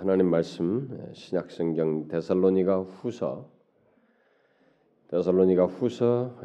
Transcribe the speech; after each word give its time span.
하나님 0.00 0.30
말씀 0.30 0.88
신약 1.12 1.50
성경 1.50 2.08
데살로니가 2.08 2.80
후서 2.80 3.52
데살로니가 5.08 5.66
후서 5.66 6.40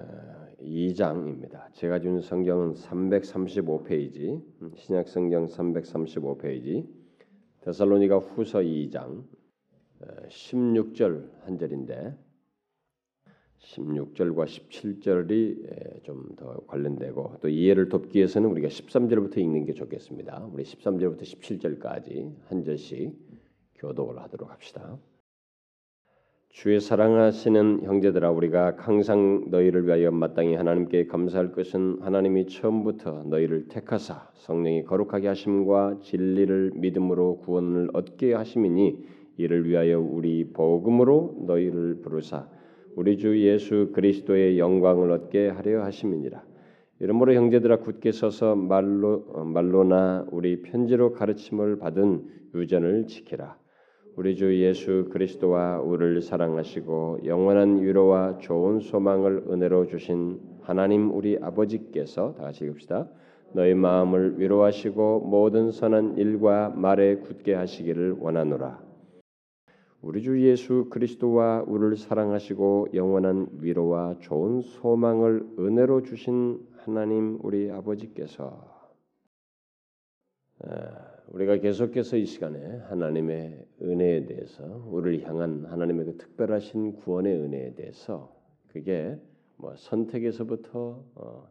2장입니다. 0.59 1.71
제가 1.71 2.01
준 2.01 2.19
성경은 2.19 2.73
335페이지, 2.73 4.43
신약 4.75 5.07
성경 5.07 5.45
335페이지, 5.45 6.85
데살로니가 7.61 8.17
후서 8.17 8.59
2장 8.59 9.23
16절 10.27 11.31
한 11.45 11.57
절인데 11.57 12.13
16절과 13.59 14.45
17절이 14.45 16.03
좀 16.03 16.35
더 16.35 16.59
관련되고 16.67 17.37
또 17.41 17.47
이해를 17.47 17.87
돕기 17.89 18.17
위해서는 18.17 18.49
우리가 18.49 18.67
13절부터 18.67 19.37
읽는 19.37 19.65
게 19.65 19.73
좋겠습니다. 19.73 20.49
우리 20.51 20.63
13절부터 20.63 21.21
17절까지 21.21 22.35
한 22.47 22.63
절씩 22.63 23.24
교독을 23.75 24.19
하도록 24.19 24.49
합시다. 24.49 24.97
주의 26.49 26.79
사랑하시는 26.79 27.83
형제들아 27.83 28.31
우리가 28.31 28.75
항상 28.77 29.49
너희를 29.49 29.85
위하여 29.85 30.09
마땅히 30.09 30.55
하나님께 30.55 31.07
감사할 31.07 31.51
것은 31.51 31.97
하나님이 31.99 32.47
처음부터 32.47 33.23
너희를 33.23 33.67
택하사 33.67 34.29
성령이 34.35 34.85
거룩하게 34.85 35.27
하심과 35.27 35.99
진리를 36.01 36.71
믿음으로 36.75 37.39
구원을 37.39 37.89
얻게 37.93 38.33
하심이니 38.33 39.05
이를 39.35 39.67
위하여 39.67 39.99
우리 39.99 40.49
복음으로 40.53 41.43
너희를 41.45 41.99
부르사 42.01 42.47
우리 42.95 43.17
주 43.17 43.37
예수 43.41 43.91
그리스도의 43.93 44.57
영광을 44.57 45.11
얻게 45.11 45.49
하려 45.49 45.83
하심이니라. 45.83 46.41
이러므로 47.01 47.33
형제들아 47.33 47.79
굳게 47.79 48.13
서서 48.13 48.55
말로 48.55 49.25
말로나 49.43 50.27
우리 50.31 50.61
편지로 50.61 51.11
가르침을 51.11 51.79
받은 51.79 52.29
유전을 52.55 53.07
지키라. 53.07 53.64
우리 54.17 54.37
주 54.37 54.57
예수 54.61 55.09
그리스도와 55.11 55.81
우리를 55.81 56.21
사랑하시고 56.21 57.19
영원한 57.25 57.81
위로와 57.81 58.37
좋은 58.37 58.79
소망을 58.79 59.43
은혜로 59.49 59.87
주신 59.87 60.39
하나님 60.61 61.13
우리 61.13 61.37
아버지께서 61.41 62.33
다 62.35 62.43
같이 62.43 62.63
읽읍시다. 62.63 63.09
너희 63.51 63.73
마음을 63.73 64.39
위로하시고 64.39 65.19
모든 65.19 65.69
선한 65.69 66.17
일과 66.17 66.69
말에 66.69 67.17
굳게 67.17 67.55
하시기를 67.55 68.15
원하노라. 68.19 68.79
우리 70.01 70.21
주 70.21 70.41
예수 70.47 70.87
그리스도와 70.89 71.65
우리를 71.67 71.97
사랑하시고 71.97 72.89
영원한 72.93 73.47
위로와 73.59 74.19
좋은 74.19 74.61
소망을 74.61 75.45
은혜로 75.59 76.03
주신 76.03 76.65
하나님 76.85 77.37
우리 77.41 77.69
아버지께서 77.69 78.75
우리가 81.27 81.57
계속해서 81.57 82.17
이 82.17 82.25
시간에 82.25 82.59
하나님의 82.89 83.65
은혜에 83.81 84.25
대해서 84.25 84.63
우리를 84.87 85.27
향한 85.27 85.65
하나님의 85.65 86.05
그 86.05 86.17
특별하신 86.17 86.97
구원의 86.97 87.35
은혜에 87.35 87.73
대해서 87.73 88.33
그게 88.67 89.17
뭐 89.57 89.75
선택에서부터 89.75 91.03
어 91.15 91.49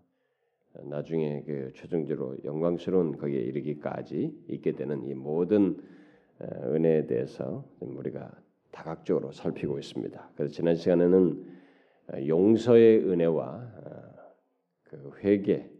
나중에 0.84 1.42
그 1.46 1.72
최종적으로 1.74 2.36
영광스러운 2.44 3.16
거기에 3.16 3.40
이르기까지 3.40 4.34
있게 4.48 4.72
되는 4.72 5.04
이 5.04 5.14
모든 5.14 5.80
은혜에 6.40 7.06
대해서 7.06 7.64
우리가 7.80 8.30
다각적으로 8.70 9.30
살피고 9.32 9.78
있습니다. 9.78 10.30
그래서 10.34 10.52
지난 10.52 10.74
시간에는 10.74 11.44
용서의 12.26 13.08
은혜와 13.08 13.72
그 14.84 15.10
회개, 15.22 15.70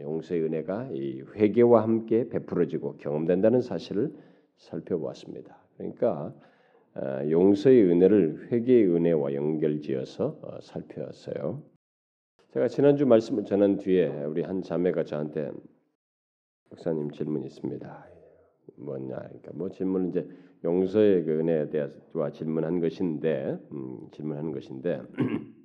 용서의 0.00 0.42
은혜가 0.42 0.90
이 0.92 1.22
회개와 1.34 1.82
함께 1.82 2.28
베풀어지고 2.28 2.96
경험된다는 2.98 3.60
사실을 3.60 4.12
살펴보았습니다. 4.56 5.56
그러니까 5.76 6.34
용서의 7.28 7.84
은혜를 7.90 8.52
회개의 8.52 8.88
은혜와 8.88 9.34
연결지어서 9.34 10.38
어, 10.42 10.60
살펴봤어요. 10.60 11.62
제가 12.52 12.68
지난주 12.68 13.04
말씀을 13.04 13.44
전한 13.44 13.78
뒤에 13.78 14.06
우리 14.24 14.42
한 14.42 14.62
자매가 14.62 15.04
저한테 15.04 15.50
목사님 16.70 17.10
질문이 17.10 17.46
있습니다. 17.46 18.06
뭐냐? 18.76 19.16
그러니까 19.16 19.50
뭐 19.54 19.70
질문은 19.70 20.10
이제 20.10 20.28
용서의 20.62 21.24
그 21.24 21.40
은혜에 21.40 21.68
대해서 21.70 22.30
질문한 22.32 22.80
것인데 22.80 23.58
음, 23.72 24.08
질문하는 24.12 24.52
것인데 24.52 25.02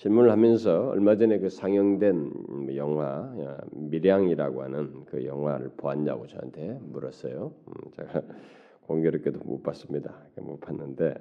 질문을 0.00 0.30
하면서 0.30 0.88
얼마 0.88 1.14
전에 1.14 1.38
그 1.40 1.50
상영된 1.50 2.74
영화 2.74 3.30
미량이라고 3.72 4.62
하는 4.62 5.04
그 5.04 5.26
영화를 5.26 5.72
보았냐고 5.76 6.26
저한테 6.26 6.78
물었어요. 6.80 7.52
음, 7.68 7.90
제가 7.92 8.22
공교롭게도 8.88 9.40
못 9.44 9.62
봤습니다. 9.62 10.24
못 10.38 10.58
봤는데 10.60 11.14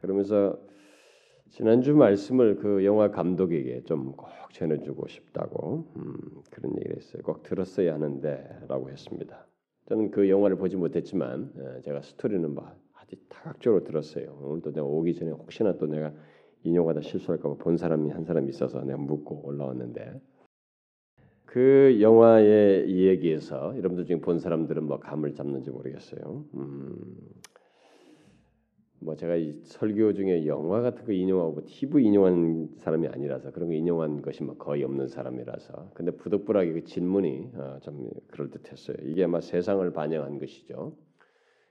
그러면서 0.00 0.58
지난주 1.50 1.94
말씀을 1.94 2.56
그 2.56 2.84
영화 2.84 3.12
감독에게 3.12 3.84
좀 3.84 4.16
꼭 4.16 4.52
전해주고 4.52 5.06
싶다고 5.06 5.86
음, 5.96 6.16
그런 6.50 6.76
얘기를 6.78 6.96
했어요. 6.96 7.22
꼭 7.22 7.44
들었어야 7.44 7.94
하는데라고 7.94 8.90
했습니다. 8.90 9.46
저는 9.88 10.10
그 10.10 10.28
영화를 10.28 10.56
보지 10.56 10.76
못했지만 10.76 11.52
예, 11.56 11.82
제가 11.82 12.00
스토리는 12.02 12.52
뭐 12.52 12.68
아주 12.94 13.14
다각적으로 13.28 13.84
들었어요. 13.84 14.36
오늘도 14.42 14.72
내가 14.72 14.84
오기 14.84 15.14
전에 15.14 15.30
혹시나 15.30 15.76
또 15.78 15.86
내가 15.86 16.12
인용하다 16.68 17.00
실수할까 17.02 17.48
봐 17.48 17.54
본 17.58 17.76
사람이 17.76 18.10
한 18.10 18.24
사람이 18.24 18.48
있어서 18.50 18.82
내가 18.84 18.98
묻고 18.98 19.46
올라왔는데 19.46 20.20
그 21.46 21.98
영화의 22.00 22.90
이야기에서 22.90 23.76
여러분들 23.78 24.04
중에 24.04 24.20
본 24.20 24.38
사람들은 24.38 24.84
뭐 24.84 24.98
감을 25.00 25.34
잡는지 25.34 25.70
모르겠어요. 25.70 26.44
음, 26.54 26.96
뭐 29.00 29.16
제가 29.16 29.36
이 29.36 29.60
설교 29.64 30.14
중에 30.14 30.46
영화 30.46 30.80
같은 30.80 31.04
거 31.04 31.12
인용하고 31.12 31.64
TV 31.66 32.04
인용한 32.04 32.70
사람이 32.78 33.08
아니라서 33.08 33.52
그런 33.52 33.68
거 33.68 33.74
인용한 33.74 34.22
것이 34.22 34.42
뭐 34.42 34.56
거의 34.56 34.84
없는 34.84 35.08
사람이라서 35.08 35.92
근데 35.94 36.10
부득불하게 36.12 36.72
그 36.72 36.84
질문이 36.84 37.50
어, 37.54 37.78
좀 37.82 38.10
그럴 38.28 38.50
듯했어요. 38.50 38.96
이게 39.04 39.24
아마 39.24 39.40
세상을 39.40 39.90
반영한 39.92 40.38
것이죠. 40.38 40.96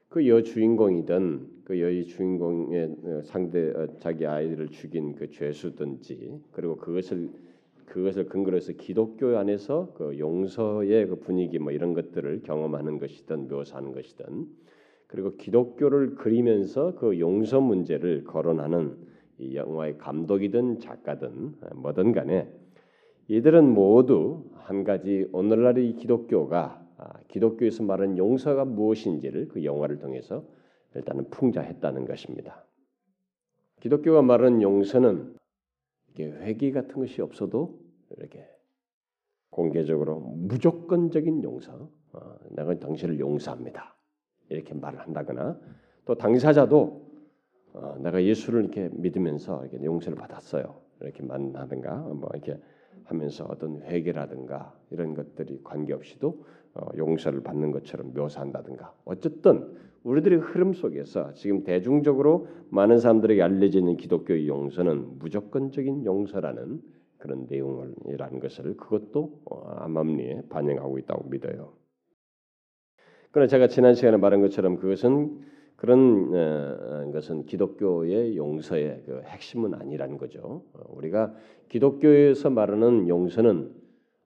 그 0.09 0.27
여주인공이든 0.27 1.55
그 1.65 1.81
여의 1.81 2.05
주인공의 2.05 2.95
어, 3.03 3.21
상대 3.23 3.71
어, 3.71 3.87
자기 3.99 4.25
아이들을 4.25 4.69
죽인 4.69 5.15
그 5.15 5.29
죄수든지 5.29 6.39
그리고 6.51 6.77
그것을 6.77 7.29
그것을 7.85 8.25
근거로 8.25 8.57
해서 8.57 8.73
기독교 8.73 9.37
안에서 9.37 9.93
그 9.95 10.17
용서의 10.17 11.07
그 11.07 11.15
분위기 11.17 11.59
뭐 11.59 11.71
이런 11.71 11.93
것들을 11.93 12.41
경험하는 12.43 12.99
것이든 12.99 13.47
묘사하는 13.47 13.93
것이든 13.93 14.47
그리고 15.07 15.35
기독교를 15.35 16.15
그리면서 16.15 16.95
그 16.95 17.19
용서 17.19 17.61
문제를 17.61 18.23
거론하는 18.23 18.97
이 19.37 19.55
영화의 19.55 19.97
감독이든 19.97 20.79
작가든 20.79 21.55
어, 21.61 21.75
뭐든 21.75 22.11
간에 22.11 22.47
이들은 23.27 23.73
모두 23.73 24.43
한 24.53 24.83
가지 24.83 25.27
오늘날의 25.31 25.95
기독교가 25.95 26.59
아, 26.63 26.84
기독교에서 27.27 27.83
말하는 27.83 28.17
용서가 28.17 28.65
무엇인지를 28.65 29.49
그 29.49 29.63
영화를 29.63 29.99
통해서 29.99 30.45
일단은 30.93 31.29
풍자했다는 31.29 32.05
것입니다. 32.05 32.65
기독교가 33.81 34.21
말하는 34.21 34.61
용서는 34.61 35.35
회개 36.17 36.71
같은 36.71 36.95
것이 36.95 37.21
없어도 37.21 37.79
이렇게 38.17 38.47
공개적으로 39.49 40.19
무조건적인 40.19 41.43
용서, 41.43 41.89
어, 42.13 42.35
내가 42.49 42.77
당신을 42.77 43.19
용서합니다. 43.19 43.95
이렇게 44.49 44.73
말을 44.73 44.99
한다거나 44.99 45.59
또 46.05 46.15
당사자도 46.15 47.05
어, 47.73 47.97
내가 47.99 48.23
예수를 48.23 48.63
이렇게 48.63 48.89
믿으면서 48.93 49.65
이렇게 49.65 49.83
용서를 49.83 50.17
받았어요. 50.17 50.84
이렇게 51.01 51.23
만나든가 51.23 51.97
뭐 51.97 52.29
이렇게 52.33 52.57
하면서 53.03 53.45
어떤 53.45 53.81
회개라든가 53.83 54.73
이런 54.89 55.13
것들이 55.13 55.61
관계없이도 55.63 56.45
어, 56.75 56.87
용서를 56.97 57.41
받는 57.41 57.71
것처럼 57.71 58.13
묘사한다든가 58.13 58.93
어쨌든 59.05 59.75
우리들의 60.03 60.39
흐름 60.39 60.73
속에서 60.73 61.33
지금 61.33 61.63
대중적으로 61.63 62.47
많은 62.69 62.99
사람들에게 62.99 63.41
알려져 63.41 63.79
있는 63.79 63.97
기독교의 63.97 64.47
용서는 64.47 65.19
무조건적인 65.19 66.05
용서라는 66.05 66.81
그런 67.17 67.47
내용이라는 67.49 68.39
것을 68.39 68.77
그것도 68.77 69.41
어, 69.45 69.61
암암리에 69.79 70.43
반영하고 70.49 70.99
있다고 70.99 71.29
믿어요. 71.29 71.73
그러나 73.31 73.47
제가 73.47 73.67
지난 73.67 73.95
시간에 73.95 74.17
말한 74.17 74.41
것처럼 74.41 74.77
그것은 74.77 75.41
그런 75.75 76.31
어, 76.33 77.11
것은 77.11 77.45
기독교의 77.45 78.37
용서의 78.37 79.03
그 79.05 79.21
핵심은 79.25 79.73
아니라는 79.73 80.17
거죠. 80.17 80.63
우리가 80.89 81.33
기독교에서 81.69 82.49
말하는 82.49 83.07
용서는 83.07 83.71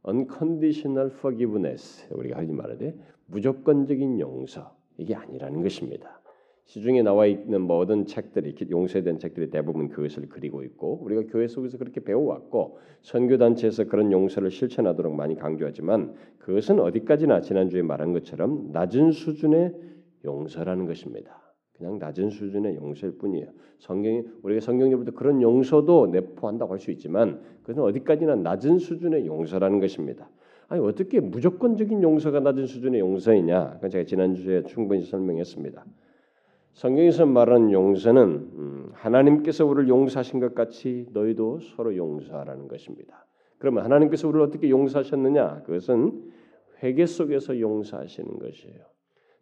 unconditional 0.08 1.12
forgiveness 1.12 2.08
우리가 2.14 2.38
하지 2.38 2.52
말아야 2.52 2.78
돼 2.78 2.96
무조건적인 3.26 4.20
용서 4.20 4.76
이게 4.98 5.16
아니라는 5.16 5.62
것입니다. 5.64 6.20
시중에 6.66 7.02
나와 7.02 7.26
있는 7.26 7.62
모든 7.62 8.06
책들이 8.06 8.54
용서에 8.70 9.02
대한 9.02 9.18
책들이 9.18 9.50
대부분 9.50 9.90
그것을 9.90 10.30
그리고 10.30 10.62
있고 10.62 11.00
우리가 11.04 11.24
교회 11.28 11.48
속에서 11.48 11.80
그렇게 11.80 12.00
배워왔고 12.04 12.78
선교 13.02 13.40
단체에서 13.40 13.86
그런 13.86 14.12
용서를 14.12 14.52
실천하도록 14.52 15.16
많이 15.16 15.36
강조하지만 15.36 16.14
그것은 16.38 16.80
어디까지나 16.80 17.42
지난주에 17.42 17.82
말한 17.82 18.14
것처럼 18.14 18.72
낮은 18.72 19.14
수준의 19.14 19.74
용서라는 20.26 20.86
것입니다. 20.86 21.42
그냥 21.74 21.98
낮은 21.98 22.30
수준의 22.30 22.76
용서일 22.76 23.18
뿐이에요. 23.18 23.48
성경이 23.80 24.24
우리가 24.44 24.60
성경에부터 24.60 25.12
그런 25.12 25.42
용서도 25.42 26.08
내포한다고 26.08 26.74
할 26.74 26.80
수 26.80 26.92
있지만 26.92 27.40
그것은 27.62 27.84
어디까지나 27.84 28.36
낮은 28.36 28.80
수준의 28.80 29.26
용서라는 29.26 29.80
것입니다. 29.80 30.30
아니 30.68 30.86
어떻게 30.86 31.20
무조건적인 31.20 32.04
용서가 32.04 32.42
낮은 32.42 32.68
수준의 32.68 33.00
용서이냐? 33.00 33.76
그건 33.76 33.90
제가 33.90 34.04
지난주에 34.04 34.64
충분히 34.64 35.04
설명했습니다. 35.04 35.86
성경에서 36.74 37.26
말하는 37.26 37.72
용서는 37.72 38.22
음, 38.24 38.90
하나님께서 38.94 39.66
우리를 39.66 39.90
용서하신 39.90 40.40
것 40.40 40.54
같이 40.54 41.08
너희도 41.14 41.60
서로 41.76 41.96
용서하라는 41.96 42.68
것입니다. 42.68 43.26
그러면 43.58 43.84
하나님께서 43.84 44.28
우리를 44.28 44.46
어떻게 44.46 44.70
용서하셨느냐? 44.70 45.64
그것은 45.64 46.32
회개 46.84 47.06
속에서 47.06 47.60
용서하시는 47.60 48.38
것이에요. 48.40 48.80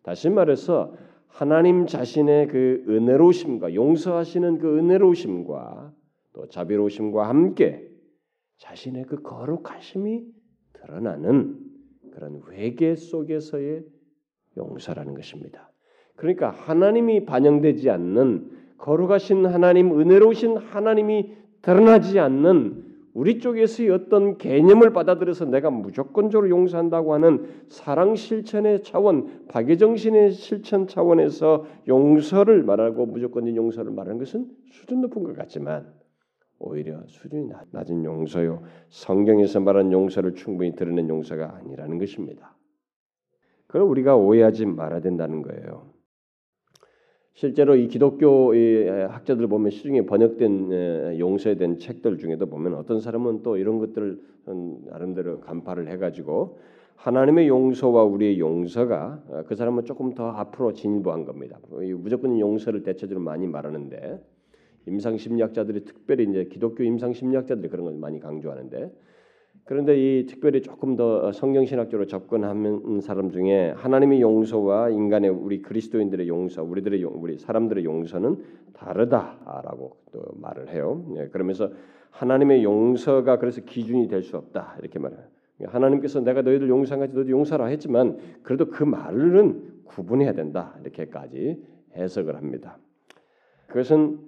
다시 0.08 0.30
말해서 0.30 0.94
하나님 1.28 1.86
자신의 1.86 2.48
그 2.48 2.86
은혜로우심과 2.88 3.74
용서하시는 3.74 4.58
그 4.60 4.78
은혜로우심과 4.78 5.94
또 6.32 6.48
자비로우심과 6.48 7.28
함께 7.28 7.92
자신의 8.56 9.04
그 9.04 9.22
거룩하심이 9.22 10.24
드러나는 10.72 11.60
그런 12.14 12.42
회개 12.50 12.96
속에서의 12.96 13.84
용서라는 14.56 15.14
것입니다. 15.14 15.70
그러니까 16.16 16.52
하나님이 16.52 17.26
반영되지 17.26 17.90
않는 17.90 18.50
거룩하신 18.78 19.46
하나님, 19.46 20.00
은혜로우신 20.00 20.56
하나님이 20.56 21.34
드러나지 21.62 22.18
않는 22.18 22.87
우리 23.18 23.40
쪽에서의 23.40 23.90
어떤 23.90 24.38
개념을 24.38 24.94
받아들여서 24.94 25.46
내가 25.46 25.72
무조건적으로 25.72 26.52
용서한다고 26.52 27.16
하는 27.16 27.48
사랑 27.68 28.16
실천의 28.16 28.84
차원, 28.84 29.48
박애 29.48 29.76
정신의 29.76 30.34
실천 30.34 30.86
차원에서 30.86 31.66
용서를 31.88 32.62
말하고 32.62 33.08
무조건적인 33.08 33.56
용서를 33.56 33.92
말하는 33.92 34.20
것은 34.20 34.46
수준 34.70 35.02
높은 35.02 35.24
것 35.24 35.36
같지만 35.36 35.92
오히려 36.60 37.02
수준이 37.08 37.50
낮은 37.72 38.06
용서요. 38.06 38.62
성경에서 38.90 39.62
말한 39.62 39.92
용서를 39.92 40.36
충분히 40.36 40.76
드러낸 40.76 41.10
용서가 41.10 41.56
아니라는 41.56 41.98
것입니다. 41.98 42.56
그걸 43.66 43.82
우리가 43.82 44.16
오해하지 44.16 44.68
말아야 44.68 45.02
된다는 45.02 45.42
거예요. 45.42 45.90
실제로 47.38 47.76
이 47.76 47.88
기독교 47.88 48.52
학자들 49.12 49.46
보면 49.46 49.70
시중에 49.70 50.08
번역된 50.08 51.18
대한 51.56 51.78
책들 51.78 52.18
중에도 52.18 52.48
보면 52.48 52.74
어떤 52.74 53.00
사람은 53.00 53.44
또 53.44 53.58
이런 53.58 53.78
것들을 53.78 54.20
나름대로 54.90 55.40
간파를 55.42 55.88
해가지고 55.88 56.58
하나님의 56.96 57.48
용서와 57.48 58.06
우리의 58.06 58.40
용서가 58.40 59.22
어, 59.30 59.44
그 59.46 59.54
사람은 59.54 59.86
조금 59.86 60.16
더 60.16 60.32
앞으로 60.32 60.74
진보한 60.74 61.26
겁니다. 61.26 61.60
무조건 61.98 62.40
용서를 62.40 62.82
대체적으로 62.82 63.24
많이 63.24 63.46
말하는데 63.46 64.20
임상 64.88 65.20
심리학자들이 65.20 65.86
특별히 65.86 66.24
이제 66.28 66.46
기독교 66.46 66.84
임상 66.84 67.14
심리학자들이 67.14 67.70
그런 67.70 67.86
걸 67.86 67.98
많이 67.98 68.20
강조하는데 68.20 68.92
그런데 69.68 69.98
이 69.98 70.26
특별히 70.26 70.62
조금 70.62 70.96
더 70.96 71.34
성경신학적으로 71.34 72.08
접근하는 72.08 73.02
사람 73.02 73.32
중에 73.32 73.74
하나님의 73.76 74.22
용서와 74.22 74.90
인간의 74.92 75.30
우리 75.30 75.62
그리스도인들의 75.62 76.30
용서, 76.30 76.64
우리들의 76.64 77.02
용, 77.02 77.22
우리 77.22 77.38
사람들의 77.38 77.84
용서는 77.84 78.38
다르다라고 78.74 79.98
또 80.14 80.22
말을 80.36 80.70
해요. 80.70 81.06
네, 81.14 81.28
그러면서 81.28 81.70
하나님의 82.12 82.64
용서가 82.64 83.40
그래서 83.40 83.60
기준이 83.60 84.08
될 84.08 84.24
수 84.24 84.38
없다 84.38 84.78
이렇게 84.80 85.00
말해요. 85.00 85.20
하나님께서 85.66 86.22
내가 86.22 86.44
너희들 86.44 86.70
용서한 86.70 87.02
같이 87.02 87.14
너희도 87.14 87.30
용서라 87.30 87.66
했지만 87.66 88.18
그래도 88.44 88.70
그 88.70 88.86
말은 88.86 89.82
구분해야 89.84 90.32
된다 90.32 90.78
이렇게까지 90.82 91.62
해석을 91.94 92.38
합니다. 92.38 92.78
그것은 93.68 94.20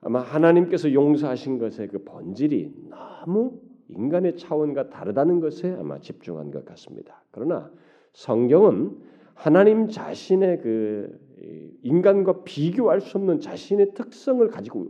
아마 0.00 0.18
하나님께서 0.20 0.92
용서하신 0.92 1.58
것의 1.58 1.88
그 1.88 2.02
본질이 2.02 2.72
너무 2.90 3.60
인간의 3.88 4.36
차원과 4.36 4.90
다르다는 4.90 5.40
것에 5.40 5.70
아마 5.78 5.98
집중한 6.00 6.50
것 6.50 6.64
같습니다. 6.64 7.22
그러나 7.30 7.70
성경은 8.12 8.96
하나님 9.34 9.88
자신의 9.88 10.60
그 10.60 11.78
인간과 11.82 12.42
비교할 12.44 13.00
수 13.00 13.18
없는 13.18 13.40
자신의 13.40 13.94
특성을 13.94 14.46
가지고 14.48 14.88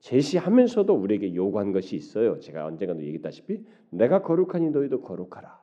제시하면서도 0.00 0.94
우리에게 0.94 1.34
요구한 1.34 1.72
것이 1.72 1.96
있어요. 1.96 2.38
제가 2.38 2.66
언젠가도 2.66 3.00
얘기했다시피 3.00 3.64
내가 3.90 4.22
거룩하니 4.22 4.70
너희도 4.70 5.00
거룩하라. 5.00 5.58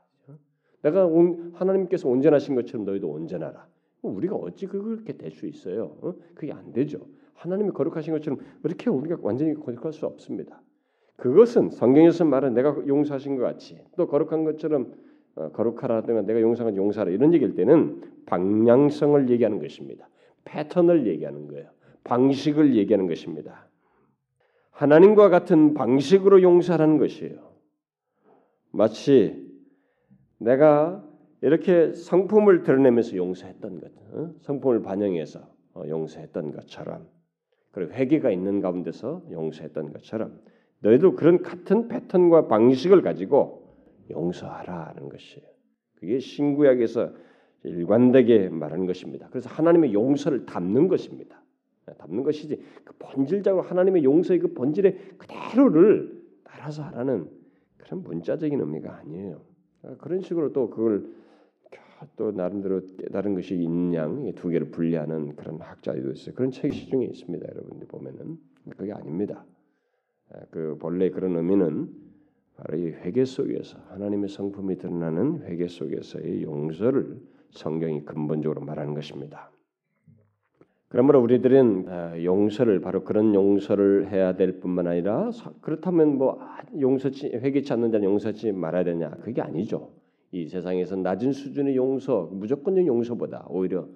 내가 0.81 1.09
하나님께서 1.53 2.09
온전하신 2.09 2.55
것처럼 2.55 2.85
너희도 2.85 3.09
온전하라. 3.09 3.67
우리가 4.01 4.35
어찌 4.35 4.67
그렇게 4.67 5.13
될 5.13 5.31
수 5.31 5.47
있어요? 5.47 5.97
어? 6.01 6.13
그게 6.35 6.51
안 6.51 6.73
되죠. 6.73 6.99
하나님이 7.33 7.71
거룩하신 7.71 8.13
것처럼 8.13 8.39
그렇게 8.61 8.89
우리가 8.89 9.17
완전히 9.21 9.53
거룩할 9.55 9.93
수 9.93 10.05
없습니다. 10.05 10.61
그것은 11.17 11.69
성경에서 11.69 12.25
말한 12.25 12.53
내가 12.53 12.75
용서하신 12.87 13.37
것 13.37 13.43
같이 13.43 13.79
또 13.95 14.07
거룩한 14.07 14.43
것처럼 14.43 14.93
어, 15.35 15.49
거룩하라든가 15.51 16.21
내가 16.21 16.41
용서한 16.41 16.75
용서하라 16.75 17.11
이런 17.11 17.33
얘기일 17.33 17.55
때는 17.55 18.01
방향성을 18.25 19.29
얘기하는 19.29 19.59
것입니다. 19.59 20.07
패턴을 20.45 21.07
얘기하는 21.07 21.47
거예요. 21.47 21.69
방식을 22.03 22.75
얘기하는 22.75 23.07
것입니다. 23.07 23.67
하나님과 24.71 25.29
같은 25.29 25.73
방식으로 25.73 26.41
용서하는 26.41 26.97
것이에요. 26.97 27.55
마치 28.71 29.45
내가 30.37 31.03
이렇게 31.41 31.93
성품을 31.93 32.63
드러내면서 32.63 33.15
용서했던 33.15 33.79
것, 33.79 33.91
어? 34.13 34.33
성품을 34.41 34.81
반영해서 34.81 35.39
어, 35.75 35.83
용서했던 35.87 36.51
것처럼, 36.53 37.07
그리고 37.71 37.93
회개가 37.93 38.31
있는 38.31 38.61
가운데서 38.61 39.23
용서했던 39.31 39.93
것처럼 39.93 40.39
너희도 40.85 41.15
그런 41.15 41.41
같은 41.41 41.87
패턴과 41.87 42.47
방식을 42.47 43.01
가지고 43.01 43.63
용서하라는 44.11 45.09
것이에요. 45.09 45.47
그게 45.95 46.19
신구약에서 46.19 47.11
일관되게 47.63 48.49
말하는 48.49 48.85
것입니다. 48.85 49.27
그래서 49.31 49.49
하나님의 49.49 49.93
용서를 49.93 50.45
담는 50.45 50.87
것입니다. 50.87 51.41
담는 51.97 52.21
것이지 52.23 52.61
그 52.83 52.93
본질적으로 52.99 53.63
하나님의 53.63 54.03
용서의 54.03 54.39
그 54.39 54.53
본질의 54.53 55.15
그대로를 55.17 56.23
따라서 56.43 56.83
하라는 56.83 57.29
그런 57.77 58.03
문자적인 58.03 58.59
의미가 58.59 58.95
아니에요. 58.97 59.41
그런 59.97 60.21
식으로 60.21 60.53
또 60.53 60.69
그걸 60.69 61.09
또 62.15 62.31
나름대로 62.31 62.81
깨달은 62.97 63.33
것이 63.33 63.55
있냐 63.55 64.07
두 64.35 64.49
개를 64.49 64.69
분리하는 64.69 65.35
그런 65.35 65.59
학자들도 65.59 66.11
있어요. 66.11 66.35
그런 66.35 66.51
책이 66.51 66.75
시중에 66.75 67.05
있습니다. 67.05 67.47
여러분들 67.47 67.87
보면은 67.87 68.37
그게 68.77 68.93
아닙니다. 68.93 69.43
그 70.51 70.77
본래 70.79 71.09
그런 71.09 71.35
의미는 71.35 71.89
바로 72.57 72.77
이 72.77 72.87
회개 72.87 73.25
속에서 73.25 73.77
하나님의 73.89 74.29
성품이 74.29 74.77
드러나는 74.77 75.43
회개 75.43 75.67
속에서의 75.67 76.43
용서를 76.43 77.19
성경이 77.51 78.05
근본적으로 78.05 78.61
말하는 78.61 78.93
것입니다. 78.93 79.51
그러므로 80.87 81.21
우리들은 81.21 81.85
아, 81.89 82.23
용서를 82.23 82.79
바로 82.79 83.03
그런 83.03 83.33
용서를 83.33 84.11
해야 84.11 84.35
될 84.35 84.59
뿐만 84.59 84.87
아니라 84.87 85.29
그렇다면 85.61 86.17
뭐 86.17 86.37
아, 86.39 86.61
용서치 86.79 87.27
회개치 87.27 87.73
않는 87.73 87.91
자는 87.91 88.05
용서치 88.05 88.51
말아야 88.51 88.83
되냐 88.85 89.09
그게 89.21 89.41
아니죠. 89.41 89.91
이 90.31 90.47
세상에서 90.47 90.95
낮은 90.97 91.33
수준의 91.33 91.75
용서 91.75 92.29
무조건적 92.31 92.85
용서보다 92.85 93.45
오히려 93.49 93.87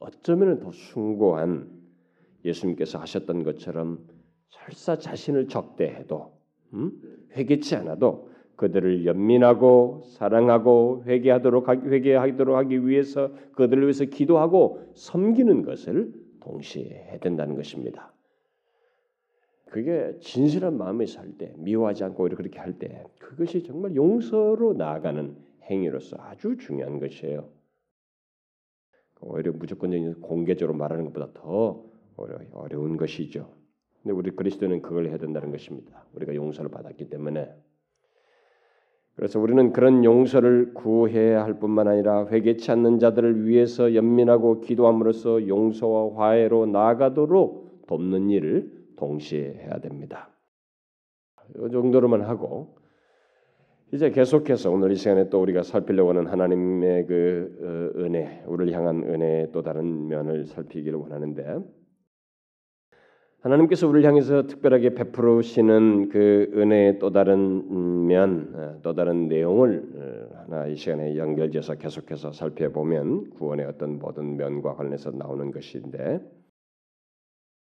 어쩌면 0.00 0.58
더 0.60 0.70
숭고한 0.72 1.70
예수님께서 2.44 2.98
하셨던 2.98 3.42
것처럼 3.42 4.06
설사 4.48 4.98
자신을 4.98 5.48
적대해도 5.48 6.32
음? 6.72 6.92
회개치 7.36 7.76
않아도 7.76 8.30
그들을 8.56 9.04
연민하고 9.04 10.02
사랑하고 10.06 11.04
회개하도록 11.06 11.68
하기, 11.68 11.88
회개하도록 11.88 12.56
하기 12.56 12.86
위해서 12.86 13.30
그들을 13.52 13.82
위해서 13.82 14.04
기도하고 14.06 14.82
섬기는 14.94 15.62
것을 15.62 16.12
동시에 16.40 16.88
해야 16.88 17.18
된다는 17.18 17.54
것입니다. 17.54 18.12
그게 19.66 20.16
진실한 20.20 20.78
마음에 20.78 21.04
살 21.06 21.36
때, 21.36 21.52
미워하지 21.58 22.04
않고 22.04 22.28
그렇게 22.30 22.58
할 22.58 22.78
때, 22.78 23.04
그것이 23.18 23.62
정말 23.62 23.94
용서로 23.94 24.74
나아가는 24.74 25.36
행위로서 25.64 26.16
아주 26.18 26.56
중요한 26.56 26.98
것이에요. 26.98 27.48
오히려 29.20 29.52
무조건적인 29.52 30.20
공개적으로 30.20 30.76
말하는 30.78 31.04
것보다 31.06 31.32
더 31.34 31.84
어려운 32.16 32.96
것이죠. 32.96 33.50
근데 34.06 34.16
우리 34.16 34.30
그리스도는 34.30 34.82
그걸 34.82 35.08
해야 35.08 35.18
된다는 35.18 35.50
것입니다. 35.50 36.04
우리가 36.14 36.32
용서를 36.36 36.70
받았기 36.70 37.10
때문에 37.10 37.52
그래서 39.16 39.40
우리는 39.40 39.72
그런 39.72 40.04
용서를 40.04 40.74
구해야 40.74 41.42
할 41.42 41.58
뿐만 41.58 41.88
아니라 41.88 42.28
회개치 42.28 42.70
않는 42.70 43.00
자들을 43.00 43.48
위해서 43.48 43.96
연민하고 43.96 44.60
기도함으로써 44.60 45.48
용서와 45.48 46.14
화해로 46.14 46.66
나아가도록 46.66 47.86
돕는 47.88 48.30
일을 48.30 48.70
동시에 48.96 49.54
해야 49.64 49.80
됩니다. 49.80 50.30
이 51.56 51.70
정도로만 51.72 52.20
하고 52.22 52.76
이제 53.92 54.10
계속해서 54.12 54.70
오늘 54.70 54.92
이 54.92 54.94
시간에 54.94 55.30
또 55.30 55.42
우리가 55.42 55.64
살피려고 55.64 56.10
하는 56.10 56.28
하나님의 56.28 57.06
그 57.06 57.92
어, 57.96 58.00
은혜, 58.02 58.44
우리를 58.46 58.72
향한 58.72 59.02
은혜의 59.02 59.50
또 59.50 59.62
다른 59.62 60.06
면을 60.06 60.46
살피기를 60.46 60.96
원하는데 60.96 61.58
하나님께서 63.46 63.86
우리를 63.86 64.08
향해서 64.08 64.48
특별하게 64.48 64.94
베푸시는 64.94 66.08
그 66.08 66.50
은혜의 66.52 66.98
또 66.98 67.12
다른 67.12 68.06
면, 68.06 68.52
어, 68.54 68.80
또 68.82 68.92
다른 68.94 69.28
내용을 69.28 69.84
어, 69.94 70.36
하나 70.38 70.66
이 70.66 70.74
시간에 70.74 71.16
연결지어서 71.16 71.76
계속해서 71.76 72.32
살펴보면 72.32 73.30
구원의 73.30 73.66
어떤 73.66 74.00
모든 74.00 74.36
면과 74.36 74.74
관련해서 74.74 75.12
나오는 75.12 75.52
것인데 75.52 76.20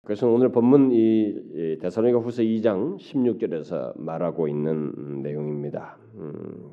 그래서 0.05 0.29
오늘 0.29 0.53
본문 0.53 0.91
이 0.93 1.77
데살로니가 1.81 2.19
후서 2.19 2.43
2장 2.43 2.97
16절에서 2.97 3.99
말하고 3.99 4.47
있는 4.47 5.21
내용입니다. 5.21 5.97
음, 6.15 6.71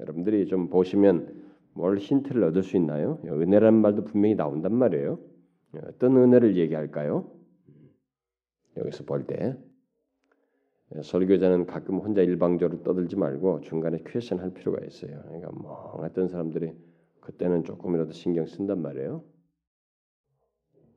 여러분들이 0.00 0.46
좀 0.46 0.68
보시면 0.68 1.44
뭘 1.72 1.96
힌트를 1.96 2.44
얻을 2.44 2.62
수 2.62 2.76
있나요? 2.76 3.18
은혜라는 3.24 3.80
말도 3.80 4.04
분명히 4.04 4.34
나온단 4.34 4.74
말이에요. 4.74 5.18
어떤 5.88 6.16
은혜를 6.16 6.56
얘기할까요? 6.56 7.33
여기서 8.76 9.04
볼 9.04 9.26
때 9.26 9.56
설교자는 11.02 11.66
가끔 11.66 11.98
혼자 11.98 12.22
일방적으로 12.22 12.82
떠들지 12.82 13.16
말고 13.16 13.62
중간에 13.62 14.02
question 14.06 14.38
할 14.38 14.52
필요가 14.52 14.84
있어요. 14.84 15.22
그러니까 15.22 15.50
뭐 15.50 15.72
어떤 15.98 16.28
사람들이 16.28 16.72
그때는 17.20 17.64
조금이라도 17.64 18.12
신경 18.12 18.46
쓴단 18.46 18.80
말이에요. 18.80 19.24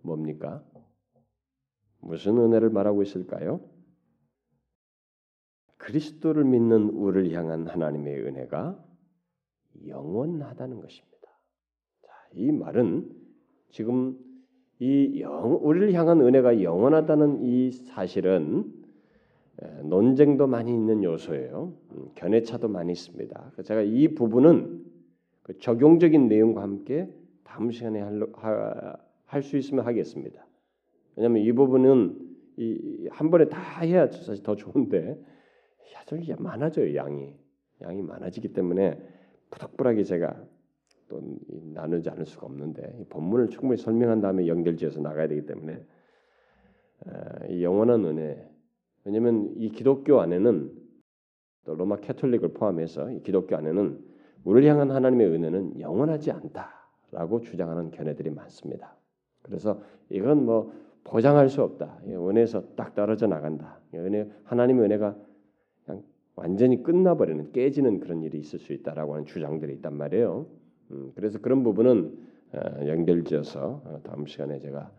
뭡니까? 0.01 0.63
무슨 1.99 2.37
은혜를 2.37 2.69
말하고 2.69 3.01
있을까요? 3.01 3.61
그리스도를 5.77 6.43
믿는 6.43 6.89
우리를 6.89 7.31
향한 7.31 7.67
하나님의 7.67 8.21
은혜가 8.21 8.83
영원하다는 9.87 10.81
것입니다. 10.81 11.27
자, 12.01 12.11
이 12.33 12.51
말은 12.51 13.09
지금 13.69 14.17
이 14.79 15.21
영, 15.21 15.59
우리를 15.61 15.93
향한 15.93 16.21
은혜가 16.21 16.61
영원하다는 16.61 17.43
이 17.43 17.71
사실은 17.71 18.71
논쟁도 19.83 20.47
많이 20.47 20.71
있는 20.71 21.03
요소예요. 21.03 21.73
음, 21.91 22.05
견해차도 22.15 22.67
많이 22.67 22.91
있습니다. 22.91 23.53
제가 23.63 23.81
이 23.81 24.09
부분은 24.09 24.85
그 25.41 25.57
적용적인 25.57 26.27
내용과 26.27 26.61
함께 26.61 27.09
다음 27.43 27.71
시간에 27.71 28.01
할 28.01 29.41
수 29.43 29.57
있으면 29.57 29.85
하겠습니다. 29.85 30.45
왜냐하면 31.15 31.43
이 31.43 31.51
부분은 31.51 32.17
이, 32.57 33.07
한 33.11 33.29
번에 33.29 33.49
다 33.49 33.81
해야 33.81 34.07
사실 34.07 34.41
더 34.43 34.55
좋은데 34.55 35.19
사실 35.93 36.35
많아져요 36.39 36.95
양이 36.95 37.35
양이 37.81 38.01
많아지기 38.01 38.53
때문에 38.53 38.99
부득불하게 39.51 40.03
제가 40.03 40.43
또 41.07 41.21
나누지 41.73 42.09
않을 42.09 42.25
수가 42.25 42.47
없는데 42.47 43.05
본문을 43.09 43.49
충분히 43.49 43.77
설명한 43.77 44.21
다음에 44.21 44.47
연결지어서 44.47 45.01
나가야 45.01 45.27
되기 45.27 45.45
때문에 45.45 45.83
이 47.49 47.63
영원한 47.63 48.03
은혜 48.05 48.49
왜냐하면 49.03 49.53
이 49.55 49.69
기독교 49.69 50.19
안에는 50.19 50.71
또 51.65 51.75
로마 51.75 51.97
캐톨릭을 51.97 52.53
포함해서 52.53 53.11
이 53.11 53.21
기독교 53.21 53.55
안에는 53.55 53.99
우리를 54.43 54.69
향한 54.69 54.91
하나님의 54.91 55.27
은혜는 55.27 55.79
영원하지 55.79 56.31
않다라고 56.31 57.41
주장하는 57.41 57.91
견해들이 57.91 58.29
많습니다. 58.31 58.95
그래서 59.41 59.81
이건 60.09 60.45
뭐 60.45 60.73
보장할 61.03 61.49
수 61.49 61.63
없다. 61.63 61.99
은혜에서 62.05 62.75
딱 62.75 62.95
떨어져 62.95 63.27
나간다. 63.27 63.79
은혜 63.93 64.29
하나님의 64.43 64.85
은혜가 64.85 65.17
그냥 65.85 66.03
완전히 66.35 66.83
끝나버리는 66.83 67.51
깨지는 67.51 67.99
그런 67.99 68.23
일이 68.23 68.39
있을 68.39 68.59
수 68.59 68.73
있다라고 68.73 69.13
하는 69.13 69.25
주장들이 69.25 69.73
있단 69.75 69.95
말이에요. 69.95 70.47
음, 70.91 71.11
그래서 71.15 71.39
그런 71.39 71.63
부분은 71.63 72.17
어, 72.53 72.87
연결지어서 72.87 73.81
어, 73.85 73.99
다음 74.03 74.25
시간에 74.25 74.59
제가 74.59 74.91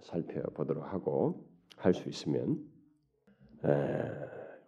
살펴보도록 0.00 0.92
하고 0.92 1.44
할 1.76 1.94
수 1.94 2.08
있으면 2.08 2.58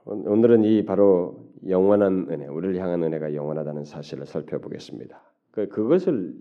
오늘은 0.04 0.64
이 0.64 0.84
바로 0.84 1.48
영원한 1.66 2.26
은혜, 2.30 2.46
우리를 2.46 2.78
향한 2.78 3.02
은혜가 3.02 3.34
영원하다는 3.34 3.84
사실을 3.84 4.26
살펴보겠습니다. 4.26 5.22
그 5.50 5.68
그것을 5.68 6.34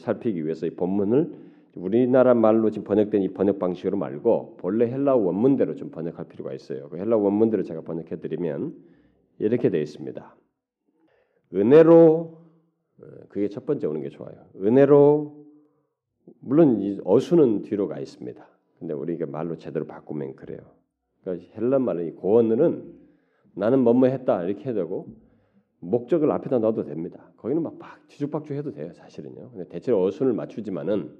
살피기 0.00 0.44
위해서 0.44 0.66
이 0.66 0.70
본문을 0.70 1.32
우리나라 1.76 2.34
말로 2.34 2.70
지금 2.70 2.84
번역된 2.84 3.22
이 3.22 3.28
번역 3.28 3.58
방식으로 3.58 3.96
말고 3.96 4.56
본래 4.56 4.90
헬라 4.90 5.16
원문대로 5.16 5.74
좀 5.74 5.90
번역할 5.90 6.26
필요가 6.28 6.52
있어요. 6.54 6.88
그 6.88 6.96
헬라 6.96 7.16
원문대로 7.16 7.62
제가 7.62 7.82
번역해 7.82 8.16
드리면 8.20 8.74
이렇게 9.38 9.68
되어 9.70 9.82
있습니다. 9.82 10.36
은혜로 11.54 11.94
어, 11.94 12.35
그게 13.28 13.48
첫 13.48 13.66
번째 13.66 13.86
오는 13.86 14.00
게 14.00 14.08
좋아요. 14.08 14.34
은혜로 14.56 15.44
물론 16.40 16.80
이 16.80 16.98
어수는 17.04 17.62
뒤로 17.62 17.88
가 17.88 17.98
있습니다. 17.98 18.46
근데 18.78 18.94
우리가 18.94 19.26
말로 19.26 19.56
제대로 19.56 19.86
바꾸면 19.86 20.36
그래요. 20.36 20.60
그러니까 21.22 21.46
헬란 21.54 21.82
말은 21.82 22.06
이 22.06 22.10
고언은 22.12 22.94
나는 23.54 23.80
뭐뭐 23.80 24.06
했다 24.06 24.44
이렇게 24.44 24.70
해도 24.70 24.80
되고 24.80 25.08
목적을 25.80 26.30
앞에다 26.30 26.58
넣어도 26.58 26.84
됩니다. 26.84 27.30
거기는 27.36 27.62
막 27.62 27.78
뒤죽박죽 28.08 28.56
해도 28.56 28.72
돼요, 28.72 28.92
사실은요. 28.92 29.50
근데 29.50 29.68
대체로 29.68 30.02
어순을 30.04 30.32
맞추지만은 30.32 31.14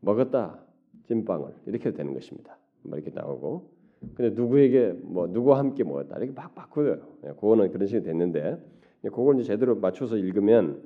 먹었다 0.00 0.64
찐빵을 1.06 1.54
이렇게 1.66 1.92
되는 1.92 2.14
것입니다. 2.14 2.58
뭐 2.82 2.98
이렇게 2.98 3.10
나오고 3.14 3.70
근데 4.14 4.30
누구에게 4.30 4.92
뭐 5.02 5.28
누구와 5.28 5.58
함께 5.58 5.84
먹었다 5.84 6.16
이렇게 6.18 6.32
막 6.32 6.54
바꾸어요. 6.54 7.00
예, 7.24 7.28
그거는 7.28 7.70
그런 7.70 7.86
식이 7.86 8.02
됐는데 8.02 8.58
그걸 9.10 9.36
이제 9.36 9.44
제대로 9.44 9.74
맞춰서 9.76 10.16
읽으면 10.16 10.82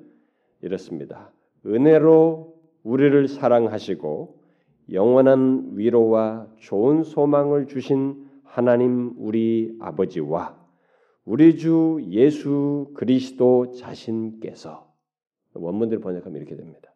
이렇습니다. 0.63 1.33
은혜로 1.65 2.57
우리를 2.83 3.29
사랑하시고 3.29 4.41
영원한 4.93 5.73
위로와 5.75 6.47
좋은 6.59 7.03
소망을 7.03 7.67
주신 7.67 8.27
하나님 8.45 9.13
우리 9.19 9.77
아버지와 9.81 10.57
우리 11.25 11.57
주 11.57 12.01
예수 12.09 12.93
그리스도 12.95 13.73
자신께서 13.73 14.87
원문대로 15.55 16.01
번역하면 16.01 16.37
이렇게 16.37 16.55
됩니다. 16.57 16.95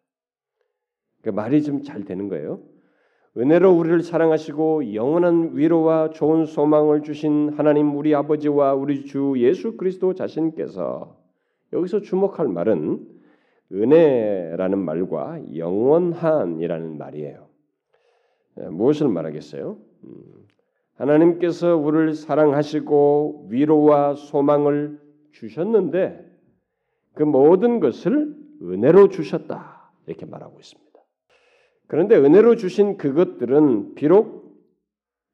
그러니까 1.20 1.42
말이 1.42 1.62
좀 1.62 1.82
잘 1.82 2.04
되는 2.04 2.28
거예요. 2.28 2.62
은혜로 3.36 3.72
우리를 3.72 4.02
사랑하시고 4.02 4.94
영원한 4.94 5.50
위로와 5.54 6.10
좋은 6.10 6.46
소망을 6.46 7.02
주신 7.02 7.50
하나님 7.50 7.96
우리 7.96 8.12
아버지와 8.14 8.74
우리 8.74 9.04
주 9.04 9.34
예수 9.36 9.76
그리스도 9.76 10.14
자신께서 10.14 11.16
여기서 11.72 12.00
주목할 12.00 12.48
말은 12.48 13.06
은혜라는 13.72 14.78
말과 14.78 15.40
영원한이라는 15.54 16.98
말이에요. 16.98 17.46
예, 18.60 18.64
무엇을 18.64 19.08
말하겠어요? 19.08 19.78
음, 20.04 20.24
하나님께서 20.96 21.76
우리를 21.76 22.14
사랑하시고 22.14 23.46
위로와 23.48 24.16
소망을 24.16 25.00
주셨는데 25.30 26.28
그 27.14 27.22
모든 27.22 27.78
것을 27.78 28.34
은혜로 28.60 29.08
주셨다 29.08 29.92
이렇게 30.06 30.26
말하고 30.26 30.58
있습니다. 30.58 30.89
그런데 31.90 32.14
은혜로 32.14 32.54
주신 32.54 32.96
그것들은 32.96 33.96
비록 33.96 34.54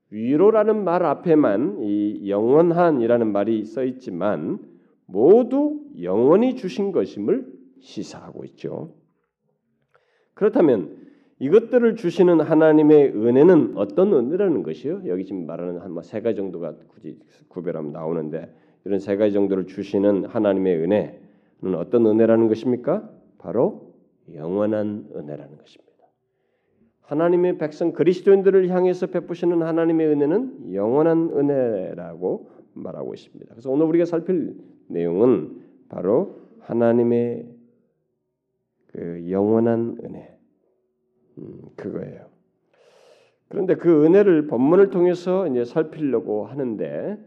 위로라는 0.08 0.84
말 0.84 1.04
앞에만 1.04 1.82
이 1.82 2.30
영원한이라는 2.30 3.30
말이 3.30 3.62
써 3.66 3.84
있지만 3.84 4.58
모두 5.04 5.84
영원히 6.00 6.56
주신 6.56 6.92
것임을 6.92 7.46
시사하고 7.80 8.46
있죠. 8.46 8.94
그렇다면 10.32 10.96
이것들을 11.40 11.94
주시는 11.96 12.40
하나님의 12.40 13.08
은혜는 13.08 13.76
어떤 13.76 14.14
은혜라는 14.14 14.62
것이요? 14.62 15.02
여기 15.08 15.26
지금 15.26 15.44
말하는 15.44 15.80
한 15.82 16.02
세 16.02 16.22
가지 16.22 16.36
정도가 16.36 16.76
굳이 16.88 17.18
구별하면 17.48 17.92
나오는데 17.92 18.50
이런 18.86 18.98
세 18.98 19.18
가지 19.18 19.34
정도를 19.34 19.66
주시는 19.66 20.24
하나님의 20.24 20.78
은혜는 20.78 21.74
어떤 21.74 22.06
은혜라는 22.06 22.48
것입니까? 22.48 23.10
바로 23.36 23.92
영원한 24.34 25.06
은혜라는 25.14 25.58
것입니다. 25.58 25.85
하나님의 27.06 27.58
백성 27.58 27.92
그리스도인들을 27.92 28.68
향해서 28.68 29.06
베푸시는 29.08 29.62
하나님의 29.62 30.06
은혜는 30.08 30.74
영원한 30.74 31.30
은혜라고 31.32 32.50
말하고 32.74 33.14
있습니다. 33.14 33.46
그래서 33.54 33.70
오늘 33.70 33.86
우리가 33.86 34.04
살필 34.04 34.56
내용은 34.88 35.62
바로 35.88 36.40
하나님의 36.60 37.48
그 38.88 39.30
영원한 39.30 39.98
은혜 40.04 40.36
음, 41.38 41.60
그거예요. 41.76 42.26
그런데 43.48 43.76
그 43.76 44.04
은혜를 44.04 44.48
본문을 44.48 44.90
통해서 44.90 45.46
이제 45.46 45.64
살피려고 45.64 46.46
하는데 46.46 47.18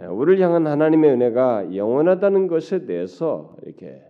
예, 0.00 0.06
우리를 0.06 0.42
향한 0.42 0.66
하나님의 0.66 1.10
은혜가 1.10 1.76
영원하다는 1.76 2.46
것에 2.46 2.86
대해서 2.86 3.56
이렇게 3.62 4.02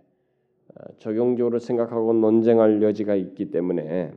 어, 0.75 0.83
적용적으로 0.97 1.59
생각하고 1.59 2.13
논쟁할 2.13 2.81
여지가 2.81 3.15
있기 3.15 3.51
때문에 3.51 4.13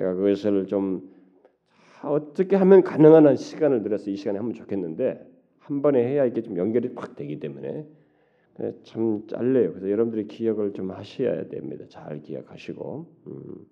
제가 0.00 0.14
그것을 0.14 0.66
좀 0.66 1.10
어떻게 2.02 2.56
하면 2.56 2.82
가능한 2.82 3.26
한 3.26 3.36
시간을 3.36 3.82
들여서 3.82 4.10
이 4.10 4.16
시간에 4.16 4.38
하면 4.38 4.54
좋겠는데 4.54 5.30
한 5.58 5.82
번에 5.82 6.02
해야 6.02 6.24
이게 6.24 6.40
좀 6.40 6.56
연결이 6.56 6.90
확 6.96 7.16
되기 7.16 7.38
때문에 7.38 7.86
예, 8.62 8.74
참 8.82 9.26
짧네요. 9.26 9.72
그래서 9.72 9.90
여러분들이 9.90 10.26
기억을 10.26 10.72
좀 10.72 10.90
하셔야 10.90 11.48
됩니다. 11.48 11.84
잘 11.88 12.22
기억하시고 12.22 13.06
음. 13.26 13.66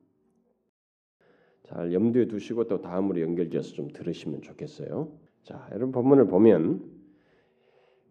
잘 1.65 1.93
염두에 1.93 2.29
두시고 2.29 2.69
또 2.69 2.83
다음으로 2.83 3.21
연결지어서 3.23 3.73
좀 3.73 3.89
들으시면 3.89 4.43
좋겠어요. 4.43 5.11
자, 5.45 5.67
여러분 5.71 5.93
본문을 5.93 6.27
보면 6.27 6.83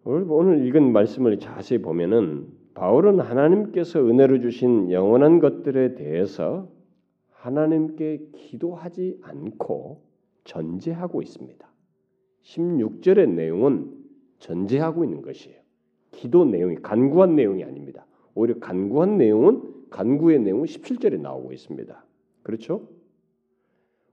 오늘 0.03 0.65
읽은 0.65 0.91
말씀을 0.91 1.37
자세히 1.37 1.81
보면은 1.81 2.47
바울은 2.73 3.19
하나님께서 3.19 3.99
은혜로 3.99 4.41
주신 4.41 4.91
영원한 4.91 5.39
것들에 5.39 5.95
대해서 5.95 6.75
하나님께 7.37 8.29
기도하지 8.33 9.19
않고 9.21 10.01
전제하고 10.43 11.21
있습니다. 11.21 11.67
16절의 12.43 13.29
내용은 13.29 13.93
전제하고 14.39 15.03
있는 15.03 15.21
것이에요. 15.21 15.59
기도 16.11 16.45
내용이 16.45 16.75
간구한 16.77 17.35
내용이 17.35 17.63
아닙니다. 17.63 18.05
오히려 18.33 18.59
간구한 18.59 19.17
내용은 19.17 19.61
간구의 19.89 20.39
내용은 20.39 20.65
17절에 20.65 21.19
나오고 21.19 21.53
있습니다. 21.53 22.05
그렇죠? 22.43 22.87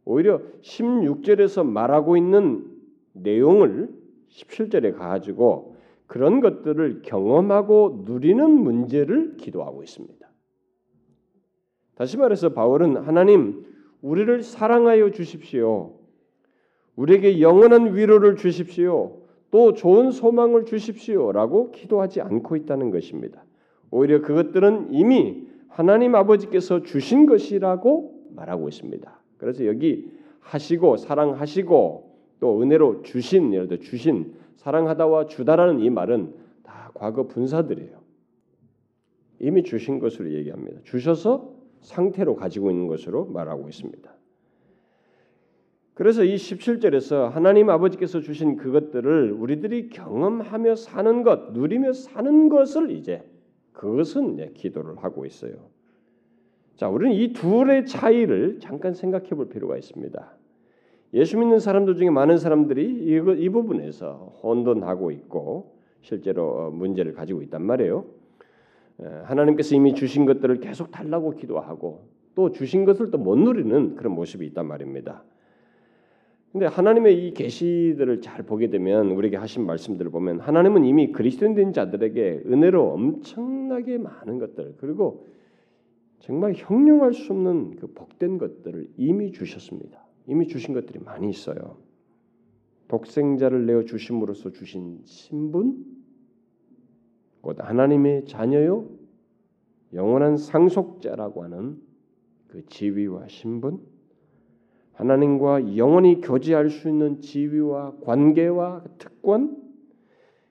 오히려 0.05 0.41
16절에서 0.61 1.65
말하고 1.65 2.17
있는 2.17 2.71
내용을 3.13 3.89
17절에 4.29 4.97
가지고 4.97 5.77
그런 6.07 6.41
것들을 6.41 7.03
경험하고 7.03 8.03
누리는 8.05 8.51
문제를 8.51 9.37
기도하고 9.37 9.83
있습니다. 9.83 10.24
다시 11.95 12.17
말해서 12.17 12.51
바울은 12.51 12.97
하나님 12.97 13.65
우리를 14.03 14.43
사랑하여 14.43 15.11
주십시오. 15.11 15.93
우리에게 16.97 17.41
영원한 17.41 17.95
위로를 17.95 18.37
주십시오. 18.37 19.19
또 19.51 19.73
좋은 19.73 20.11
소망을 20.11 20.65
주십시오라고 20.65 21.71
기도하지 21.71 22.21
않고 22.21 22.57
있다는 22.57 22.91
것입니다. 22.91 23.45
오히려 23.91 24.21
그것들은 24.21 24.89
이미 24.93 25.47
하나님 25.69 26.15
아버지께서 26.15 26.83
주신 26.83 27.27
것이라고 27.27 28.31
말하고 28.35 28.69
있습니다. 28.69 29.21
그래서 29.39 29.67
여기 29.67 30.11
하시고 30.41 30.97
사랑하시고 30.97 32.15
또 32.41 32.63
은혜로 32.63 33.03
주신 33.03 33.55
예를 33.55 33.69
들어 33.69 33.81
주신 33.81 34.35
사랑하다와 34.57 35.27
주다라는 35.27 35.81
이 35.81 35.91
말은 35.91 36.35
다 36.63 36.91
과거 36.95 37.27
분사들이에요. 37.29 38.03
이미 39.41 39.63
주신 39.63 39.99
것으로 39.99 40.33
얘기합니다. 40.33 40.81
주셔서 40.85 41.54
상태로 41.85 42.35
가지고 42.35 42.71
있는 42.71 42.89
것으로 42.89 43.27
말하고 43.27 43.69
있습니다. 43.69 44.13
그래서 45.95 46.25
이 46.25 46.35
17절에서 46.35 47.31
하나님 47.31 47.71
아버지께서 47.71 48.21
주신 48.21 48.57
그것들을 48.57 49.31
우리들이 49.33 49.91
경험하며 49.91 50.75
사는 50.75 51.23
것, 51.23 51.53
누리며 51.53 51.93
사는 51.93 52.49
것을 52.49 52.91
이제 52.91 53.23
그것은 53.73 54.55
기도를 54.55 54.97
하고 54.97 55.25
있어요. 55.25 55.53
자, 56.77 56.89
우리는 56.89 57.15
이 57.15 57.33
둘의 57.33 57.87
차이를 57.87 58.59
잠깐 58.59 58.95
생각해 58.95 59.29
볼 59.31 59.49
필요가 59.49 59.77
있습니다. 59.77 60.37
예수 61.13 61.39
믿는 61.39 61.61
사람들 61.61 61.95
중에 61.95 62.11
많은 62.11 62.39
사람들이 62.39 62.83
이, 62.83 63.45
이 63.45 63.49
부분에서 63.51 64.41
혼돈하고 64.43 65.13
있고 65.13 65.77
실제로 66.01 66.73
문제를 66.73 67.13
가지고 67.13 67.43
있단 67.43 67.63
말이에요. 67.63 68.05
하나님께서 68.99 69.75
이미 69.75 69.95
주신 69.95 70.25
것들을 70.25 70.61
계속 70.61 70.91
달라고 70.91 71.33
기도하고 71.33 72.09
또 72.35 72.51
주신 72.51 72.85
것을 72.85 73.11
또 73.11 73.19
못 73.19 73.37
누리는 73.37 73.97
그런 73.97 74.15
모습이 74.15 74.47
있단 74.47 74.67
말입니다. 74.67 75.25
근데 76.53 76.67
하나님의 76.67 77.27
이 77.27 77.35
계시들을 77.35 78.21
잘 78.21 78.45
보게 78.45 78.71
되면 78.71 79.11
우리에게 79.11 79.37
하신 79.37 79.67
말씀들을 79.67 80.13
보면 80.13 80.39
하나님은 80.39 80.85
이미 80.85 81.11
그리스도인 81.11 81.57
된 81.57 81.73
자들에게 81.73 82.45
은혜로 82.47 82.93
엄청나게 82.93 83.99
많은 83.99 84.39
것들 84.39 84.75
그리고 84.79 85.27
정말 86.21 86.53
형용할 86.55 87.13
수 87.13 87.33
없는 87.33 87.77
그 87.77 87.89
복된 87.89 88.39
것들을 88.39 88.89
이미 88.97 89.33
주셨습니다. 89.33 90.07
이미 90.27 90.47
주신 90.47 90.75
것들이 90.75 91.01
많이 91.01 91.29
있어요. 91.29 91.77
독생자를 92.89 93.67
내어 93.67 93.83
주심으로써 93.83 94.51
주신 94.51 95.01
신분, 95.05 95.85
곧 97.41 97.57
하나님의 97.59 98.27
자녀요, 98.27 98.89
영원한 99.95 100.37
상속자라고 100.37 101.45
하는 101.45 101.81
그 102.49 102.67
지위와 102.67 103.29
신분, 103.29 103.81
하나님과 104.93 105.77
영원히 105.77 106.21
교제할 106.21 106.71
수 106.71 106.89
있는 106.89 107.21
지위와 107.21 107.95
관계와 108.03 108.85
특권, 108.99 109.57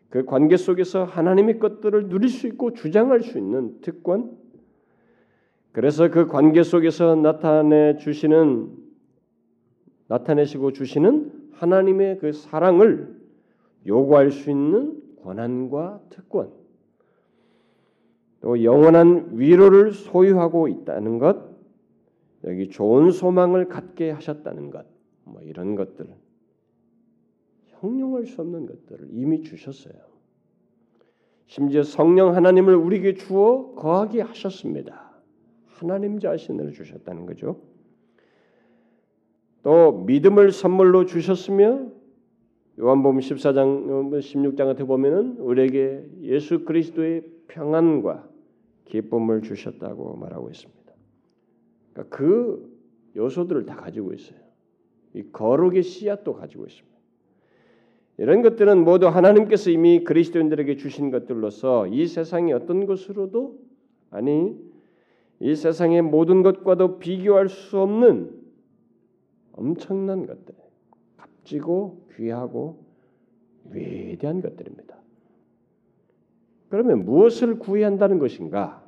그 0.10 0.26
관계 0.26 0.58
속에서 0.58 1.06
하나님의 1.06 1.60
것들을 1.60 2.10
누릴 2.10 2.30
수 2.30 2.48
있고 2.48 2.74
주장할 2.74 3.22
수 3.22 3.38
있는 3.38 3.80
특권, 3.82 4.38
그래서 5.72 6.10
그 6.10 6.28
관계 6.28 6.62
속에서 6.62 7.16
나타내 7.16 7.98
주시는 7.98 8.70
나타내시고 10.08 10.74
주시는 10.74 11.50
하나님의 11.54 12.20
그 12.20 12.32
사랑을 12.32 13.20
요구할 13.88 14.30
수 14.32 14.52
있는 14.52 15.02
권한과 15.24 16.02
특권, 16.10 16.52
또 18.44 18.62
영원한 18.62 19.30
위로를 19.32 19.94
소유하고 19.94 20.68
있다는 20.68 21.18
것, 21.18 21.50
여기 22.44 22.68
좋은 22.68 23.10
소망을 23.12 23.70
갖게 23.70 24.12
하셨다는 24.12 24.70
것, 24.70 24.86
뭐 25.24 25.42
이런 25.42 25.76
것들, 25.76 26.06
형용할 27.68 28.26
수 28.26 28.42
없는 28.42 28.66
것들을 28.66 29.08
이미 29.12 29.44
주셨어요. 29.44 29.94
심지어 31.46 31.84
성령 31.84 32.36
하나님을 32.36 32.76
우리에게 32.76 33.14
주어 33.14 33.76
거하게 33.76 34.22
하셨습니다. 34.22 35.14
하나님 35.68 36.20
자신을 36.20 36.74
주셨다는 36.74 37.26
거죠. 37.26 37.62
또 39.62 40.04
믿음을 40.06 40.52
선물로 40.52 41.06
주셨으며 41.06 41.88
요한복음 42.78 43.20
14장 43.20 44.10
16장 44.20 44.66
같은 44.66 44.86
보면은 44.86 45.38
우리에게 45.38 46.06
예수 46.24 46.66
그리스도의 46.66 47.24
평안과 47.48 48.33
기쁨을 48.86 49.42
주셨다고 49.42 50.16
말하고 50.18 50.50
있습니다. 50.50 50.94
그러니까 51.94 52.16
그 52.16 52.74
요소들을 53.16 53.66
다 53.66 53.76
가지고 53.76 54.14
있어요. 54.14 54.40
이 55.14 55.24
거룩의 55.32 55.84
씨앗도 55.84 56.34
가지고 56.34 56.66
있습니다. 56.66 56.94
이런 58.18 58.42
것들은 58.42 58.84
모두 58.84 59.08
하나님께서 59.08 59.72
이미 59.72 60.04
그리스도인들에게 60.04 60.78
주신 60.78 61.10
것들로서 61.12 61.88
이 61.88 62.06
세상의 62.08 62.54
어떤 62.54 62.86
것으로도 62.86 63.60
아니 64.12 64.56
이 65.40 65.56
세상의 65.56 66.04
모든 66.04 66.44
것과도 66.44 67.00
비교할 67.00 67.50
수 67.50 67.80
없는 67.80 68.44
엄청난 69.52 70.26
것들, 70.26 70.56
값지고 71.18 72.08
귀하고 72.16 72.84
위대한 73.72 74.42
것들입니다. 74.42 75.03
그러면 76.74 77.06
무엇을 77.06 77.60
구해야 77.60 77.86
한다는 77.86 78.18
것인가? 78.18 78.84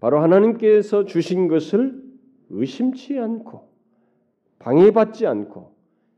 바로 0.00 0.18
하나님께서 0.18 1.04
주신 1.04 1.46
것을 1.46 2.02
의심치 2.48 3.16
않고 3.16 3.68
방해받지 4.58 5.28
않고 5.28 5.72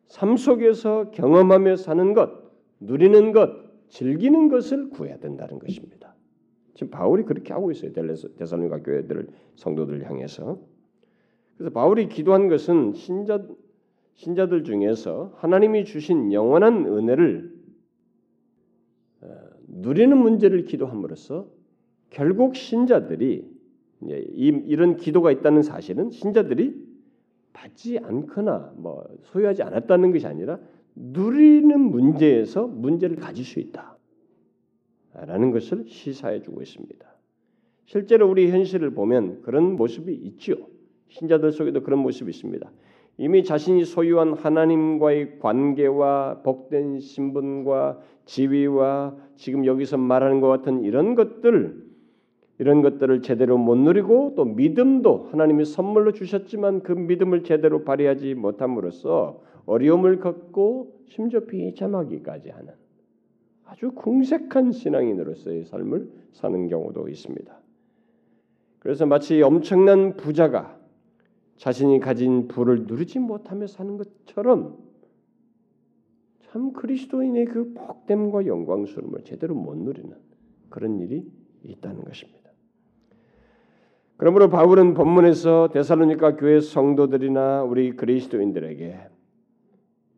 삶 0.06 0.38
속에서 0.38 1.10
경험하며 1.10 1.76
사는 1.76 2.14
것, 2.14 2.30
누리는 2.80 3.32
것, 3.32 3.50
즐기는 3.90 4.48
것을 4.48 4.88
구해야 4.88 5.18
된다는 5.18 5.58
것입니다. 5.58 6.14
지금 6.72 6.90
바울이 6.90 7.24
그렇게 7.24 7.52
하고 7.52 7.70
있어요. 7.70 7.92
데살로니가 7.92 8.78
교회들 8.78 9.28
성도들 9.56 10.08
향해서. 10.08 10.58
그래서 11.58 11.70
바울이 11.70 12.08
기도한 12.08 12.48
것은 12.48 12.94
신자 12.94 13.46
신자들 14.14 14.64
중에서 14.64 15.34
하나님이 15.36 15.84
주신 15.84 16.32
영원한 16.32 16.86
은혜를 16.86 17.51
어, 17.51 17.51
누리는 19.72 20.16
문제를 20.16 20.64
기도함으로써 20.64 21.48
결국 22.10 22.54
신자들이 22.56 23.50
이런 24.02 24.96
기도가 24.96 25.32
있다는 25.32 25.62
사실은 25.62 26.10
신자들이 26.10 26.92
받지 27.52 27.98
않거나 27.98 28.74
뭐 28.76 29.04
소유하지 29.22 29.62
않았다는 29.62 30.12
것이 30.12 30.26
아니라 30.26 30.58
누리는 30.94 31.80
문제에서 31.80 32.66
문제를 32.66 33.16
가질 33.16 33.44
수 33.44 33.60
있다라는 33.60 35.50
것을 35.52 35.84
시사해 35.86 36.42
주고 36.42 36.60
있습니다. 36.60 37.12
실제로 37.86 38.28
우리 38.28 38.50
현실을 38.50 38.90
보면 38.90 39.42
그런 39.42 39.76
모습이 39.76 40.12
있죠. 40.12 40.68
신자들 41.08 41.52
속에도 41.52 41.82
그런 41.82 42.00
모습이 42.00 42.30
있습니다. 42.30 42.70
이미 43.22 43.44
자신이 43.44 43.84
소유한 43.84 44.32
하나님과의 44.32 45.38
관계와 45.38 46.40
복된 46.42 46.98
신분과 46.98 48.00
지위와 48.24 49.14
지금 49.36 49.64
여기서 49.64 49.96
말하는 49.96 50.40
것 50.40 50.48
같은 50.48 50.82
이런 50.82 51.14
것들 51.14 51.84
이런 52.58 52.82
것들을 52.82 53.22
제대로 53.22 53.58
못 53.58 53.76
누리고 53.76 54.32
또 54.34 54.44
믿음도 54.44 55.28
하나님이 55.30 55.66
선물로 55.66 56.10
주셨지만 56.10 56.82
그 56.82 56.90
믿음을 56.90 57.44
제대로 57.44 57.84
발휘하지 57.84 58.34
못함으로써 58.34 59.40
어려움을 59.66 60.18
겪고 60.18 60.92
심지어 61.06 61.46
비참하기까지 61.46 62.50
하는 62.50 62.72
아주 63.66 63.92
궁색한 63.92 64.72
신앙인으로서의 64.72 65.66
삶을 65.66 66.10
사는 66.32 66.66
경우도 66.66 67.08
있습니다. 67.08 67.56
그래서 68.80 69.06
마치 69.06 69.40
엄청난 69.42 70.16
부자가 70.16 70.81
자신이 71.62 72.00
가진 72.00 72.48
부를 72.48 72.86
누리지 72.88 73.20
못하며 73.20 73.68
사는 73.68 73.96
것처럼 73.96 74.78
참 76.40 76.72
그리스도인의 76.72 77.44
그 77.44 77.72
복됨과 77.72 78.46
영광스러움을 78.46 79.22
제대로 79.22 79.54
못 79.54 79.76
누리는 79.76 80.12
그런 80.70 80.98
일이 80.98 81.24
있다는 81.62 82.02
것입니다. 82.02 82.50
그러므로 84.16 84.48
바울은 84.48 84.94
본문에서 84.94 85.68
데살로니가 85.72 86.34
교회 86.34 86.58
성도들이나 86.58 87.62
우리 87.62 87.94
그리스도인들에게 87.94 88.98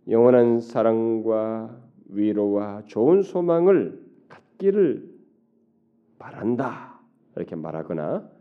영원한 0.09 0.61
사랑과 0.61 1.79
위로와 2.09 2.85
좋은 2.87 3.21
소망을 3.21 4.03
갖기를 4.31 5.11
바란다 6.19 7.03
이렇게 7.37 7.55
말하거나 7.55 8.34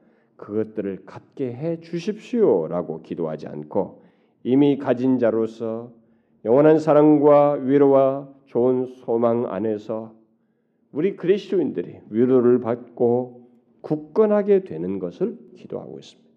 그것들을 0.43 1.06
갖게 1.06 1.53
해 1.53 1.79
주십시오라고 1.79 3.01
기도하지 3.01 3.47
않고 3.47 4.03
이미 4.43 4.77
가진 4.77 5.17
자로서 5.17 5.93
영원한 6.43 6.79
사랑과 6.79 7.53
위로와 7.53 8.29
좋은 8.47 8.88
소망 8.88 9.45
안에서 9.45 10.13
우리 10.91 11.15
그리스도인들이 11.15 12.01
위로를 12.10 12.60
받고 12.60 13.47
굳건하게 13.79 14.65
되는 14.65 14.99
것을 14.99 15.38
기도하고 15.56 15.97
있습니다. 15.99 16.29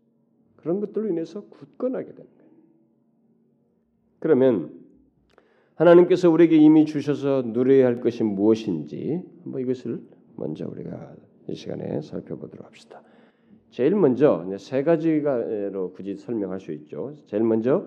그런 0.55 0.79
것들로 0.81 1.09
인해서 1.09 1.43
굳건하게 1.49 2.07
되는 2.07 2.31
거예요. 2.31 2.51
그러면 4.21 4.71
하나님께서 5.75 6.31
우리에게 6.31 6.57
이미 6.57 6.87
주셔서 6.87 7.43
누려야 7.45 7.87
할 7.87 8.01
것이 8.01 8.23
무엇인지 8.23 9.23
뭐 9.43 9.59
이것을 9.59 10.01
먼저 10.37 10.67
우리가 10.69 11.15
이 11.49 11.55
시간에 11.57 12.01
살펴보도록 12.03 12.65
합시다. 12.65 13.03
제일 13.77 13.95
먼저 13.95 14.43
세 14.59 14.83
가지로 14.83 15.93
굳이 15.93 16.15
설명할 16.15 16.61
수 16.61 16.73
있죠. 16.73 17.15
제일 17.27 17.43
먼저 17.43 17.85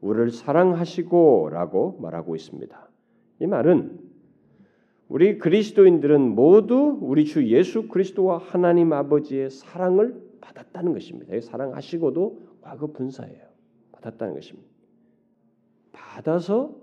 우리를 0.00 0.30
사랑하시고라고 0.30 1.98
말하고 2.00 2.36
있습니다. 2.36 2.88
이 3.40 3.46
말은 3.48 3.98
우리 5.08 5.38
그리스도인들은 5.38 6.36
모두 6.36 6.96
우리 7.00 7.24
주 7.24 7.48
예수 7.48 7.88
그리스도와 7.88 8.38
하나님 8.38 8.92
아버지의 8.92 9.50
사랑을 9.50 10.22
받았다는 10.40 10.92
것입니다. 10.92 11.40
사랑하시고도 11.40 12.42
과거 12.60 12.92
분사예요. 12.92 13.42
받았다는 13.90 14.34
것입니다. 14.34 14.68
받아서 15.90 16.76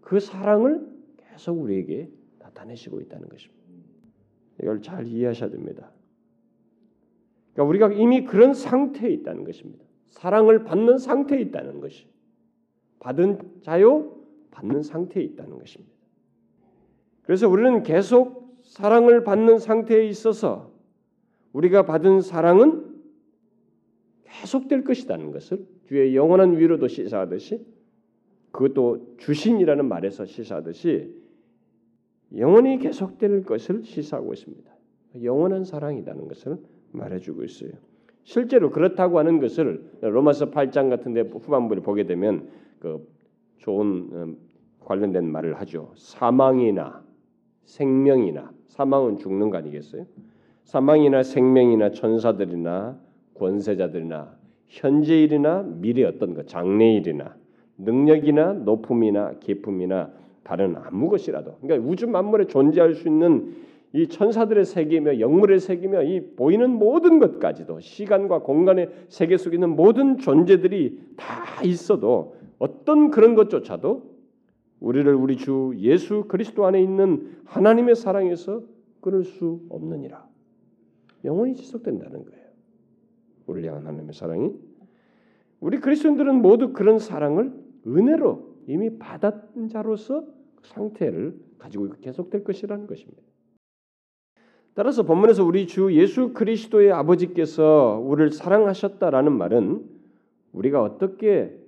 그 0.00 0.20
사랑을 0.20 0.88
계속 1.18 1.60
우리에게 1.60 2.08
나타내시고 2.38 3.02
있다는 3.02 3.28
것입니다. 3.28 3.62
이걸 4.62 4.80
잘 4.80 5.06
이해하셔야 5.06 5.50
됩니다. 5.50 5.92
그러니까 7.56 7.64
우리가 7.64 7.92
이미 7.92 8.24
그런 8.24 8.52
상태에 8.52 9.10
있다는 9.10 9.44
것입니다. 9.44 9.82
사랑을 10.08 10.64
받는 10.64 10.98
상태에 10.98 11.40
있다는 11.40 11.80
것이 11.80 12.06
받은 13.00 13.38
자요 13.62 14.14
받는 14.50 14.82
상태에 14.82 15.22
있다는 15.22 15.58
것입니다. 15.58 15.94
그래서 17.22 17.48
우리는 17.48 17.82
계속 17.82 18.60
사랑을 18.62 19.24
받는 19.24 19.58
상태에 19.58 20.06
있어서 20.06 20.70
우리가 21.52 21.86
받은 21.86 22.20
사랑은 22.20 22.94
계속될 24.24 24.84
것이라는 24.84 25.32
것을 25.32 25.66
주의 25.86 26.14
영원한 26.14 26.58
위로도 26.58 26.88
시사하듯이 26.88 27.64
그것도 28.50 29.16
주신이라는 29.18 29.86
말에서 29.86 30.26
시사하듯이 30.26 31.14
영원히 32.36 32.78
계속될 32.78 33.44
것을 33.44 33.84
시사하고 33.84 34.34
있습니다. 34.34 34.70
영원한 35.22 35.64
사랑이라는 35.64 36.28
것을 36.28 36.58
말해주고 36.92 37.44
있어요. 37.44 37.70
실제로 38.24 38.70
그렇다고 38.70 39.18
하는 39.18 39.38
것을 39.40 39.88
로마서 40.00 40.50
8장 40.50 40.90
같은 40.90 41.12
데 41.12 41.20
후반부를 41.20 41.82
보게 41.82 42.04
되면 42.04 42.48
그 42.80 43.06
좋은 43.58 43.86
음, 44.12 44.36
관련된 44.80 45.30
말을 45.30 45.60
하죠. 45.60 45.92
사망이나 45.96 47.04
생명이나 47.64 48.50
사망은 48.68 49.18
죽는 49.18 49.50
거 49.50 49.58
아니겠어요? 49.58 50.06
사망이나 50.64 51.22
생명이나 51.22 51.90
천사들이나 51.90 52.98
권세자들이나 53.34 54.36
현재일이나 54.68 55.62
미래 55.62 56.04
어떤 56.04 56.34
것 56.34 56.48
장래일이나 56.48 57.36
능력이나 57.78 58.54
높음이나 58.54 59.34
기쁨이나 59.40 60.10
다른 60.42 60.76
아무 60.76 61.08
것이라도 61.08 61.56
그러니까 61.60 61.88
우주 61.88 62.06
만물에 62.06 62.46
존재할 62.46 62.94
수 62.94 63.08
있는 63.08 63.54
이 63.92 64.08
천사들의 64.08 64.64
세계며 64.64 65.20
영물의 65.20 65.60
세계며 65.60 66.02
이 66.02 66.34
보이는 66.36 66.70
모든 66.70 67.18
것까지도 67.18 67.80
시간과 67.80 68.40
공간의 68.40 68.90
세계 69.08 69.36
속에 69.36 69.56
있는 69.56 69.76
모든 69.76 70.18
존재들이 70.18 71.14
다 71.16 71.62
있어도 71.62 72.36
어떤 72.58 73.10
그런 73.10 73.34
것조차도 73.34 74.16
우리를 74.80 75.14
우리 75.14 75.36
주 75.36 75.72
예수 75.78 76.24
그리스도 76.28 76.66
안에 76.66 76.82
있는 76.82 77.38
하나님의 77.44 77.94
사랑에서 77.94 78.62
끊을 79.00 79.24
수 79.24 79.60
없느니라. 79.68 80.26
영원히 81.24 81.54
지속된다는 81.54 82.24
거예요. 82.24 82.46
우리 83.46 83.66
향한 83.66 83.86
하나님의 83.86 84.12
사랑이 84.12 84.52
우리 85.60 85.80
그리스도인들은 85.80 86.42
모두 86.42 86.72
그런 86.72 86.98
사랑을 86.98 87.52
은혜로 87.86 88.56
이미 88.66 88.98
받았던 88.98 89.68
자로서 89.68 90.24
그 90.56 90.68
상태를 90.68 91.38
가지고 91.58 91.90
계속될 92.00 92.44
것이라는 92.44 92.86
것입니다. 92.86 93.22
따라서 94.76 95.04
본문에서 95.04 95.42
우리 95.42 95.66
주 95.66 95.90
예수 95.94 96.34
그리스도의 96.34 96.92
아버지께서 96.92 97.98
우리를 98.04 98.30
사랑하셨다라는 98.30 99.32
말은 99.32 99.82
우리가 100.52 100.82
어떻게 100.82 101.58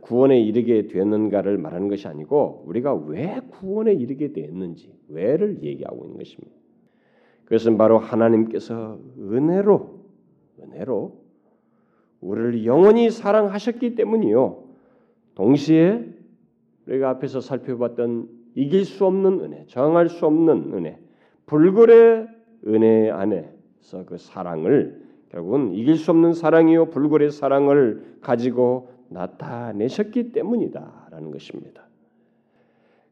구원에 0.00 0.40
이르게 0.40 0.86
되었는가를 0.86 1.58
말하는 1.58 1.88
것이 1.88 2.08
아니고 2.08 2.64
우리가 2.66 2.94
왜 2.94 3.40
구원에 3.50 3.92
이르게 3.92 4.32
되었는지 4.32 4.90
왜를 5.08 5.62
얘기하고 5.62 6.06
있는 6.06 6.16
것입니다. 6.16 6.56
그것은 7.44 7.76
바로 7.76 7.98
하나님께서 7.98 8.98
은혜로 9.18 10.00
은혜로 10.62 11.20
우리를 12.22 12.64
영원히 12.64 13.10
사랑하셨기 13.10 13.94
때문이요. 13.94 14.64
동시에 15.34 16.02
우리가 16.86 17.10
앞에서 17.10 17.42
살펴봤던 17.42 18.26
이길 18.54 18.86
수 18.86 19.04
없는 19.04 19.40
은혜, 19.40 19.66
정할 19.66 20.08
수 20.08 20.24
없는 20.24 20.72
은혜, 20.72 20.98
불굴의 21.50 22.28
은혜 22.68 23.10
안에서 23.10 24.04
그 24.06 24.18
사랑을 24.18 25.04
결국은 25.30 25.72
이길 25.72 25.96
수 25.96 26.12
없는 26.12 26.32
사랑이요 26.32 26.90
불굴의 26.90 27.32
사랑을 27.32 28.18
가지고 28.20 28.92
나타내셨기 29.08 30.30
때문이다라는 30.30 31.32
것입니다. 31.32 31.88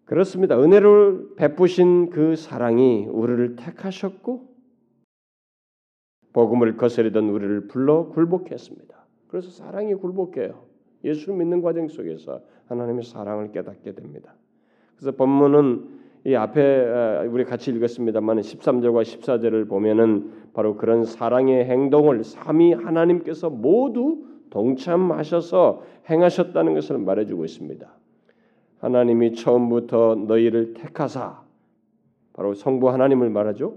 그렇습니다. 0.05 0.57
은혜를 0.57 1.35
베푸신 1.35 2.11
그 2.11 2.37
사랑이 2.37 3.07
우리를 3.07 3.57
택하셨고 3.57 4.47
복음을 6.33 6.77
거스르던 6.77 7.29
우리를 7.31 7.67
불러 7.67 8.07
굴복했습니다. 8.07 8.97
그래서 9.27 9.51
사랑이 9.51 9.95
굴복해요. 9.95 10.63
예수를 11.03 11.37
믿는 11.39 11.61
과정 11.61 11.89
속에서 11.89 12.41
하나님의 12.67 13.03
사랑을 13.03 13.51
깨닫게 13.51 13.95
됩니다. 13.95 14.37
그래서 14.95 15.17
본문은 15.17 15.98
이 16.25 16.35
앞에 16.35 17.27
우리 17.31 17.45
같이 17.45 17.71
읽었습니다만 17.71 18.41
13절과 18.41 19.03
14절을 19.03 19.69
보면은 19.69 20.33
바로 20.53 20.77
그런 20.77 21.05
사랑의 21.05 21.65
행동을 21.65 22.25
삼위 22.25 22.73
하나님께서 22.73 23.51
모두 23.51 24.25
동참하셔서 24.51 25.83
행하셨다는 26.11 26.75
것을 26.75 26.99
말해주고 26.99 27.45
있습니다. 27.45 27.89
하나님이 28.81 29.35
처음부터 29.35 30.15
너희를 30.27 30.75
택하사 30.75 31.43
바로 32.33 32.55
성부 32.55 32.89
하나님을 32.91 33.31
말하죠. 33.31 33.77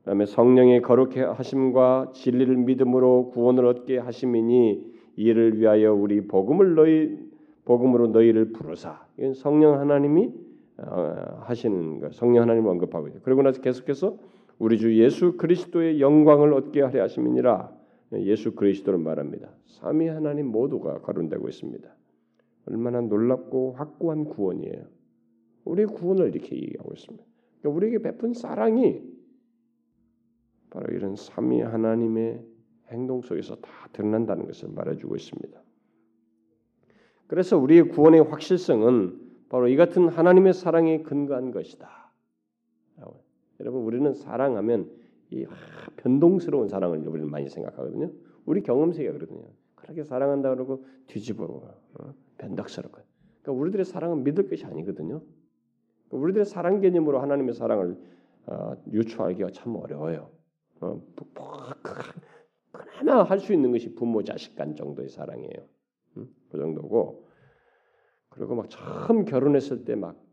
그다음에 0.00 0.26
성령의 0.26 0.82
거룩해 0.82 1.20
하심과 1.20 2.12
진리를 2.12 2.56
믿음으로 2.56 3.30
구원을 3.30 3.66
얻게 3.66 3.98
하심이니 3.98 4.98
이를 5.16 5.58
위하여 5.58 5.92
우리 5.92 6.26
복음을 6.26 6.74
너희 6.74 7.18
복음으로 7.64 8.08
너희를 8.08 8.52
부르사. 8.52 9.04
이건 9.18 9.34
성령 9.34 9.78
하나님이 9.78 10.26
어, 10.26 10.47
하시는 10.78 12.00
거. 12.00 12.10
성령 12.12 12.42
하나님을 12.42 12.70
언급하고 12.70 13.08
있죠. 13.08 13.20
그리고 13.22 13.42
나서 13.42 13.60
계속해서 13.60 14.18
우리 14.58 14.78
주 14.78 14.96
예수 14.98 15.36
그리스도의 15.36 16.00
영광을 16.00 16.52
얻게 16.54 16.82
하려 16.82 17.02
하심이니라. 17.02 17.76
예수 18.14 18.54
그리스도를 18.54 18.98
말합니다. 18.98 19.50
삼위 19.66 20.08
하나님 20.08 20.46
모두가 20.46 21.00
거론되고 21.00 21.48
있습니다. 21.48 21.88
얼마나 22.66 23.00
놀랍고 23.00 23.72
확고한 23.72 24.24
구원이에요. 24.24 24.86
우리의 25.64 25.86
구원을 25.88 26.34
이렇게 26.34 26.56
얘기하고 26.56 26.92
있습니다. 26.94 27.24
그러니까 27.60 27.76
우리에게 27.76 27.98
베푼 27.98 28.32
사랑이 28.32 29.02
바로 30.70 30.94
이런 30.94 31.16
삼위 31.16 31.60
하나님의 31.60 32.42
행동 32.90 33.20
속에서 33.20 33.56
다 33.56 33.70
드러난다는 33.92 34.46
것을 34.46 34.70
말해주고 34.70 35.16
있습니다. 35.16 35.60
그래서 37.26 37.58
우리의 37.58 37.88
구원의 37.88 38.22
확실성은 38.22 39.27
바로 39.48 39.68
이 39.68 39.76
같은 39.76 40.08
하나님의 40.08 40.52
사랑에 40.54 41.02
근거한 41.02 41.50
것이다. 41.52 42.08
여러분 43.60 43.82
우리는 43.82 44.12
사랑하면 44.14 44.90
이 45.30 45.46
변동스러운 45.96 46.68
사랑을 46.68 47.06
우리는 47.06 47.28
많이 47.28 47.48
생각하거든요. 47.48 48.10
우리 48.46 48.62
경험세가 48.62 49.12
그러거든요. 49.12 49.48
그렇게 49.74 50.04
사랑한다 50.04 50.50
그러고 50.50 50.84
뒤집어 51.06 51.44
어? 51.44 52.14
변덕스럽고. 52.38 52.98
그러니까 53.42 53.60
우리들의 53.60 53.84
사랑은 53.84 54.24
믿을 54.24 54.48
것이 54.48 54.64
아니거든요. 54.64 55.20
그러니까 56.08 56.24
우리들의 56.24 56.44
사랑 56.46 56.80
개념으로 56.80 57.20
하나님의 57.20 57.54
사랑을 57.54 57.98
어, 58.46 58.74
유추하기가 58.92 59.50
참 59.50 59.74
어려워요. 59.76 60.30
어, 60.80 61.02
그나마 62.72 63.24
할 63.24 63.40
수 63.40 63.52
있는 63.52 63.72
것이 63.72 63.94
부모 63.94 64.22
자식 64.22 64.54
간 64.54 64.76
정도의 64.76 65.08
사랑이에요. 65.08 65.66
음? 66.16 66.28
그 66.50 66.58
정도고 66.58 67.27
그리고 68.38 68.54
막 68.54 68.70
처음 68.70 69.24
결혼했을 69.24 69.84
때 69.84 69.94
막 69.94 70.28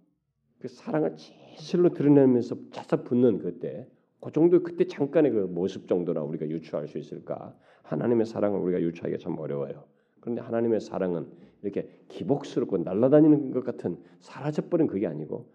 그 0.59 0.67
사랑을 0.67 1.15
진실로 1.15 1.89
드러내면서 1.89 2.55
차서 2.71 3.03
붙는 3.03 3.39
그때 3.39 3.87
그 4.19 4.31
정도 4.31 4.63
그때 4.63 4.87
잠깐의 4.87 5.31
그 5.31 5.37
모습 5.41 5.87
정도나 5.87 6.23
우리가 6.23 6.47
유추할 6.49 6.87
수 6.87 6.97
있을까? 6.97 7.55
하나님의 7.83 8.25
사랑을 8.25 8.59
우리가 8.59 8.81
유추하기가 8.81 9.19
참 9.19 9.37
어려워요. 9.37 9.83
그런데 10.19 10.41
하나님의 10.41 10.79
사랑은 10.79 11.27
이렇게 11.61 11.87
기복스럽고 12.07 12.79
날아다니는 12.79 13.51
것 13.51 13.63
같은 13.63 13.97
사라져버린 14.21 14.87
그게 14.87 15.05
아니고 15.05 15.45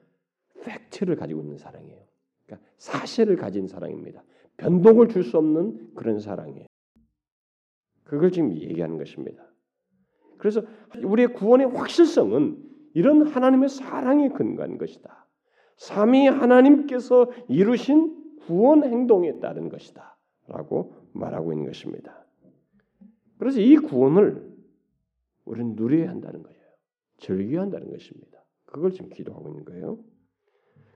팩트를 0.62 1.16
가지고 1.16 1.40
있는 1.40 1.58
사랑이에요. 1.58 2.04
그러니까 2.46 2.68
사실을 2.78 3.34
가진 3.36 3.66
사랑입니다. 3.66 4.22
변동을 4.58 5.08
줄 5.08 5.24
수 5.24 5.38
없는 5.38 5.94
그런 5.96 6.20
사랑이에요. 6.20 6.66
그걸 8.04 8.30
지금 8.30 8.52
얘기하는 8.54 8.96
것입니다. 8.98 9.49
그래서 10.40 10.62
우리의 11.04 11.34
구원의 11.34 11.68
확실성은 11.68 12.56
이런 12.94 13.26
하나님의 13.26 13.68
사랑에 13.68 14.30
근거한 14.30 14.78
것이다. 14.78 15.26
삼위 15.76 16.26
하나님께서 16.26 17.30
이루신 17.48 18.38
구원 18.46 18.82
행동에 18.82 19.38
따른 19.38 19.68
것이다 19.68 20.16
라고 20.48 20.94
말하고 21.12 21.52
있는 21.52 21.66
것입니다. 21.66 22.24
그래서 23.38 23.60
이 23.60 23.76
구원을 23.76 24.50
우리는 25.44 25.76
누려야 25.76 26.08
한다는 26.08 26.42
거예요. 26.42 26.58
즐겨야 27.18 27.60
한다는 27.60 27.90
것입니다. 27.90 28.42
그걸 28.64 28.92
지금 28.92 29.10
기도하고 29.10 29.48
있는 29.50 29.64
거예요. 29.66 29.98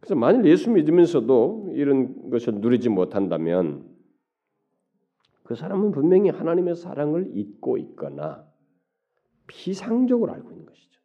그래서 0.00 0.14
만일 0.14 0.46
예수 0.46 0.70
믿으면서도 0.70 1.72
이런 1.74 2.30
것을 2.30 2.54
누리지 2.54 2.88
못한다면 2.88 3.94
그 5.42 5.54
사람은 5.54 5.90
분명히 5.92 6.30
하나님의 6.30 6.76
사랑을 6.76 7.30
잊고 7.37 7.76
있거나 7.76 8.46
피상적으로 9.46 10.33
알고 10.33 10.50
있는 10.50 10.66
것이죠. 10.66 11.00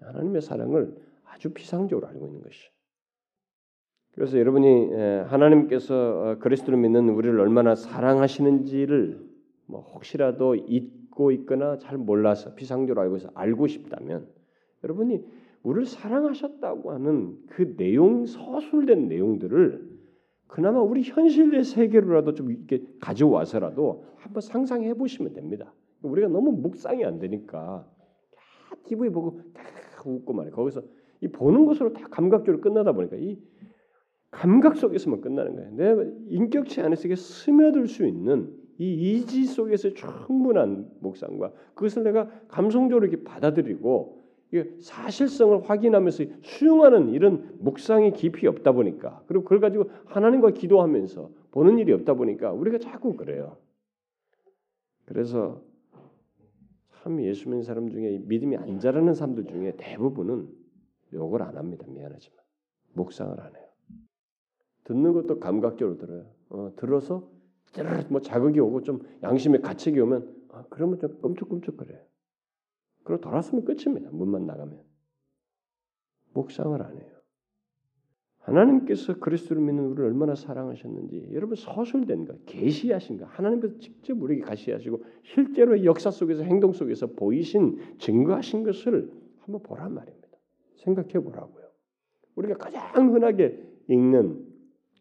하나님의 0.00 0.42
사랑을 0.42 0.96
아주 1.24 1.52
피상적으로 1.52 2.06
알고 2.08 2.26
있는 2.26 2.42
것이죠. 2.42 2.70
그래서 4.12 4.38
여러분이 4.38 4.92
하나님께서 5.26 5.94
어, 5.94 6.38
그리스도를 6.38 6.78
믿는 6.78 7.08
우리를 7.08 7.38
얼마나 7.40 7.74
사랑하시는지를 7.74 9.20
뭐 9.66 9.80
혹시라도 9.80 10.54
잊고 10.54 11.32
있거나 11.32 11.78
잘 11.78 11.98
몰라서 11.98 12.54
피상적으로 12.54 13.02
알고 13.02 13.16
있어 13.16 13.30
알고 13.34 13.66
싶다면 13.66 14.28
여러분이 14.84 15.24
우리를 15.62 15.86
사랑하셨다고 15.86 16.92
하는 16.92 17.38
그 17.48 17.76
내용 17.76 18.26
서술된 18.26 19.08
내용들을 19.08 19.94
그나마 20.46 20.80
우리 20.80 21.02
현실의 21.02 21.64
세계로라도 21.64 22.34
좀 22.34 22.50
이렇게 22.52 22.84
가져와서라도 23.00 24.04
한번 24.16 24.40
상상해 24.40 24.94
보시면 24.94 25.32
됩니다. 25.32 25.72
우리가 26.08 26.28
너무 26.28 26.52
묵상이 26.52 27.04
안 27.04 27.18
되니까 27.18 27.86
TV 28.84 29.10
보고 29.10 29.40
다 29.52 29.62
웃고 30.04 30.32
말해. 30.32 30.50
거기서 30.50 30.82
이 31.20 31.28
보는 31.28 31.66
것으로 31.66 31.92
다 31.92 32.06
감각적으로 32.10 32.60
끝나다 32.60 32.92
보니까 32.92 33.16
이 33.16 33.38
감각 34.30 34.76
속에서만 34.76 35.20
끝나는 35.20 35.54
거예요. 35.54 35.70
내 35.72 36.12
인격체 36.28 36.82
안에서 36.82 37.04
이게 37.06 37.16
스며들 37.16 37.86
수 37.86 38.06
있는 38.06 38.52
이 38.78 39.18
이지 39.18 39.44
속에서 39.44 39.90
충분한 39.94 40.90
묵상과 41.00 41.52
그것을 41.74 42.02
내가 42.02 42.28
감성적으로 42.48 43.06
이렇게 43.06 43.22
받아들이고 43.22 44.24
사실성을 44.80 45.68
확인하면서 45.68 46.24
수용하는 46.42 47.10
이런 47.10 47.56
묵상의 47.60 48.12
깊이 48.12 48.46
없다 48.46 48.72
보니까 48.72 49.22
그리고 49.26 49.44
그걸 49.44 49.60
가지고 49.60 49.90
하나님과 50.06 50.50
기도하면서 50.50 51.30
보는 51.52 51.78
일이 51.78 51.92
없다 51.92 52.14
보니까 52.14 52.52
우리가 52.52 52.78
자꾸 52.78 53.14
그래요. 53.16 53.56
그래서 55.06 55.62
참 57.04 57.22
예수 57.22 57.50
믿는 57.50 57.62
사람 57.62 57.90
중에 57.90 58.18
믿음이 58.24 58.56
안 58.56 58.80
자라는 58.80 59.12
사람들 59.12 59.44
중에 59.44 59.74
대부분은 59.76 60.48
욕을 61.12 61.42
안 61.42 61.58
합니다. 61.58 61.84
미안하지만 61.86 62.38
묵상을 62.94 63.38
안 63.38 63.54
해요. 63.54 63.68
듣는 64.84 65.12
것도 65.12 65.38
감각적으로 65.38 65.98
들어요. 65.98 66.30
어, 66.48 66.72
들어서 66.76 67.30
뭐 68.08 68.22
자극이 68.22 68.58
오고 68.58 68.84
좀 68.84 69.00
양심의 69.22 69.60
가책이 69.60 70.00
오면 70.00 70.46
아, 70.52 70.64
그러면 70.70 70.98
좀 70.98 71.20
끔찍끔찍거려요. 71.20 72.00
그리고 73.02 73.20
돌았으면 73.20 73.66
끝입니다. 73.66 74.08
문만 74.10 74.46
나가면 74.46 74.82
묵상을 76.32 76.80
안 76.80 76.98
해요. 76.98 77.13
하나님께서 78.44 79.18
그리스도를 79.18 79.62
믿는 79.62 79.86
우리를 79.86 80.04
얼마나 80.04 80.34
사랑하셨는지 80.34 81.30
여러분 81.32 81.56
서술된 81.56 82.26
것, 82.26 82.44
계시하신 82.44 83.18
것, 83.18 83.24
하나님께서 83.24 83.78
직접 83.78 84.20
우리에게 84.20 84.42
가시하시고 84.42 85.02
실제로 85.22 85.82
역사 85.84 86.10
속에서 86.10 86.42
행동 86.42 86.72
속에서 86.72 87.06
보이신 87.06 87.78
증거하신 87.98 88.64
것을 88.64 89.10
한번 89.40 89.62
보란 89.62 89.94
말입니다. 89.94 90.28
생각해 90.76 91.12
보라고요. 91.20 91.64
우리가 92.36 92.56
가장 92.56 93.14
흔하게 93.14 93.62
읽는 93.88 94.46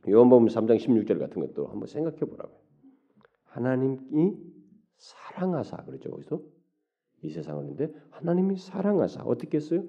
요한복음 0.08 0.48
3장 0.48 0.78
16절 0.78 1.20
같은 1.20 1.42
것도 1.42 1.68
한번 1.68 1.88
생각해 1.88 2.20
보라고요. 2.20 2.58
하나님이 3.46 4.38
사랑하사 4.98 5.78
그러죠 5.84 6.12
거기서 6.12 6.42
이 7.24 7.30
세상을 7.30 7.66
인데 7.68 7.94
하나님이 8.10 8.56
사랑하사 8.56 9.24
어떻게 9.24 9.58
했어요? 9.58 9.84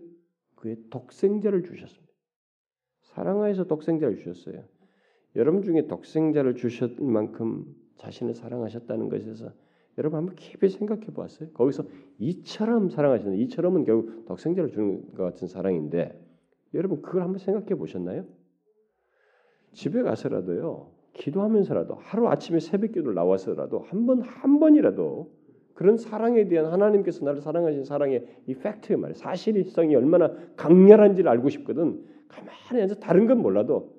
그의 0.56 0.76
독생자를 0.90 1.62
주셨습니다. 1.62 2.03
사랑하여서 3.14 3.64
독생자를 3.64 4.16
주셨어요. 4.16 4.62
여러분 5.36 5.62
중에 5.62 5.86
독생자를 5.86 6.54
주셨 6.54 7.00
만큼 7.00 7.64
자신을 7.96 8.34
사랑하셨다는 8.34 9.08
것에서 9.08 9.50
여러분 9.98 10.18
한번 10.18 10.34
깊이 10.34 10.68
생각해 10.68 11.06
보았어요? 11.06 11.50
거기서 11.50 11.84
이처럼 12.18 12.90
사랑하시는 12.90 13.36
이처럼은 13.38 13.84
결국 13.84 14.26
독생자를 14.26 14.70
주는 14.70 15.14
것 15.14 15.22
같은 15.22 15.46
사랑인데 15.46 16.20
여러분 16.74 17.02
그걸 17.02 17.22
한번 17.22 17.38
생각해 17.38 17.76
보셨나요? 17.76 18.24
집에 19.72 20.02
가서라도요 20.02 20.90
기도하면서라도 21.12 21.94
하루 21.94 22.28
아침에 22.28 22.58
새벽 22.58 22.92
기도를 22.92 23.14
나와서라도 23.14 23.80
한 23.80 24.06
번한 24.06 24.58
번이라도 24.58 25.32
그런 25.74 25.96
사랑에 25.96 26.48
대한 26.48 26.72
하나님께서 26.72 27.24
나를 27.24 27.40
사랑하신 27.40 27.84
사랑의 27.84 28.42
이 28.46 28.54
팩트 28.54 28.92
말이에요 28.92 29.14
사실성이 29.14 29.94
얼마나 29.94 30.32
강렬한지를 30.56 31.30
알고 31.30 31.48
싶거든 31.50 32.13
가만히 32.28 32.82
앉아 32.82 32.96
다른 32.96 33.26
건 33.26 33.38
몰라도 33.38 33.94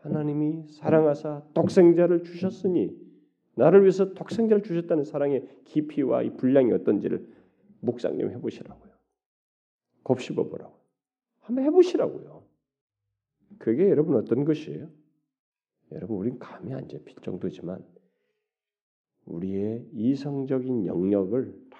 하나님이 0.00 0.68
사랑하사 0.68 1.42
독생자를 1.54 2.22
주셨으니 2.22 2.96
나를 3.54 3.82
위해서 3.82 4.12
독생자를 4.14 4.62
주셨다는 4.62 5.04
사랑의 5.04 5.48
깊이와 5.64 6.22
이 6.22 6.36
분량이 6.36 6.72
어떤지를 6.72 7.26
묵상 7.80 8.18
좀 8.18 8.30
해보시라고요. 8.30 8.92
곱씹어 10.02 10.44
보라고. 10.48 10.74
한번 11.40 11.64
해보시라고요. 11.64 12.44
그게 13.58 13.88
여러분 13.88 14.16
어떤 14.16 14.44
것이에요? 14.44 14.88
여러분 15.92 16.16
우린 16.18 16.38
감이 16.38 16.74
안 16.74 16.88
잡힐 16.88 17.16
정도지만 17.22 17.84
우리의 19.26 19.88
이성적인 19.92 20.86
영역을 20.86 21.52
다 21.70 21.78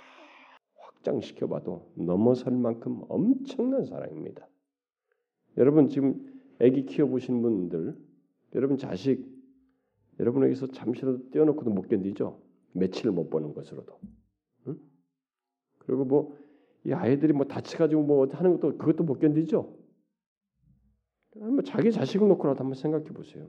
확장시켜봐도 0.76 1.92
넘어설 1.96 2.56
만큼 2.56 3.02
엄청난 3.08 3.84
사랑입니다. 3.84 4.48
여러분 5.56 5.88
지금 5.88 6.40
아기 6.60 6.86
키워 6.86 7.08
보신 7.08 7.42
분들, 7.42 7.96
여러분 8.54 8.78
자식 8.78 9.26
여러분에게서 10.18 10.68
잠시라도 10.68 11.30
떼어놓고도 11.30 11.70
못 11.70 11.88
견디죠. 11.88 12.40
며칠 12.72 13.10
못 13.10 13.28
보는 13.30 13.54
것으로도. 13.54 13.98
응? 14.68 14.76
그리고 15.78 16.04
뭐 16.04 16.46
이 16.86 16.92
아이들이 16.92 17.32
뭐 17.32 17.46
다쳐가지고 17.46 18.02
뭐 18.04 18.28
하는 18.30 18.52
것도 18.52 18.78
그것도 18.78 19.02
못 19.02 19.18
견디죠. 19.18 19.76
뭐 21.34 21.62
자기 21.62 21.90
자식을 21.90 22.28
놓고라도 22.28 22.60
한번 22.60 22.74
생각해 22.74 23.06
보세요. 23.06 23.48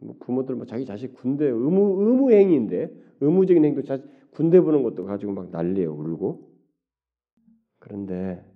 뭐 0.00 0.16
부모들 0.18 0.54
뭐 0.54 0.64
자기 0.64 0.86
자식 0.86 1.12
군대 1.12 1.44
의무 1.44 2.02
의무 2.02 2.32
행위인데 2.32 2.90
의무적인 3.20 3.62
행동 3.66 3.84
자 3.84 4.02
군대 4.30 4.62
보는 4.62 4.82
것도 4.82 5.04
가지고 5.04 5.32
막 5.32 5.50
난리에 5.50 5.84
울고 5.84 6.50
그런데 7.78 8.49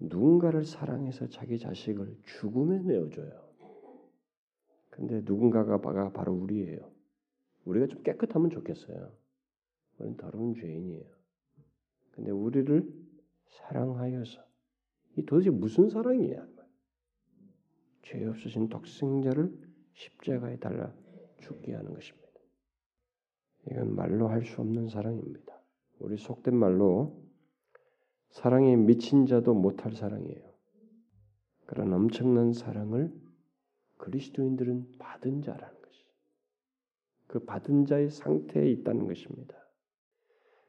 누군가를 0.00 0.64
사랑해서 0.64 1.28
자기 1.28 1.58
자식을 1.58 2.18
죽음에 2.24 2.80
내어줘요. 2.80 3.52
근데 4.90 5.22
누군가가 5.24 5.80
바로 6.12 6.34
우리예요. 6.34 6.90
우리가 7.64 7.86
좀 7.86 8.02
깨끗하면 8.02 8.50
좋겠어요. 8.50 9.12
우리는 9.98 10.16
더러운 10.16 10.54
죄인이에요. 10.54 11.04
근데 12.12 12.30
우리를 12.30 12.92
사랑하여서 13.46 14.42
이 15.16 15.24
도대체 15.24 15.50
무슨 15.50 15.88
사랑이야? 15.88 16.46
죄 18.02 18.24
없으신 18.26 18.68
독생자를 18.68 19.56
십자가에 19.94 20.58
달라 20.58 20.92
죽게 21.40 21.72
하는 21.74 21.94
것입니다. 21.94 22.22
이건 23.70 23.94
말로 23.94 24.28
할 24.28 24.44
수 24.44 24.60
없는 24.60 24.88
사랑입니다. 24.88 25.60
우리 26.00 26.16
속된 26.16 26.54
말로 26.54 27.21
사랑에 28.32 28.76
미친 28.76 29.26
자도 29.26 29.52
못할 29.52 29.92
사랑이에요. 29.92 30.52
그런 31.66 31.92
엄청난 31.92 32.52
사랑을 32.52 33.12
그리스도인들은 33.98 34.98
받은 34.98 35.42
자라는 35.42 35.82
것이. 35.82 36.04
그 37.26 37.44
받은 37.44 37.84
자의 37.84 38.10
상태에 38.10 38.70
있다는 38.70 39.06
것입니다. 39.06 39.54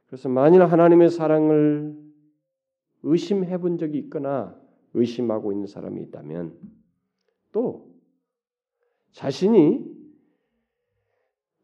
그래서 0.07 0.27
만일 0.29 0.61
하나님의 0.63 1.09
사랑을 1.09 1.97
의심해 3.01 3.57
본 3.57 3.77
적이 3.77 3.97
있거나 3.99 4.59
의심하고 4.93 5.53
있는 5.53 5.65
사람이 5.65 6.01
있다면 6.03 6.59
또 7.53 7.93
자신이 9.11 9.92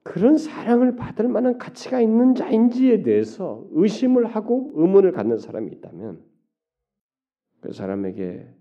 그런 0.09 0.39
사랑을 0.39 0.95
받을 0.95 1.27
만한 1.27 1.59
가치가 1.59 2.01
있는 2.01 2.33
자인지에 2.33 3.03
대해서 3.03 3.67
의심을 3.73 4.25
하고 4.25 4.71
의문을 4.73 5.11
갖는 5.11 5.37
사람이 5.37 5.71
있다면 5.73 6.25
그 7.61 7.71
사람에게 7.71 8.51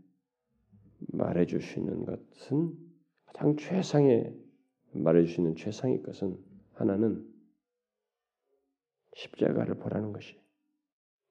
말해 1.14 1.46
주시는 1.46 2.04
것은 2.04 2.76
가장 3.24 3.56
최상의 3.56 4.38
말해 4.92 5.24
주시는 5.24 5.56
최상의 5.56 6.02
것은 6.02 6.36
하나는 6.74 7.26
십자가를 9.14 9.76
보라는 9.76 10.12
것이 10.12 10.38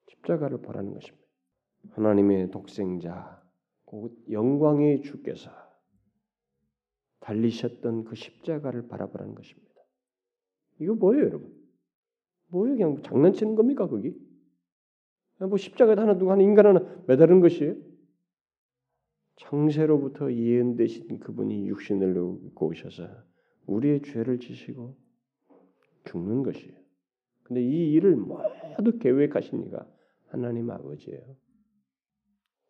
십자가를 0.08 0.62
보라는 0.62 0.94
것입니다. 0.94 1.24
하나님의 1.90 2.50
독생자 2.50 3.40
영광의 4.32 5.02
주께서 5.02 5.52
달리셨던 7.20 8.02
그 8.02 8.16
십자가를 8.16 8.88
바라보라는 8.88 9.36
것입니다. 9.36 9.67
이거 10.80 10.94
뭐예요, 10.94 11.24
여러분? 11.24 11.52
뭐예요? 12.48 12.76
그냥 12.76 13.02
장난치는 13.02 13.54
겁니까, 13.54 13.88
거기? 13.88 14.14
뭐 15.38 15.56
십자가에 15.56 15.94
하나 15.96 16.18
두고 16.18 16.32
한 16.32 16.40
인간 16.40 16.66
하나 16.66 16.80
매달은 17.06 17.40
것이에요? 17.40 17.76
창세로부터 19.36 20.32
예언되신 20.32 21.20
그분이 21.20 21.68
육신을 21.68 22.16
입고 22.46 22.68
오셔서 22.68 23.08
우리의 23.66 24.02
죄를 24.02 24.40
지시고 24.40 24.96
죽는 26.06 26.42
것이에요. 26.42 26.76
근데 27.44 27.62
이 27.62 27.92
일을 27.92 28.16
모두 28.16 28.98
계획하신 28.98 29.62
이가 29.66 29.86
하나님 30.26 30.70
아버지예요. 30.70 31.36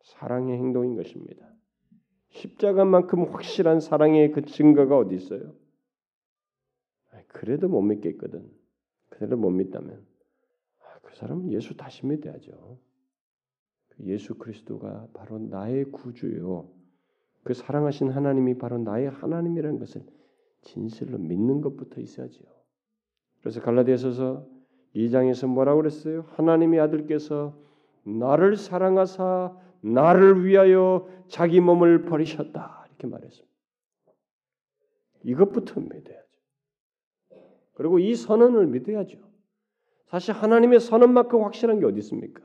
사랑의 0.03 0.57
행동인 0.57 0.95
것입니다. 0.95 1.49
십자가만큼 2.29 3.23
확실한 3.33 3.79
사랑의 3.79 4.31
그 4.31 4.43
증거가 4.43 4.97
어디 4.97 5.15
있어요? 5.15 5.55
그래도 7.29 7.67
못 7.67 7.81
믿겠거든. 7.81 8.49
그래도 9.09 9.37
못 9.37 9.49
믿다면 9.49 10.05
아, 10.81 10.99
그 11.01 11.15
사람은 11.15 11.51
예수 11.51 11.75
다시 11.75 12.05
믿어야죠. 12.05 12.79
그 13.89 14.03
예수 14.05 14.35
그리스도가 14.35 15.07
바로 15.13 15.39
나의 15.39 15.85
구주요. 15.85 16.69
그 17.43 17.53
사랑하신 17.53 18.09
하나님이 18.09 18.57
바로 18.57 18.77
나의 18.77 19.09
하나님이라는 19.09 19.79
것을 19.79 20.05
진실로 20.61 21.17
믿는 21.17 21.61
것부터 21.61 22.01
있어야지요. 22.01 22.45
그래서 23.39 23.61
갈라디아서서 23.61 24.45
2장에서 24.95 25.47
뭐라고 25.47 25.81
그랬어요? 25.81 26.25
하나님의 26.29 26.79
아들께서 26.79 27.57
나를 28.03 28.57
사랑하사 28.57 29.55
나를 29.81 30.45
위하여 30.45 31.07
자기 31.27 31.61
몸을 31.61 32.05
버리셨다 32.05 32.85
이렇게 32.87 33.07
말했습니다. 33.07 33.49
이것부터 35.23 35.79
믿어야죠. 35.79 36.28
그리고 37.79 37.97
이 37.97 38.13
선언을 38.13 38.67
믿어야죠. 38.67 39.17
사실 40.07 40.33
하나님의 40.33 40.81
선언만큼 40.81 41.43
확실한 41.43 41.79
게 41.79 41.85
어디 41.85 41.99
있습니까? 41.99 42.43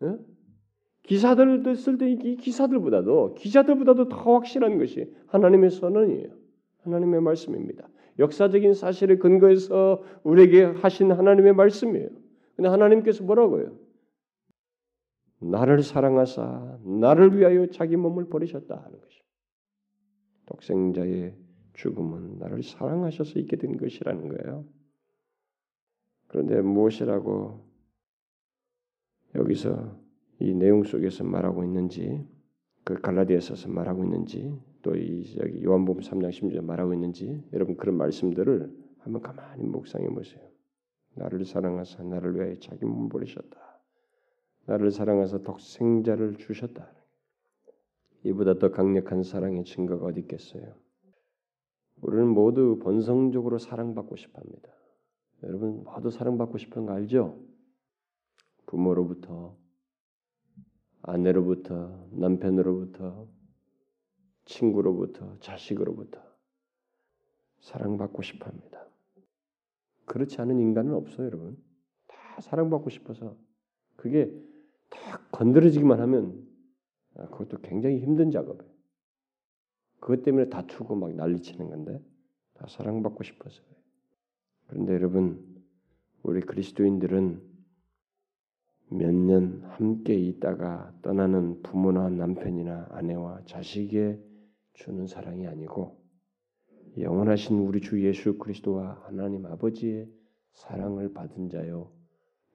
네? 0.00 0.16
기사들도 1.02 1.74
쓸 1.74 1.98
때 1.98 2.10
이 2.12 2.36
기사들보다도 2.36 3.34
기자들보다도 3.34 4.08
더 4.08 4.34
확실한 4.34 4.78
것이 4.78 5.14
하나님의 5.26 5.68
선언이에요. 5.68 6.30
하나님의 6.84 7.20
말씀입니다. 7.20 7.86
역사적인 8.18 8.72
사실을 8.72 9.18
근거해서 9.18 10.02
우리에게 10.22 10.62
하신 10.64 11.12
하나님의 11.12 11.52
말씀이에요. 11.52 12.08
근데 12.56 12.70
하나님께서 12.70 13.24
뭐라고요? 13.24 13.76
나를 15.40 15.82
사랑하사 15.82 16.78
나를 16.82 17.36
위하여 17.36 17.66
자기 17.66 17.96
몸을 17.96 18.30
버리셨다 18.30 18.74
하는 18.74 19.00
것입니다. 19.00 19.28
독생자의 20.46 21.47
죽음은 21.78 22.38
나를 22.38 22.62
사랑하셔서 22.62 23.38
있게 23.38 23.56
된 23.56 23.76
것이라는 23.76 24.28
거예요. 24.28 24.64
그런데 26.26 26.60
무엇이라고 26.60 27.64
여기서 29.36 29.96
이 30.40 30.54
내용 30.54 30.82
속에서 30.82 31.24
말하고 31.24 31.64
있는지 31.64 32.26
그 32.84 33.00
갈라디아서서 33.00 33.68
말하고 33.68 34.04
있는지 34.04 34.58
또 34.82 34.94
이 34.96 35.36
여기 35.38 35.62
요한복음 35.62 36.02
3장 36.02 36.30
10절 36.30 36.62
말하고 36.62 36.94
있는지 36.94 37.44
여러분 37.52 37.76
그런 37.76 37.96
말씀들을 37.96 38.74
한번 38.98 39.22
가만히 39.22 39.64
묵상해 39.64 40.08
보세요. 40.08 40.42
나를 41.14 41.44
사랑하사 41.44 42.02
나를 42.02 42.36
위하여 42.36 42.54
자기 42.58 42.84
몸을 42.84 43.08
버리셨다. 43.08 43.56
나를 44.66 44.90
사랑하사 44.90 45.38
독생자를 45.38 46.36
주셨다. 46.36 46.90
이보다 48.24 48.58
더 48.58 48.70
강력한 48.70 49.22
사랑의 49.22 49.64
증거가 49.64 50.06
어디 50.06 50.20
있겠어요? 50.20 50.74
우리는 52.00 52.28
모두 52.28 52.78
본성적으로 52.80 53.58
사랑받고 53.58 54.16
싶어합니다. 54.16 54.68
여러분 55.42 55.84
모두 55.84 56.10
사랑받고 56.10 56.58
싶은 56.58 56.86
거 56.86 56.92
알죠? 56.92 57.38
부모로부터, 58.66 59.56
아내로부터, 61.02 62.06
남편으로부터, 62.12 63.28
친구로부터, 64.44 65.38
자식으로부터 65.40 66.20
사랑받고 67.60 68.22
싶어합니다. 68.22 68.86
그렇지 70.06 70.40
않은 70.40 70.58
인간은 70.58 70.94
없어요, 70.94 71.26
여러분. 71.26 71.56
다 72.06 72.40
사랑받고 72.40 72.90
싶어서 72.90 73.36
그게 73.96 74.32
딱 74.90 75.30
건드려지기만 75.32 76.00
하면 76.00 76.46
아, 77.16 77.26
그것도 77.28 77.58
굉장히 77.58 77.98
힘든 77.98 78.30
작업이에요. 78.30 78.77
그것 80.00 80.22
때문에 80.22 80.48
다투고 80.48 80.94
막 80.96 81.12
난리치는 81.14 81.68
건데 81.68 82.00
다 82.54 82.66
사랑받고 82.68 83.22
싶어서 83.24 83.62
그런데 84.66 84.92
여러분 84.94 85.62
우리 86.22 86.40
그리스도인들은 86.40 87.48
몇 88.90 89.12
년 89.12 89.62
함께 89.64 90.14
있다가 90.14 90.94
떠나는 91.02 91.62
부모나 91.62 92.08
남편이나 92.08 92.88
아내와 92.90 93.42
자식에 93.44 94.18
주는 94.72 95.06
사랑이 95.06 95.46
아니고 95.46 96.00
영원하신 96.98 97.58
우리 97.58 97.80
주 97.80 98.02
예수 98.02 98.38
그리스도와 98.38 99.02
하나님 99.04 99.44
아버지의 99.44 100.10
사랑을 100.52 101.12
받은 101.12 101.50
자요 101.50 101.92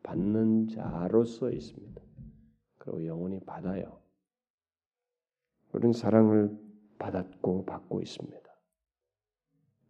받는 0.01 0.67
자로서 0.69 1.51
있습니다. 1.51 2.01
그리고 2.77 3.05
영원히 3.05 3.39
받아요. 3.39 3.99
우리는 5.71 5.93
사랑을 5.93 6.57
받았고 7.03 7.65
받고 7.65 8.01
있습니다. 8.01 8.41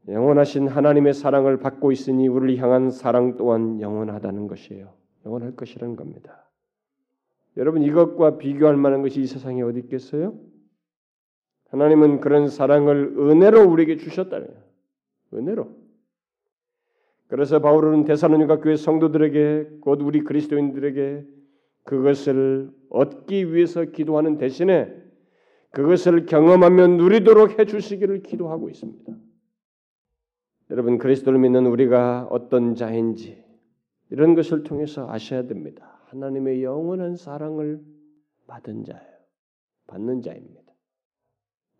영원하신 0.09 0.67
하나님의 0.67 1.13
사랑을 1.13 1.59
받고 1.59 1.91
있으니 1.91 2.27
우리를 2.27 2.61
향한 2.61 2.89
사랑 2.89 3.37
또한 3.37 3.79
영원하다는 3.79 4.47
것이에요. 4.47 4.93
영원할 5.25 5.55
것이라는 5.55 5.95
겁니다. 5.95 6.49
여러분 7.55 7.83
이것과 7.83 8.37
비교할 8.37 8.75
만한 8.75 9.01
것이 9.03 9.21
이 9.21 9.27
세상에 9.27 9.61
어디 9.61 9.79
있겠어요? 9.81 10.37
하나님은 11.69 12.19
그런 12.19 12.47
사랑을 12.47 13.15
은혜로 13.17 13.63
우리에게 13.69 13.97
주셨다는 13.97 14.47
거예요. 14.47 14.63
은혜로. 15.35 15.83
그래서 17.27 17.59
바울은 17.59 18.03
대사로니가 18.05 18.59
교회 18.59 18.75
성도들에게 18.75 19.77
곧 19.81 20.01
우리 20.01 20.23
그리스도인들에게 20.23 21.25
그것을 21.83 22.71
얻기 22.89 23.53
위해서 23.53 23.85
기도하는 23.85 24.37
대신에 24.37 25.02
그것을 25.73 26.27
경험하며 26.27 26.87
누리도록 26.87 27.59
해 27.59 27.65
주시기를 27.65 28.21
기도하고 28.21 28.69
있습니다. 28.69 29.11
여러분 30.69 30.99
그리스도를 30.99 31.39
믿는 31.39 31.65
우리가 31.65 32.27
어떤 32.29 32.75
자인지 32.75 33.43
이런 34.11 34.35
것을 34.35 34.61
통해서 34.61 35.09
아셔야 35.09 35.47
됩니다. 35.47 35.99
하나님의 36.05 36.63
영원한 36.63 37.15
사랑을 37.15 37.83
받은 38.45 38.83
자예요. 38.85 39.13
받는 39.87 40.21
자입니다. 40.21 40.61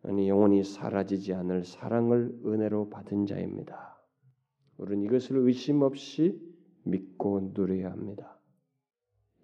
아니 0.02 0.28
영원히 0.28 0.64
사라지지 0.64 1.36
않을 1.36 1.64
사랑을 1.64 2.36
은혜로 2.46 2.90
받은 2.90 3.28
자입니다. 3.28 4.02
우리는 4.78 5.04
이것을 5.04 5.38
의심 5.38 5.84
없이 5.84 6.42
믿고 6.82 7.52
누려야 7.54 7.92
합니다. 7.92 8.40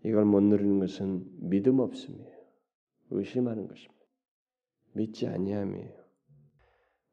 이걸 0.03 0.25
못 0.25 0.41
누리는 0.41 0.79
것은 0.79 1.23
믿음 1.37 1.79
없음이에요. 1.79 2.39
의심하는 3.11 3.67
것입니다. 3.67 3.98
믿지 4.93 5.27
아니함이에요. 5.27 5.99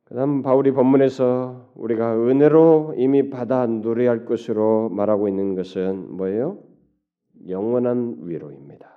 그다음 0.04 0.42
바울이 0.42 0.70
본문에서 0.70 1.72
우리가 1.74 2.16
은혜로 2.16 2.94
이미 2.96 3.28
받아 3.28 3.66
누려야 3.66 4.10
할 4.10 4.24
것으로 4.24 4.88
말하고 4.90 5.28
있는 5.28 5.56
것은 5.56 6.16
뭐예요? 6.16 6.62
영원한 7.48 8.18
위로입니다. 8.22 8.96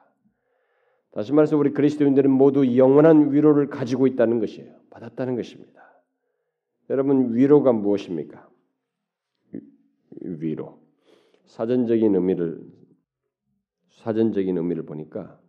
다시 1.12 1.34
말해서 1.34 1.58
우리 1.58 1.72
그리스도인들은 1.74 2.30
모두 2.30 2.78
영원한 2.78 3.34
위로를 3.34 3.68
가지고 3.68 4.06
있다는 4.06 4.40
것이에요. 4.40 4.72
받았다는 4.92 5.36
것입니다. 5.36 5.82
여러분 6.92 7.34
위로가 7.34 7.74
무엇입니까? 7.74 8.48
위로. 10.22 10.80
사전적인 11.46 12.14
의미를 12.14 12.62
사전적인 13.90 14.58
의미를 14.58 14.86
보니까 14.86 15.40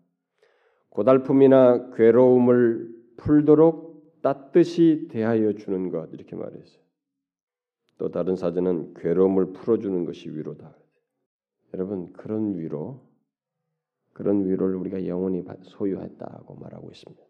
고달픔이나 0.88 1.90
괴로움을 1.94 2.99
풀도록 3.20 4.20
따뜻이 4.22 5.08
대하여 5.10 5.52
주는 5.54 5.90
것 5.90 6.12
이렇게 6.12 6.36
말했어요. 6.36 6.80
또 7.98 8.10
다른 8.10 8.34
사전은 8.34 8.94
괴로움을 8.94 9.52
풀어주는 9.52 10.04
것이 10.06 10.30
위로다. 10.30 10.74
여러분 11.74 12.12
그런 12.12 12.58
위로 12.58 13.02
그런 14.12 14.46
위로를 14.46 14.74
우리가 14.76 15.06
영원히 15.06 15.44
소유했다고 15.62 16.54
말하고 16.56 16.90
있습니다. 16.90 17.22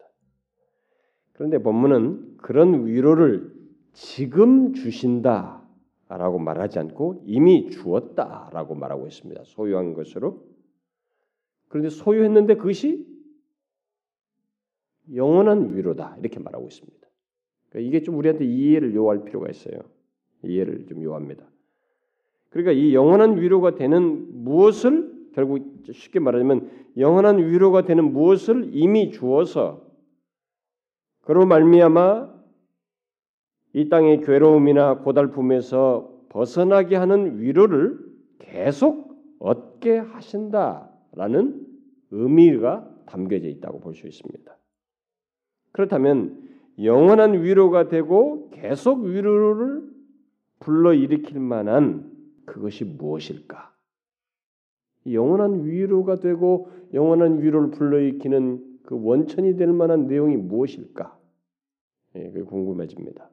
그런데 1.33 1.59
본문은 1.59 2.37
그런 2.39 2.87
위로를 2.87 3.53
지금 3.93 4.73
주신다라고 4.73 6.39
말하지 6.39 6.79
않고 6.79 7.25
이미 7.27 7.71
주었다라고 7.71 8.75
말하고 8.75 9.07
있습니다. 9.07 9.43
소유한 9.45 9.95
것으로. 9.95 10.47
그런데 11.69 11.91
소유했는데 11.91 12.57
그것이 12.57 13.10
영원한 15.15 15.75
위로다 15.77 16.17
이렇게 16.19 16.39
말하고 16.39 16.67
있습니다. 16.69 17.09
그러니까 17.71 17.89
이게 17.89 18.03
좀 18.03 18.17
우리한테 18.17 18.45
이해를 18.45 18.95
요할 18.95 19.25
필요가 19.25 19.49
있어요. 19.49 19.81
이해를 20.45 20.87
좀 20.87 21.03
요합니다. 21.03 21.45
그러니까 22.51 22.73
이 22.73 22.95
영원한 22.95 23.41
위로가 23.41 23.75
되는 23.77 24.43
무엇을 24.45 25.31
결국 25.35 25.85
쉽게 25.93 26.19
말하자면 26.19 26.71
영원한 26.97 27.39
위로가 27.39 27.85
되는 27.85 28.13
무엇을 28.13 28.71
이미 28.73 29.11
주어서 29.11 29.87
그로 31.23 31.47
말미암아 31.47 32.41
이 33.75 33.89
땅의 33.89 34.23
괴로움이나 34.23 34.99
고달픔에서 34.99 36.25
벗어나게 36.31 36.97
하는 36.97 37.41
위로를 37.41 37.99
계속 38.41 39.15
얻게 39.39 39.99
하신다라는 39.99 41.67
의미가 42.11 43.05
담겨져 43.07 43.49
있다고 43.49 43.81
볼 43.81 43.95
수 43.95 44.09
있습니다. 44.09 44.60
그렇다면 45.73 46.49
영원한 46.83 47.43
위로가 47.43 47.89
되고 47.89 48.51
계속 48.51 49.03
위로를 49.03 49.89
불러일으킬 50.61 51.41
만한 51.41 52.11
그것이 52.47 52.85
무엇일까? 52.85 53.73
영원한 55.11 55.65
위로가 55.65 56.17
되고 56.17 56.71
영원한 56.93 57.43
위로를 57.43 57.71
불러일으키는 57.71 58.81
그 58.85 58.99
원천이 59.03 59.57
될 59.57 59.73
만한 59.73 60.07
내용이 60.07 60.37
무엇일까? 60.37 61.19
예, 62.17 62.31
그 62.31 62.45
궁금해집니다. 62.45 63.31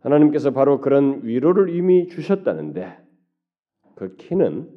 하나님께서 0.00 0.50
바로 0.50 0.80
그런 0.80 1.24
위로를 1.24 1.74
이미 1.74 2.08
주셨다는데 2.08 2.98
그 3.94 4.16
키는 4.16 4.68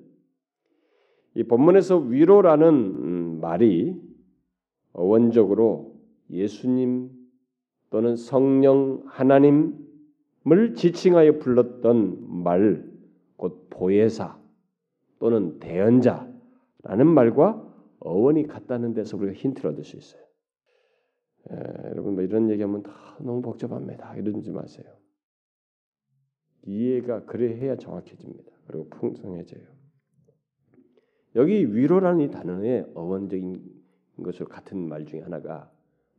이 1.36 1.44
본문에서 1.44 1.98
위로라는 1.98 2.68
음, 2.68 3.40
말이 3.42 4.02
원적으로 4.94 5.97
예수님 6.30 7.10
또는 7.90 8.16
성령 8.16 9.04
하나님을 9.06 10.76
지칭하여 10.76 11.40
불렀던 11.40 12.44
말, 12.44 12.90
곧 13.38 13.68
보혜사 13.70 14.40
또는 15.20 15.60
대언자라는 15.60 17.08
말과 17.08 17.64
어원이 18.00 18.48
같다는 18.48 18.94
데서 18.94 19.18
우리가 19.18 19.34
힌트를 19.34 19.72
얻을 19.72 19.84
수 19.84 19.98
있어요. 19.98 20.22
에, 21.52 21.56
여러분 21.92 22.16
뭐 22.16 22.24
이런 22.24 22.50
얘기하면 22.50 22.84
다 22.84 23.18
너무 23.20 23.42
복잡합니다. 23.42 24.16
이러지 24.16 24.52
마세요. 24.52 24.86
이해가 26.66 27.26
그래 27.26 27.56
해야 27.58 27.78
정확해집니다. 27.78 28.52
그리고 28.68 28.90
풍성해져요. 28.90 29.64
여기 31.36 31.74
위로라는 31.74 32.26
이 32.26 32.32
단어의 32.32 32.92
어원적인 32.94 33.64
것으로 34.24 34.48
같은 34.48 34.88
말 34.88 35.06
중에 35.06 35.22
하나가 35.22 35.72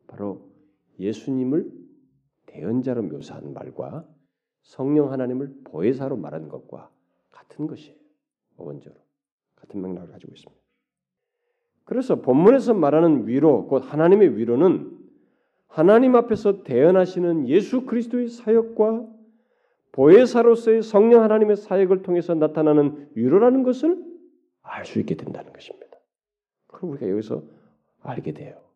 바로 0.08 0.50
예수님을 0.98 1.70
대언자로 2.46 3.02
묘사한 3.04 3.52
말과 3.52 4.06
성령 4.62 5.12
하나님을 5.12 5.60
보혜사로 5.64 6.16
말하는 6.16 6.48
것과 6.48 6.90
같은 7.30 7.66
것이에요. 7.66 7.96
어원적으로 8.56 9.00
같은 9.56 9.80
맥락을 9.80 10.10
가지고 10.10 10.32
있습니다. 10.34 10.60
그래서 11.84 12.16
본문에서 12.20 12.74
말하는 12.74 13.28
위로, 13.28 13.66
곧 13.66 13.78
하나님의 13.78 14.36
위로는 14.36 14.98
하나님 15.68 16.16
앞에서 16.16 16.62
대언하시는 16.64 17.48
예수 17.48 17.86
그리스도의 17.86 18.28
사역과 18.28 19.06
보혜사로서의 19.92 20.82
성령 20.82 21.22
하나님의 21.22 21.56
사역을 21.56 22.02
통해서 22.02 22.34
나타나는 22.34 23.10
위로라는 23.14 23.62
것을 23.62 24.04
알 24.62 24.84
수 24.84 24.98
있게 25.00 25.14
된다는 25.14 25.52
것입니다. 25.52 25.98
그럼 26.66 26.92
우리가 26.92 27.08
여기서 27.08 27.42
알게 28.02 28.32
돼요. 28.32 28.67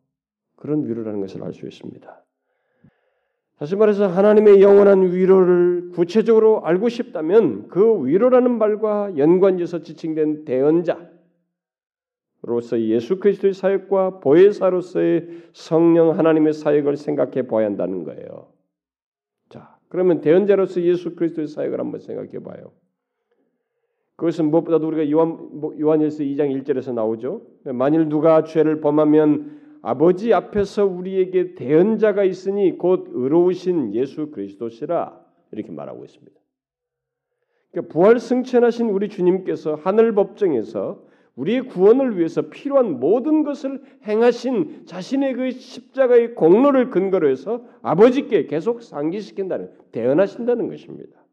그런 0.62 0.86
위로라는 0.86 1.20
것을 1.20 1.42
알 1.42 1.52
수 1.52 1.66
있습니다. 1.66 2.24
다시 3.58 3.74
말해서 3.74 4.06
하나님의 4.06 4.62
영원한 4.62 5.12
위로를 5.12 5.90
구체적으로 5.92 6.64
알고 6.64 6.88
싶다면 6.88 7.66
그 7.66 8.06
위로라는 8.06 8.58
말과 8.58 9.16
연관지어서 9.18 9.82
지칭된 9.82 10.44
대언자로서 10.44 11.10
예수 12.78 13.18
그리스도의 13.18 13.54
사역과 13.54 14.20
보혜사로서의 14.20 15.48
성령 15.52 16.16
하나님의 16.16 16.52
사역을 16.52 16.96
생각해 16.96 17.48
보아야 17.48 17.66
한다는 17.66 18.04
거예요. 18.04 18.52
자, 19.48 19.76
그러면 19.88 20.20
대언자로서 20.20 20.80
예수 20.82 21.16
그리스도의 21.16 21.48
사역을 21.48 21.80
한번 21.80 21.98
생각해 21.98 22.38
봐요. 22.38 22.70
그것은 24.14 24.48
무엇보다도 24.52 24.86
우리가 24.86 25.10
요한 25.10 25.50
요한일서 25.80 26.22
2장 26.22 26.62
1절에서 26.62 26.94
나오죠. 26.94 27.42
만일 27.64 28.08
누가 28.08 28.44
죄를 28.44 28.80
범하면 28.80 29.61
아버지 29.82 30.32
앞에서 30.32 30.86
우리에게 30.86 31.54
대언자가 31.54 32.22
있으니 32.22 32.78
곧 32.78 33.08
의로우신 33.10 33.94
예수 33.94 34.30
그리스도시라 34.30 35.20
이렇게 35.50 35.72
말하고 35.72 36.04
있습니다. 36.04 36.40
그러니까 37.72 37.92
부활 37.92 38.20
승천하신 38.20 38.90
우리 38.90 39.08
주님께서 39.08 39.74
하늘 39.74 40.14
법정에서 40.14 41.04
우리의 41.34 41.62
구원을 41.62 42.18
위해서 42.18 42.42
필요한 42.42 43.00
모든 43.00 43.42
것을 43.42 43.82
행하신 44.06 44.86
자신의 44.86 45.34
그 45.34 45.50
십자가의 45.50 46.34
공로를 46.34 46.90
근거로 46.90 47.28
해서 47.28 47.64
아버지께 47.80 48.46
계속 48.46 48.82
상기시킨다는 48.82 49.72
대언하신다는 49.92 50.68
것입니다. 50.68 51.24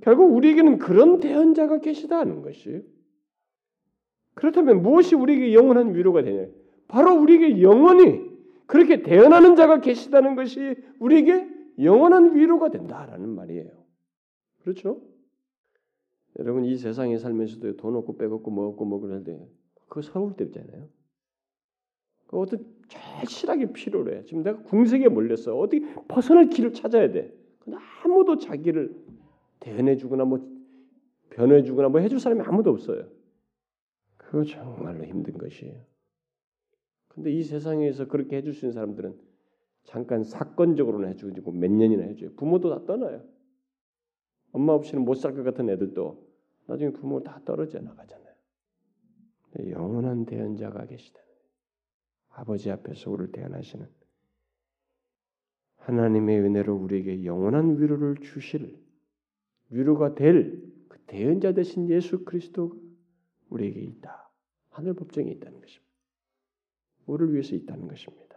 결국 0.00 0.34
우리에게는 0.34 0.78
그런 0.78 1.20
대언자가 1.20 1.78
계시다는 1.78 2.42
것이에요. 2.42 2.80
그렇다면 4.34 4.82
무엇이 4.82 5.14
우리에게 5.14 5.54
영원한 5.54 5.94
위로가 5.94 6.22
되냐? 6.22 6.46
바로 6.92 7.14
우리에게 7.14 7.62
영원히 7.62 8.30
그렇게 8.66 9.02
대언하는 9.02 9.56
자가 9.56 9.80
계시다는 9.80 10.34
것이 10.36 10.76
우리에게 11.00 11.48
영원한 11.80 12.36
위로가 12.36 12.70
된다라는 12.70 13.30
말이에요. 13.30 13.70
그렇죠? 14.62 15.00
여러분 16.38 16.66
이 16.66 16.76
세상에 16.76 17.16
살면서도 17.16 17.78
돈 17.78 17.96
없고 17.96 18.18
빼먹고 18.18 18.50
뭐 18.50 19.00
그럴 19.00 19.24
때 19.24 19.40
그거 19.88 20.02
서울 20.02 20.36
때 20.36 20.44
있잖아요. 20.44 20.86
그 22.26 22.38
어떤 22.38 22.66
절실하게 22.88 23.72
필요로 23.72 24.12
해. 24.12 24.24
지금 24.24 24.42
내가 24.42 24.62
궁색에 24.62 25.08
몰렸어. 25.08 25.56
어디 25.56 25.80
벗어날 26.08 26.50
길을 26.50 26.74
찾아야 26.74 27.10
돼. 27.10 27.34
아무도 28.02 28.36
자기를 28.36 28.94
대언해주거나 29.60 30.26
뭐 30.26 30.46
변해주거나 31.30 31.88
뭐 31.88 32.00
해줄 32.00 32.20
사람이 32.20 32.42
아무도 32.42 32.70
없어요. 32.70 33.08
그거 34.18 34.44
정말로 34.44 35.04
힘든 35.04 35.38
것이에요. 35.38 35.91
근데 37.14 37.30
이 37.30 37.42
세상에서 37.42 38.06
그렇게 38.08 38.36
해줄 38.36 38.54
수 38.54 38.66
있는 38.66 38.72
사람들은 38.72 39.18
잠깐 39.84 40.24
사건적으로는 40.24 41.08
해주고 41.10 41.52
몇 41.52 41.70
년이나 41.70 42.04
해줘요. 42.04 42.32
부모도 42.36 42.70
다 42.70 42.84
떠나요. 42.86 43.22
엄마 44.52 44.72
없이는 44.72 45.04
못 45.04 45.16
살 45.16 45.34
것 45.34 45.42
같은 45.42 45.68
애들도 45.68 46.26
나중에 46.66 46.92
부모 46.92 47.22
다 47.22 47.40
떨어져 47.44 47.80
나가잖아요. 47.80 48.32
영원한 49.70 50.24
대언자가 50.24 50.86
계시다. 50.86 51.20
아버지 52.30 52.70
앞에서 52.70 53.10
우리를 53.10 53.32
대안하시는 53.32 53.86
하나님의 55.76 56.40
은혜로 56.40 56.74
우리에게 56.76 57.24
영원한 57.24 57.78
위로를 57.78 58.16
주실 58.18 58.80
위로가 59.70 60.14
될 60.14 60.72
그 60.88 60.98
대언자 61.06 61.52
되신 61.52 61.88
예수 61.90 62.24
그리스도가 62.24 62.76
우리에게 63.50 63.80
있다. 63.80 64.30
하늘 64.70 64.94
법정에 64.94 65.30
있다는 65.30 65.60
것입니다. 65.60 65.91
우리를 67.06 67.32
위해서 67.32 67.54
있다는 67.54 67.88
것입니다. 67.88 68.36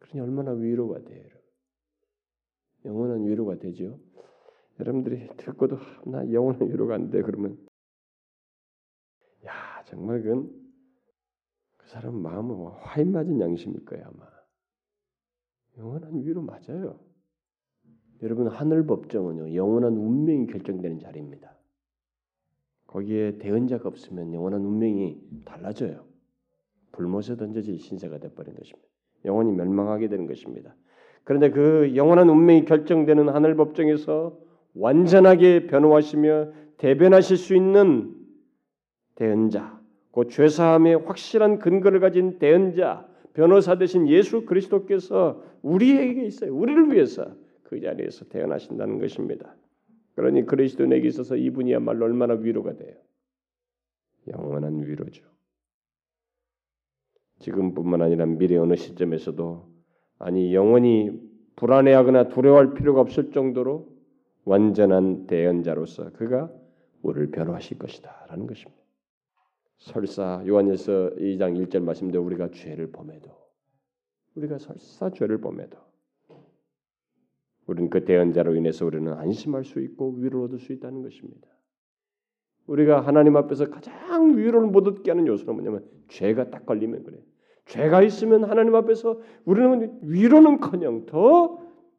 그러니 0.00 0.20
얼마나 0.20 0.52
위로가 0.52 1.02
돼요. 1.04 1.28
영원한 2.84 3.24
위로가 3.24 3.58
되죠. 3.58 3.98
여러분들이 4.80 5.28
듣고도 5.36 5.78
나 6.06 6.30
영원한 6.32 6.68
위로가 6.68 6.94
안 6.94 7.10
돼. 7.10 7.22
그러면 7.22 7.56
야 9.46 9.82
정말 9.86 10.22
그건 10.22 10.50
그 11.76 11.88
사람 11.88 12.16
마음은 12.16 12.56
뭐 12.56 12.70
화인 12.70 13.12
맞은 13.12 13.40
양심일 13.40 13.84
거야 13.84 14.06
아마. 14.06 14.34
영원한 15.78 16.24
위로 16.24 16.42
맞아요. 16.42 17.00
여러분 18.22 18.48
하늘 18.48 18.86
법정은요 18.86 19.54
영원한 19.54 19.96
운명이 19.96 20.46
결정되는 20.46 20.98
자리입니다. 20.98 21.56
거기에 22.86 23.38
대언자가 23.38 23.88
없으면 23.88 24.32
영원한 24.32 24.64
운명이 24.64 25.42
달라져요. 25.44 26.13
불못에 26.94 27.36
던져질 27.36 27.78
신세가 27.78 28.18
돼버린 28.18 28.54
것입니다. 28.54 28.88
영원히 29.24 29.52
멸망하게 29.52 30.08
되는 30.08 30.26
것입니다. 30.26 30.74
그런데 31.24 31.50
그 31.50 31.92
영원한 31.96 32.28
운명이 32.28 32.64
결정되는 32.64 33.28
하늘 33.28 33.56
법정에서 33.56 34.38
완전하게 34.74 35.66
변호하시며 35.66 36.52
대변하실 36.78 37.36
수 37.36 37.54
있는 37.54 38.14
대언자, 39.14 39.80
그 40.12 40.28
죄사함의 40.28 40.96
확실한 41.06 41.58
근거를 41.58 42.00
가진 42.00 42.38
대언자, 42.38 43.08
변호사 43.32 43.78
되신 43.78 44.08
예수 44.08 44.44
그리스도께서 44.44 45.42
우리에게 45.62 46.24
있어요. 46.24 46.54
우리를 46.54 46.92
위해서 46.92 47.34
그 47.64 47.80
자리에서 47.80 48.26
태어나신다는 48.26 48.98
것입니다. 48.98 49.56
그러니 50.14 50.46
그리스도에게 50.46 51.08
있어서 51.08 51.36
이분이야말로 51.36 52.04
얼마나 52.04 52.34
위로가 52.34 52.76
돼요. 52.76 52.94
영원한 54.28 54.86
위로죠. 54.86 55.33
지금뿐만 57.44 58.00
아니라 58.00 58.24
미래 58.24 58.56
어느 58.56 58.74
시점에서도 58.74 59.68
아니 60.18 60.54
영원히 60.54 61.12
불안해하거나 61.56 62.28
두려워할 62.28 62.72
필요가 62.74 63.00
없을 63.02 63.32
정도로 63.32 63.92
완전한 64.44 65.26
대언자로서 65.26 66.12
그가 66.12 66.50
우리를 67.02 67.30
변호하실 67.30 67.78
것이다라는 67.78 68.46
것입니다. 68.46 68.82
설사 69.78 70.42
요한일서 70.46 71.16
2장 71.18 71.66
1절 71.66 71.82
말씀대로 71.82 72.24
우리가 72.24 72.50
죄를 72.50 72.90
범해도 72.90 73.30
우리가 74.36 74.58
설사 74.58 75.10
죄를 75.10 75.38
범해도 75.40 75.76
우리는 77.66 77.90
그 77.90 78.04
대언자로 78.04 78.56
인해서 78.56 78.86
우리는 78.86 79.12
안심할 79.12 79.64
수 79.64 79.80
있고 79.80 80.12
위로를 80.12 80.46
얻을 80.46 80.58
수 80.58 80.72
있다는 80.72 81.02
것입니다. 81.02 81.48
우리가 82.66 83.02
하나님 83.02 83.36
앞에서 83.36 83.68
가장 83.68 84.36
위로를 84.36 84.68
못 84.68 84.86
얻게 84.86 85.10
하는 85.10 85.26
요소는 85.26 85.54
뭐냐면 85.54 85.86
죄가 86.08 86.50
딱 86.50 86.64
걸리면 86.64 87.04
그래. 87.04 87.18
죄가 87.66 88.02
있으면 88.02 88.44
하나님 88.44 88.74
앞에서 88.74 89.20
우리는 89.44 89.98
위로는커녕 90.02 91.06
더 91.06 91.58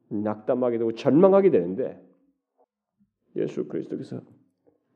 낙담하게 0.09 0.77
되고 0.77 0.93
절망하게 0.93 1.49
되는데 1.49 2.01
예수 3.35 3.67
그리스도께서 3.67 4.21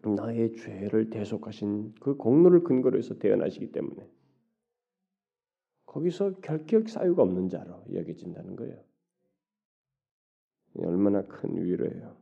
나의 0.04 0.54
죄를 0.56 1.10
대속하신 1.10 1.96
그 2.00 2.16
공로를 2.16 2.64
근거로 2.64 2.98
해서 2.98 3.18
태어나시기 3.18 3.72
때문에 3.72 4.08
거기서 5.88 6.36
결격 6.42 6.88
사유가 6.88 7.24
없는 7.24 7.50
자로 7.50 7.84
여겨진다는 7.92 8.56
거예요. 8.56 8.78
얼마나 10.78 11.24
큰 11.26 11.58
위로예요. 11.58 12.16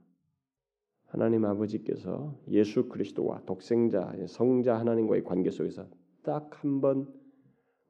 하나님 1.08 1.46
아버지께서 1.46 2.34
예수 2.50 2.88
그리스도와 2.88 3.42
독생자, 3.46 4.14
성자 4.28 4.80
하나님과의 4.80 5.24
관계 5.24 5.52
속에서 5.52 5.86
딱 6.24 6.64
한 6.64 6.82
번 6.82 7.14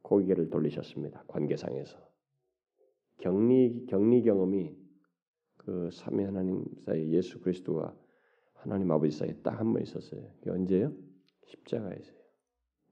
고개를 0.08 0.50
돌리셨습니다. 0.50 1.24
관계상에서 1.28 1.98
격리 3.20 3.86
격리 3.88 4.22
경험이 4.24 4.74
그 5.58 5.90
삼위 5.92 6.24
하나님 6.24 6.64
사이 6.86 7.12
예수 7.12 7.42
그리스도와 7.42 7.94
하나님 8.54 8.90
아버지 8.92 9.18
사이에 9.18 9.34
딱 9.44 9.60
한 9.60 9.74
번 9.74 9.82
있었어요. 9.84 10.22
언제요? 10.48 10.94
십자가에서요. 11.46 12.18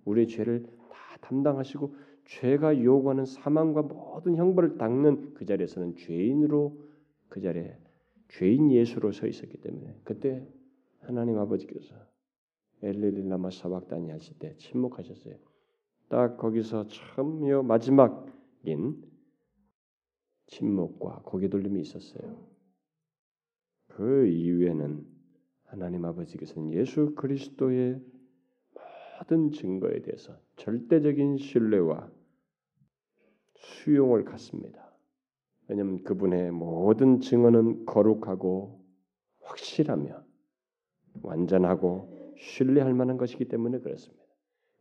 우리의 0.05 0.27
죄를 0.27 0.63
다 0.63 1.17
담당하시고 1.21 1.95
죄가 2.25 2.83
요구하는 2.83 3.25
사망과 3.25 3.83
모든 3.83 4.35
형벌을 4.35 4.77
닦는 4.77 5.35
그 5.35 5.45
자리에서는 5.45 5.95
죄인으로 5.95 6.81
그 7.29 7.39
자리에 7.39 7.77
죄인 8.29 8.71
예수로 8.71 9.11
서 9.13 9.27
있었기 9.27 9.61
때문에 9.61 10.01
그때 10.03 10.45
하나님 10.99 11.37
아버지께서 11.37 11.95
엘리릴라마 12.81 13.51
사박단이 13.51 14.09
하실 14.11 14.37
때 14.39 14.55
침묵하셨어요. 14.57 15.35
딱 16.09 16.37
거기서 16.37 16.87
처음이요 16.87 17.63
마지막인 17.63 19.03
침묵과 20.47 21.21
고개 21.23 21.49
돌림이 21.49 21.81
있었어요. 21.81 22.37
그 23.87 24.27
이후에는 24.27 25.05
하나님 25.63 26.05
아버지께서는 26.05 26.73
예수 26.73 27.15
그리스도의 27.15 28.01
모든 29.19 29.51
증거에 29.51 30.01
대해서 30.01 30.37
절대적인 30.57 31.37
신뢰와 31.37 32.11
수용을 33.55 34.25
갖습니다. 34.25 34.93
왜냐하면 35.67 36.03
그분의 36.03 36.51
모든 36.51 37.19
증언은 37.19 37.85
거룩하고 37.85 38.85
확실하며 39.41 40.23
완전하고 41.23 42.33
신뢰할 42.37 42.93
만한 42.93 43.17
것이기 43.17 43.45
때문에 43.45 43.79
그렇습니다. 43.79 44.24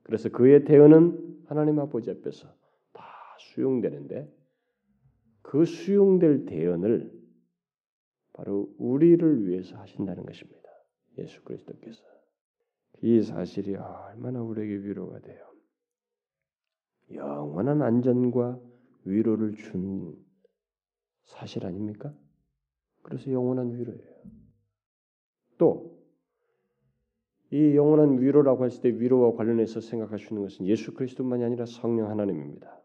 그래서 0.04 0.28
그의 0.28 0.64
대언은 0.64 1.44
하나님 1.46 1.78
아버지 1.80 2.10
앞에서 2.10 2.48
다 2.92 3.04
수용되는데 3.38 4.32
그 5.42 5.64
수용될 5.64 6.46
대언을 6.46 7.12
바로 8.32 8.72
우리를 8.78 9.46
위해서 9.46 9.76
하신다는 9.76 10.24
것입니다. 10.24 10.68
예수 11.18 11.42
그리스도께서 11.42 12.02
이 13.02 13.22
사실이 13.22 13.76
얼마나 13.76 14.42
우리에게 14.42 14.76
위로가 14.86 15.20
돼요. 15.20 15.44
영원한 17.12 17.82
안전과 17.82 18.60
위로를 19.04 19.54
준 19.54 20.16
사실 21.24 21.66
아닙니까? 21.66 22.14
그래서 23.02 23.30
영원한 23.30 23.78
위로예요. 23.78 24.14
또 25.58 25.93
이 27.54 27.76
영원한 27.76 28.20
위로라고 28.20 28.64
했을 28.64 28.82
때 28.82 28.88
위로와 28.88 29.36
관련해서 29.36 29.78
있는 29.78 30.42
것은 30.42 30.66
예수 30.66 30.92
그리스도만이 30.92 31.44
아니라 31.44 31.66
성령 31.66 32.10
하나님입니다. 32.10 32.80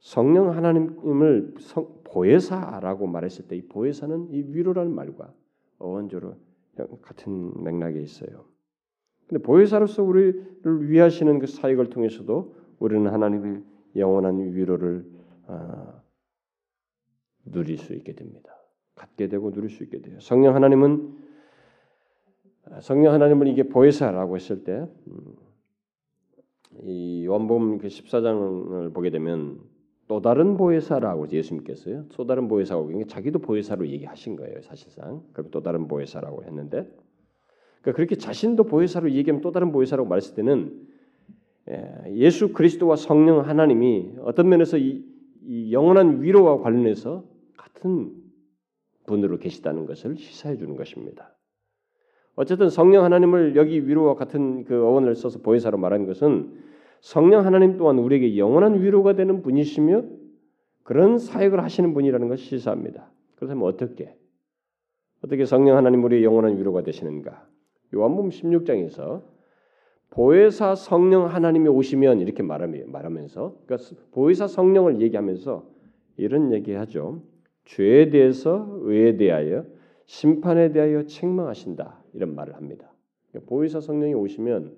성령 0.00 0.50
하나님을 0.50 1.54
성, 1.60 2.00
보혜사라고 2.02 3.06
말했을 3.06 3.46
때 3.46 3.56
이 3.56 3.68
보혜사는 3.68 4.30
이 4.32 4.42
위로라는 4.48 4.92
말과 4.92 5.32
어원조로 5.78 6.34
같은 7.00 7.62
맥락에 7.62 8.00
있어요. 8.00 8.46
근데 9.28 9.40
보혜사로서 9.40 10.02
우리를 10.02 10.90
위하시는 10.90 11.38
그 11.38 11.46
사역을 11.46 11.90
통해서도 11.90 12.56
우리는 12.80 13.06
하나님의 13.06 13.62
영원한 13.94 14.52
위로를 14.52 15.06
어, 15.46 16.02
누릴 17.44 17.78
수 17.78 17.94
있게 17.94 18.16
됩니다. 18.16 18.52
갖게 18.96 19.28
되고 19.28 19.52
누릴 19.52 19.70
수 19.70 19.84
있게 19.84 20.00
돼요. 20.00 20.18
성령 20.18 20.56
하나님은 20.56 21.29
성령 22.80 23.12
하나님은 23.12 23.48
이게 23.48 23.64
보혜사라고 23.64 24.36
했을 24.36 24.62
때이 24.62 24.84
음, 26.86 27.28
원복음 27.28 27.78
그 27.78 27.88
14장을 27.88 28.94
보게 28.94 29.10
되면 29.10 29.58
또 30.06 30.20
다른 30.20 30.56
보혜사라고 30.56 31.28
예수님께서요. 31.30 32.06
또 32.16 32.26
다른 32.26 32.48
보혜사고 32.48 33.06
자기도 33.06 33.38
보혜사로 33.38 33.86
얘기하신 33.88 34.36
거예요, 34.36 34.60
사실상. 34.62 35.22
그럼 35.32 35.50
또 35.50 35.62
다른 35.62 35.88
보혜사라고 35.88 36.44
했는데 36.44 36.88
그러니까 37.80 37.96
그렇게 37.96 38.16
자신도 38.16 38.64
보혜사로 38.64 39.12
얘기하면 39.12 39.40
또 39.40 39.52
다른 39.52 39.72
보혜사라고 39.72 40.08
말했을 40.08 40.34
때는 40.34 40.88
예, 41.70 42.14
예수 42.14 42.52
그리스도와 42.52 42.96
성령 42.96 43.40
하나님이 43.46 44.14
어떤 44.22 44.48
면에서 44.48 44.78
이, 44.78 45.04
이 45.44 45.72
영원한 45.72 46.22
위로와 46.22 46.58
관련해서 46.58 47.24
같은 47.56 48.12
분으로 49.06 49.38
계시다는 49.38 49.86
것을 49.86 50.16
시사해 50.16 50.56
주는 50.56 50.76
것입니다. 50.76 51.36
어쨌든 52.36 52.70
성령 52.70 53.04
하나님을 53.04 53.56
여기 53.56 53.86
위로와 53.86 54.14
같은 54.14 54.64
그 54.64 54.82
어원을 54.82 55.14
써서 55.14 55.40
보혜사로 55.40 55.78
말한 55.78 56.06
것은 56.06 56.52
성령 57.00 57.44
하나님 57.44 57.76
또한 57.76 57.98
우리에게 57.98 58.36
영원한 58.36 58.82
위로가 58.82 59.14
되는 59.14 59.42
분이시며 59.42 60.04
그런 60.82 61.18
사역을 61.18 61.62
하시는 61.62 61.92
분이라는 61.94 62.28
것을 62.28 62.44
시사합니다. 62.44 63.10
그렇다면 63.36 63.64
어떻게 63.66 64.14
어떻게 65.22 65.44
성령 65.44 65.76
하나님 65.76 66.04
우리의 66.04 66.24
영원한 66.24 66.56
위로가 66.58 66.82
되시는가? 66.82 67.46
요한복음 67.94 68.30
16장에서 68.30 69.22
보혜사 70.10 70.74
성령 70.74 71.26
하나님이 71.26 71.68
오시면 71.68 72.20
이렇게 72.20 72.42
말하면서 72.42 73.56
그러니까 73.66 73.90
보혜사 74.12 74.48
성령을 74.48 75.00
얘기하면서 75.00 75.64
이런 76.16 76.52
얘기하죠. 76.52 77.22
죄에 77.64 78.10
대해서 78.10 78.66
의에 78.82 79.16
대하여 79.16 79.64
심판에 80.06 80.72
대하여 80.72 81.04
책망하신다 81.04 81.99
이런 82.12 82.34
말을 82.34 82.54
합니다. 82.54 82.92
그러니까 83.30 83.48
보혜사 83.48 83.80
성령이 83.80 84.14
오시면 84.14 84.76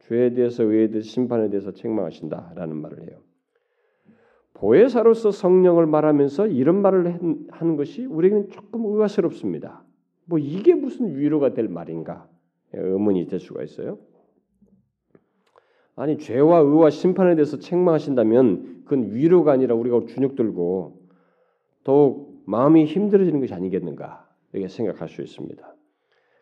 죄에 0.00 0.32
대해서 0.32 0.64
의에 0.64 0.88
대해서 0.88 1.08
심판에 1.08 1.50
대해서 1.50 1.72
책망하신다라는 1.72 2.76
말을 2.76 3.02
해요. 3.02 3.18
보혜사로서 4.54 5.30
성령을 5.30 5.86
말하면서 5.86 6.48
이런 6.48 6.82
말을 6.82 7.46
하는 7.50 7.76
것이 7.76 8.04
우리에게는 8.04 8.50
조금 8.50 8.84
의아스럽습니다. 8.86 9.84
뭐 10.24 10.38
이게 10.38 10.74
무슨 10.74 11.16
위로가 11.16 11.54
될 11.54 11.68
말인가 11.68 12.28
의문이 12.72 13.26
될 13.28 13.38
수가 13.38 13.62
있어요. 13.62 13.98
아니 15.94 16.18
죄와 16.18 16.58
의와 16.60 16.90
심판에 16.90 17.34
대해서 17.34 17.58
책망하신다면 17.58 18.82
그건 18.84 19.12
위로가 19.14 19.52
아니라 19.52 19.74
우리가 19.74 20.06
주눅 20.06 20.34
들고 20.34 21.02
더욱 21.84 22.42
마음이 22.46 22.84
힘들어지는 22.84 23.40
것이 23.40 23.54
아니겠는가 23.54 24.28
이렇게 24.52 24.68
생각할 24.68 25.08
수 25.08 25.22
있습니다. 25.22 25.74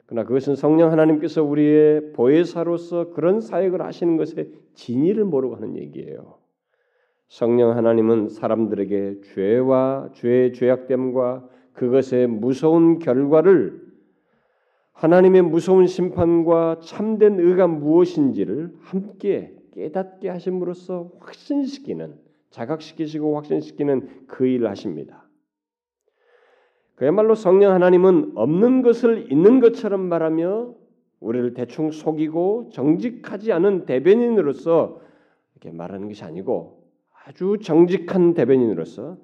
그러나 0.07 0.25
그것은 0.25 0.55
성령 0.55 0.93
하나님께서 0.93 1.43
우리의 1.43 2.13
보혜사로서 2.13 3.11
그런 3.11 3.41
사역을 3.41 3.83
하시는 3.83 4.17
것에 4.17 4.49
진의를 4.75 5.25
모르고 5.25 5.57
하는 5.57 5.77
얘기예요. 5.77 6.39
성령 7.29 7.77
하나님은 7.77 8.29
사람들에게 8.29 9.21
죄와 9.35 10.11
죄의 10.15 10.53
죄악됨과 10.53 11.49
그것의 11.73 12.29
무서운 12.29 13.01
결과를 13.01 13.85
하나님의 14.93 15.43
무서운 15.43 15.87
심판과 15.87 16.79
참된 16.81 17.39
의가 17.39 17.67
무엇인지를 17.67 18.75
함께 18.81 19.55
깨닫게 19.73 20.29
하심으로써 20.31 21.11
확신시키는 21.19 22.15
자각시키시고 22.51 23.37
확신시키는 23.37 24.27
그 24.27 24.47
일을 24.47 24.71
하십니다. 24.71 25.26
그야말로 26.97 27.35
성령 27.35 27.73
하나님은 27.73 28.33
없는 28.35 28.83
것을 28.83 29.31
있는 29.31 29.61
것처럼 29.61 30.01
말하며 30.09 30.75
우리를 31.21 31.55
대충 31.55 31.91
속이고 31.91 32.71
정직하지 32.73 33.53
않은 33.53 33.85
대변인으로서 33.85 35.01
이렇게 35.55 35.77
말하는 35.77 36.09
것이 36.09 36.25
아니고 36.25 36.91
아주 37.25 37.59
정직한 37.63 38.35
대변인으로서 38.35 39.19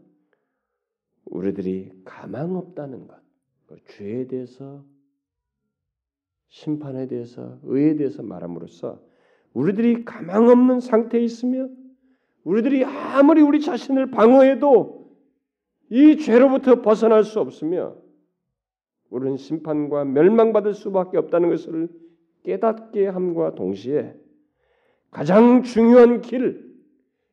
우리들이 1.25 1.93
가망 2.05 2.57
없다는 2.57 3.07
것, 3.07 3.17
그 3.67 3.77
죄에 3.89 4.27
대해서 4.27 4.85
심판에 6.49 7.07
대해서 7.07 7.59
의에 7.63 7.97
대해서 7.97 8.23
말함으로써 8.23 9.01
우리들이 9.55 10.05
가망 10.05 10.49
없는 10.49 10.81
상태에 10.81 11.23
있으며 11.23 11.69
우리들이 12.45 12.85
아무리 12.85 13.41
우리 13.41 13.61
자신을 13.61 14.11
방어해도 14.11 15.02
이 15.95 16.17
죄로부터 16.17 16.81
벗어날 16.81 17.23
수 17.23 17.39
없으며 17.39 17.95
우리는 19.11 19.37
심판과 19.37 20.07
멸망받을 20.07 20.73
수밖에 20.73 21.19
없다는 21.19 21.51
것을 21.51 21.91
깨닫게 22.45 23.09
함과 23.09 23.55
동시에 23.55 24.15
가장 25.11 25.63
중요한 25.63 26.23
길, 26.23 26.73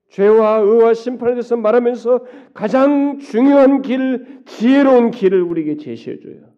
죄와 0.09 0.57
의와 0.57 0.93
심판에 0.93 1.35
대해서 1.35 1.55
말하면서 1.55 2.25
가장 2.53 3.19
중요한 3.19 3.81
길, 3.81 4.43
지혜로운 4.45 5.11
길을 5.11 5.41
우리에게 5.41 5.77
제시해 5.77 6.19
줘요. 6.19 6.53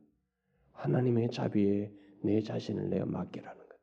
하나님의 0.72 1.30
자비에 1.30 1.92
내 2.24 2.42
자신을 2.42 2.90
내어 2.90 3.06
맡기라는 3.06 3.60
것. 3.60 3.78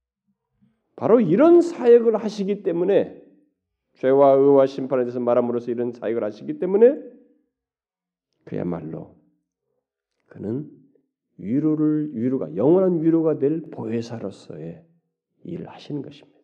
바로 0.97 1.21
이런 1.21 1.61
사역을 1.61 2.17
하시기 2.17 2.65
때문에 2.65 3.23
죄와 3.95 4.33
의와 4.33 4.67
심판에 4.67 5.05
대해서 5.05 5.21
말함으로써 5.21 5.71
이런 5.71 5.93
사역을 5.93 6.25
하시기 6.25 6.59
때문에 6.59 7.17
그야말로 8.49 9.15
그는 10.29 10.71
위로를 11.37 12.13
위로가 12.15 12.57
영원한 12.57 13.03
위로가 13.03 13.39
될 13.39 13.61
보혜사로서의 13.71 14.83
일을 15.45 15.69
하시는 15.69 16.01
것입니다. 16.01 16.39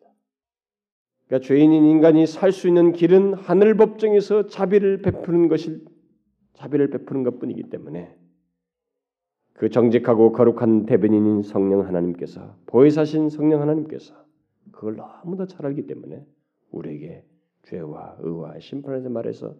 그러니까 1.25 1.47
죄인인 1.47 1.83
인간이 1.83 2.27
살 2.27 2.51
수 2.51 2.67
있는 2.67 2.91
길은 2.91 3.33
하늘 3.33 3.75
법정에서 3.75 4.45
자비를 4.45 5.01
베푸는 5.01 5.47
것일 5.47 5.83
자비를 6.53 6.91
베푸는 6.91 7.23
것뿐이기 7.23 7.69
때문에 7.71 8.15
그 9.53 9.69
정직하고 9.69 10.31
거룩한 10.31 10.85
대변인인 10.85 11.41
성령 11.41 11.87
하나님께서 11.87 12.55
보혜사신 12.67 13.29
성령 13.29 13.61
하나님께서 13.61 14.13
그걸 14.71 14.95
너무도 14.97 15.47
잘 15.47 15.65
알기 15.65 15.87
때문에 15.87 16.23
우리에게 16.69 17.25
죄와 17.63 18.17
의와 18.19 18.59
심판에서 18.59 19.09
말해서 19.09 19.55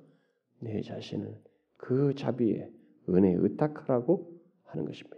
내 0.59 0.81
자신을 0.81 1.35
그 1.85 2.15
자비에 2.15 2.67
은혜에 3.07 3.35
의탁하라고 3.37 4.31
하는 4.63 4.85
것입니다. 4.85 5.17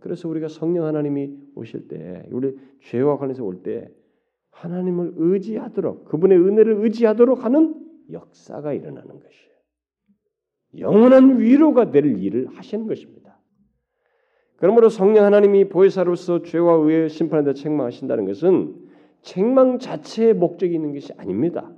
그래서 0.00 0.28
우리가 0.28 0.48
성령 0.48 0.84
하나님이 0.84 1.32
오실 1.54 1.86
때 1.86 2.26
우리 2.32 2.58
죄와 2.80 3.18
관해서 3.18 3.44
올 3.44 3.62
때 3.62 3.88
하나님을 4.50 5.12
의지하도록 5.16 6.06
그분의 6.06 6.38
은혜를 6.38 6.76
의지하도록 6.82 7.44
하는 7.44 7.74
역사가 8.10 8.72
일어나는 8.72 9.20
것이에요. 9.20 9.54
영원한 10.78 11.38
위로가 11.38 11.92
될 11.92 12.20
일을 12.20 12.48
하시는 12.48 12.86
것입니다. 12.88 13.38
그러므로 14.56 14.88
성령 14.88 15.24
하나님이 15.24 15.68
보혜사로서 15.68 16.42
죄와 16.42 16.74
의의 16.78 17.10
심판에 17.10 17.44
대해 17.44 17.54
책망하신다는 17.54 18.24
것은 18.24 18.74
책망 19.22 19.78
자체의 19.78 20.34
목적이 20.34 20.74
있는 20.74 20.94
것이 20.94 21.12
아닙니다. 21.16 21.75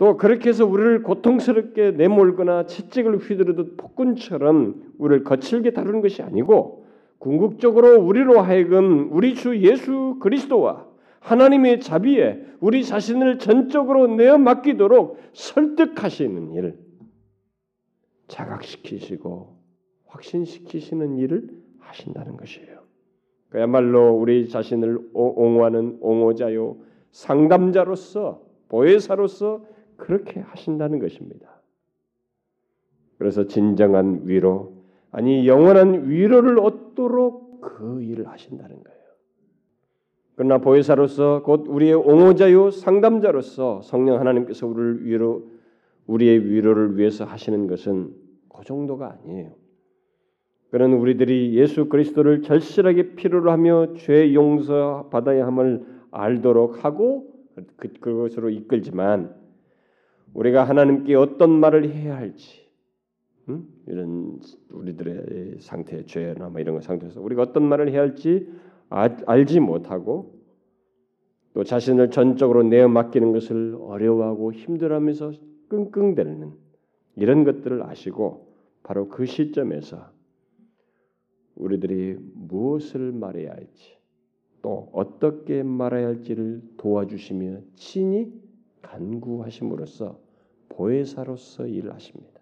또 0.00 0.16
그렇게 0.16 0.48
해서 0.48 0.64
우리를 0.64 1.02
고통스럽게 1.02 1.90
내몰거나 1.90 2.64
채찍을 2.64 3.18
휘두르듯 3.18 3.76
폭군처럼 3.76 4.94
우리를 4.96 5.24
거칠게 5.24 5.74
다루는 5.74 6.00
것이 6.00 6.22
아니고 6.22 6.86
궁극적으로 7.18 8.00
우리로 8.00 8.40
하여금 8.40 9.10
우리 9.12 9.34
주 9.34 9.60
예수 9.60 10.16
그리스도와 10.22 10.86
하나님의 11.18 11.80
자비에 11.80 12.40
우리 12.60 12.82
자신을 12.82 13.38
전적으로 13.38 14.06
내어 14.06 14.38
맡기도록 14.38 15.18
설득하시는 15.34 16.52
일, 16.52 16.78
자각시키시고 18.28 19.54
확신시키시는 20.06 21.18
일을 21.18 21.50
하신다는 21.78 22.38
것이에요. 22.38 22.80
그야말로 23.50 24.16
우리 24.16 24.48
자신을 24.48 24.98
옹호하는 25.12 25.98
옹호자요 26.00 26.78
상담자로서 27.10 28.40
보혜사로서 28.70 29.68
그렇게 30.00 30.40
하신다는 30.40 30.98
것입니다. 30.98 31.60
그래서 33.18 33.46
진정한 33.46 34.22
위로 34.24 34.72
아니 35.10 35.46
영원한 35.46 36.08
위로를 36.08 36.58
얻도록 36.58 37.60
그 37.60 38.02
일을 38.02 38.26
하신다는 38.28 38.82
거예요. 38.82 39.00
그러나 40.36 40.58
보혜사로서 40.58 41.42
곧 41.42 41.66
우리의 41.68 41.94
옹호자요 41.94 42.70
상담자로서 42.70 43.82
성령 43.82 44.18
하나님께서 44.18 44.66
우리를 44.66 45.04
위로 45.04 45.50
우리의 46.06 46.46
위로를 46.46 46.96
위해서 46.96 47.24
하시는 47.24 47.66
것은 47.66 48.14
그 48.48 48.64
정도가 48.64 49.18
아니에요. 49.22 49.52
그는 50.70 50.94
우리들이 50.94 51.54
예수 51.54 51.88
그리스도를 51.88 52.42
절실하게 52.42 53.16
필요로 53.16 53.50
하며 53.50 53.92
죄 53.94 54.32
용서 54.32 55.08
받아야 55.10 55.46
함을 55.46 55.84
알도록 56.10 56.84
하고 56.84 57.26
그, 57.76 57.88
그것으로 58.00 58.50
이끌지만 58.50 59.39
우리가 60.34 60.64
하나님께 60.64 61.14
어떤 61.14 61.50
말을 61.50 61.90
해야 61.90 62.16
할지 62.16 62.68
음? 63.48 63.68
이런 63.86 64.40
우리들의 64.70 65.58
상태 65.60 66.04
죄나 66.04 66.48
뭐 66.48 66.60
이런 66.60 66.80
상태에서 66.80 67.20
우리가 67.20 67.42
어떤 67.42 67.64
말을 67.64 67.90
해야 67.90 68.00
할지 68.00 68.48
아, 68.88 69.08
알지 69.26 69.60
못하고 69.60 70.40
또 71.52 71.64
자신을 71.64 72.10
전적으로 72.10 72.62
내어 72.62 72.88
맡기는 72.88 73.32
것을 73.32 73.76
어려워하고 73.80 74.52
힘들어하면서 74.52 75.32
끙끙대는 75.68 76.52
이런 77.16 77.44
것들을 77.44 77.82
아시고 77.82 78.54
바로 78.82 79.08
그 79.08 79.26
시점에서 79.26 80.10
우리들이 81.56 82.16
무엇을 82.34 83.12
말해야 83.12 83.52
할지 83.52 83.98
또 84.62 84.88
어떻게 84.92 85.62
말해야 85.62 86.06
할지를 86.06 86.62
도와주시며 86.76 87.58
친히 87.74 88.32
간구하심으로써 88.82 90.18
보혜사로서 90.68 91.66
일을 91.66 91.92
하십니다. 91.94 92.40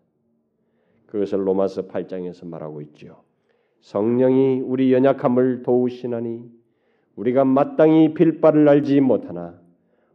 그것을 1.07 1.47
로마서 1.47 1.89
8장에서 1.89 2.47
말하고 2.47 2.81
있죠. 2.83 3.23
성령이 3.81 4.61
우리 4.61 4.93
연약함을 4.93 5.63
도우시나니 5.63 6.51
우리가 7.17 7.45
마땅히 7.45 8.15
빌 8.15 8.41
바를 8.41 8.69
알지 8.69 9.01
못하나 9.01 9.59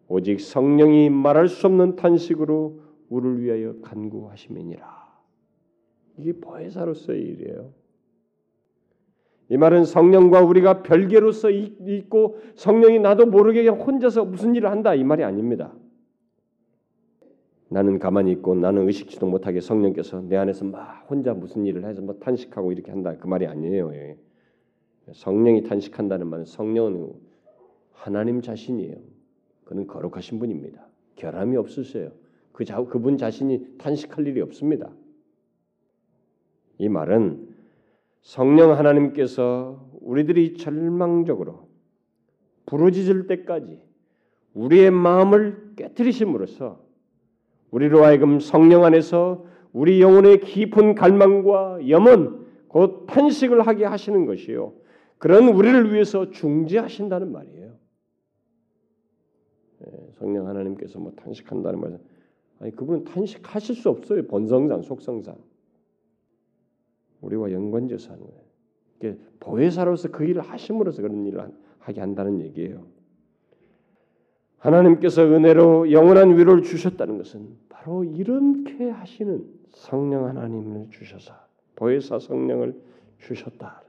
오직 0.08 0.40
성령이 0.40 1.10
말할 1.10 1.48
수 1.48 1.68
없는 1.68 1.96
탄식으로 1.96 2.82
우리를 3.10 3.42
위하여 3.42 3.76
간구하심이니라. 3.82 5.04
이게 6.18 6.34
보혜사로서의 6.34 7.22
일이에요. 7.22 7.72
이 9.50 9.58
말은 9.58 9.86
성령과 9.86 10.42
우리가 10.42 10.84
별개로서 10.84 11.50
있고 11.50 12.38
성령이 12.56 13.00
나도 13.00 13.26
모르게 13.26 13.68
혼자서 13.68 14.26
무슨 14.26 14.56
일을 14.56 14.70
한다 14.72 14.96
이 14.96 15.04
말이 15.04 15.24
아닙니다. 15.24 15.74
나는 17.74 17.98
가만히 17.98 18.32
있고 18.34 18.54
나는 18.54 18.86
의식지도 18.86 19.26
못하게 19.26 19.60
성령께서 19.60 20.22
내 20.22 20.38
안에서 20.38 20.64
막 20.64 21.08
혼자 21.10 21.34
무슨 21.34 21.66
일을 21.66 21.86
해서 21.86 22.04
뭐 22.04 22.14
탄식하고 22.20 22.72
이렇게 22.72 22.92
한다 22.92 23.16
그 23.18 23.26
말이 23.26 23.48
아니에요. 23.48 23.92
예. 23.96 24.16
성령이 25.12 25.64
탄식한다는 25.64 26.28
말은 26.28 26.46
성령은 26.46 27.14
하나님 27.92 28.42
자신이에요. 28.42 28.96
그는 29.66 29.88
거룩하신 29.88 30.38
분입니다. 30.38 30.86
결함이 31.16 31.58
없으세요. 31.58 32.12
그 32.52 32.64
자, 32.64 32.80
그분 32.84 33.18
자신이 33.18 33.80
탄식할 33.80 34.28
일이 34.28 34.40
없습니다. 34.42 34.92
이 36.78 36.90
말은 36.90 37.56
성령 38.22 38.78
하나님께서 38.78 39.90
우리들이 40.00 40.58
절망적으로 40.58 41.68
부러지질 42.68 43.26
때까지 43.26 43.82
우리의 44.54 44.92
마음을 44.92 45.74
깨뜨리심으로써 45.76 46.93
우리로 47.74 48.04
하여금 48.04 48.40
성령 48.40 48.86
안에서 48.86 49.46
우리 49.72 50.00
영혼의 50.00 50.42
깊은 50.42 50.94
갈망과 50.94 51.90
염원 51.90 52.46
곧 52.68 53.08
탄식을 53.08 53.66
하게 53.66 53.86
하시는 53.86 54.28
것이요. 54.28 54.74
그런 55.18 55.48
우리를 55.48 55.92
위해서 55.92 56.30
중재하신다는 56.30 57.32
말이에요. 57.32 57.74
예, 59.86 59.92
성령 60.14 60.48
하나님께서 60.48 61.00
뭐 61.00 61.14
탄식한다는 61.14 61.80
말은 61.80 62.00
아니 62.60 62.72
그분은 62.76 63.06
탄식하실 63.06 63.76
수 63.76 63.90
없어요. 63.90 64.28
본성상 64.28 64.84
속성상 64.84 65.36
우리와 67.22 67.52
연관져서 67.52 68.14
하는 68.14 68.24
거예요. 68.24 69.18
보혜사로서 69.40 70.12
그 70.12 70.26
일을 70.26 70.44
하심으로써 70.44 71.02
그런 71.02 71.26
일을 71.26 71.52
하게 71.80 72.02
한다는 72.02 72.40
얘기예요. 72.40 72.86
하나님께서 74.64 75.24
은혜로 75.24 75.92
영원한 75.92 76.38
위로를 76.38 76.64
주셨다는 76.64 77.18
것은 77.18 77.50
바로 77.68 78.06
이렇게 78.06 78.90
하시는 78.90 79.46
성령 79.68 80.26
하나님을 80.26 80.88
주셔서 80.90 81.34
보혜사 81.76 82.20
성령을 82.20 82.74
주셨다. 83.20 83.84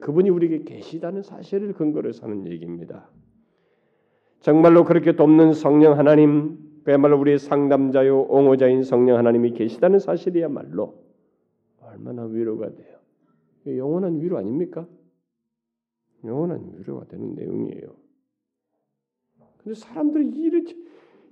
그분이 0.00 0.28
우리에게 0.28 0.64
계시다는 0.64 1.22
사실을 1.22 1.72
근거로 1.72 2.12
사는 2.12 2.46
얘기입니다. 2.46 3.08
정말로 4.40 4.84
그렇게 4.84 5.16
돕는 5.16 5.54
성령 5.54 5.98
하나님, 5.98 6.58
그야말로 6.84 7.18
우리의 7.20 7.38
상담자요 7.38 8.22
옹호자인 8.24 8.82
성령 8.82 9.16
하나님이 9.16 9.52
계시다는 9.52 10.00
사실이야말로 10.00 11.02
얼마나 11.80 12.24
위로가 12.24 12.74
돼요. 12.74 12.98
영원한 13.66 14.20
위로 14.20 14.36
아닙니까? 14.36 14.86
영원한 16.24 16.74
위로가 16.76 17.06
되는 17.06 17.34
내용이에요. 17.34 18.03
근데 19.64 19.74
사람들이 19.74 20.28
이렇게 20.28 20.76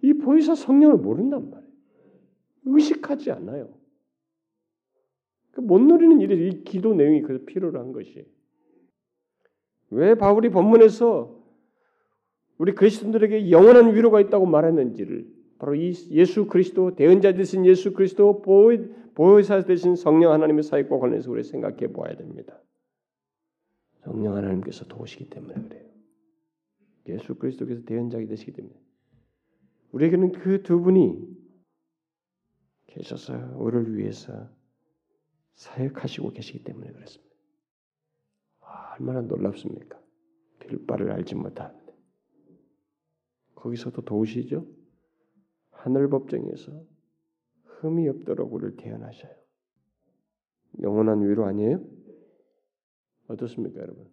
이 0.03 0.15
보혜사 0.15 0.55
성령을 0.55 0.97
모른단 0.97 1.51
말이에요. 1.51 1.73
의식하지 2.65 3.31
않아요. 3.31 3.69
그못 5.53 5.83
누리는 5.83 6.21
일이 6.21 6.49
이 6.49 6.65
기도 6.65 6.95
내용이 6.95 7.21
그래서 7.23 7.45
필요로 7.45 7.79
한 7.79 7.93
것이. 7.93 8.27
왜 9.91 10.15
바울이 10.15 10.49
본문에서 10.49 11.43
우리 12.57 12.75
그리스도인들에게 12.75 13.51
영원한 13.51 13.95
위로가 13.95 14.21
있다고 14.21 14.47
말했는지를 14.47 15.27
바로 15.59 15.75
이 15.75 15.93
예수 16.11 16.47
그리스도 16.47 16.95
대언자 16.97 17.35
되신 17.35 17.67
예수 17.67 17.93
그리스도 17.93 18.41
보혜사 19.15 19.65
되신 19.65 19.95
성령 19.95 20.33
하나님의 20.33 20.63
사역과 20.63 20.99
관련해서 20.99 21.31
우리 21.31 21.45
생각해 21.45 21.89
보아야 21.89 22.17
됩니다. 22.17 22.59
성령 24.05 24.37
하나님께서 24.37 24.87
도우시기 24.87 25.29
때문에 25.29 25.55
그래요. 25.69 25.92
예수 27.09 27.35
그리스도께서 27.35 27.83
대언자가 27.83 28.25
되시기 28.27 28.53
때문에 28.53 28.75
우리에게는 29.93 30.33
그 30.33 30.63
두 30.63 30.81
분이 30.81 31.43
계셔서 32.87 33.57
우리를 33.57 33.97
위해서 33.97 34.49
사역하시고 35.55 36.31
계시기 36.31 36.65
때문에 36.65 36.93
그렇습니다. 36.93 37.35
아, 38.61 38.95
얼마나 38.99 39.23
놀랍습니까? 39.23 40.01
빌바를 40.61 41.11
알지 41.11 41.35
못하는데 41.35 41.93
거기서도 43.55 44.03
도우시죠. 44.03 44.67
하늘 45.71 46.09
법정에서 46.09 46.85
흠이 47.65 48.09
없도록 48.09 48.53
우리를 48.53 48.77
대언하셔요. 48.77 49.35
영원한 50.81 51.23
위로 51.23 51.45
아니에요? 51.45 51.85
어떻습니까, 53.29 53.81
여러분? 53.81 54.11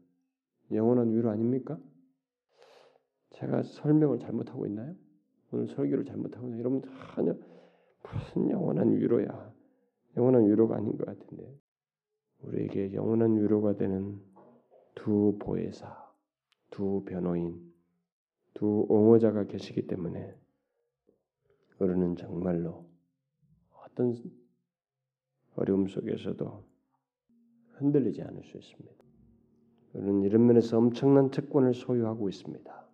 영원한 0.72 1.14
위로 1.14 1.30
아닙니까? 1.30 1.80
제가 3.40 3.64
설명을 3.64 4.20
잘못하고 4.20 4.66
있나요? 4.68 4.94
오늘 5.52 5.68
설교를 5.68 6.04
잘못하고 6.04 6.48
있나요? 6.48 6.60
여러분 6.60 6.82
전혀 7.16 7.34
무슨 8.04 8.50
영원한 8.50 8.92
위로야? 8.92 9.54
영원한 10.18 10.46
위로가 10.50 10.76
아닌 10.76 10.98
것 10.98 11.06
같은데 11.06 11.58
우리에게 12.42 12.94
영원한 12.94 13.38
위로가 13.38 13.78
되는 13.78 14.22
두 14.96 15.38
보혜사, 15.40 16.12
두 16.70 17.04
변호인, 17.06 17.74
두 18.54 18.86
옹호자가 18.90 19.46
계시기 19.46 19.88
때문에 19.88 20.36
우리는 21.80 22.16
정말로 22.18 22.90
어떤 23.86 24.14
어려움 25.56 25.88
속에서도 25.88 26.66
흔들리지 27.76 28.22
않을 28.22 28.44
수 28.44 28.58
있습니다. 28.58 29.04
우리는 29.94 30.24
이런 30.24 30.46
면에서 30.46 30.78
엄청난 30.78 31.32
특권을 31.32 31.74
소유하고 31.74 32.28
있습니다. 32.28 32.89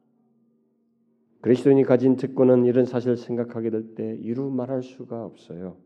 그리스도인이 1.46 1.84
가진 1.84 2.16
특권은 2.16 2.66
이런 2.66 2.86
사실을 2.86 3.18
생각하게 3.18 3.70
될 3.70 3.93
때 3.93 4.18
이루 4.20 4.50
말할 4.50 4.82
수가 4.82 5.24
없어요. 5.24 5.78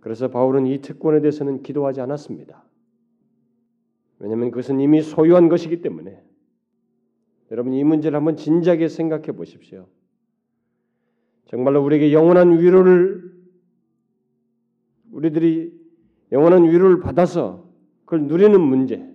그래서 0.00 0.28
바울은 0.28 0.66
이 0.66 0.82
특권에 0.82 1.22
대해서는 1.22 1.62
기도하지 1.62 2.02
않았습니다. 2.02 2.62
왜냐하면 4.18 4.50
그것은 4.50 4.80
이미 4.80 5.00
소유한 5.00 5.48
것이기 5.48 5.80
때문에 5.80 6.22
여러분 7.50 7.72
이 7.72 7.82
문제를 7.82 8.18
한번 8.18 8.36
진지하게 8.36 8.88
생각해 8.88 9.32
보십시오. 9.32 9.88
정말로 11.46 11.82
우리에게 11.82 12.12
영원한 12.12 12.60
위로를 12.60 13.32
우리들이 15.10 15.72
영원한 16.32 16.64
위로를 16.64 17.00
받아서 17.00 17.66
그걸 18.04 18.24
누리는 18.24 18.60
문제, 18.60 19.10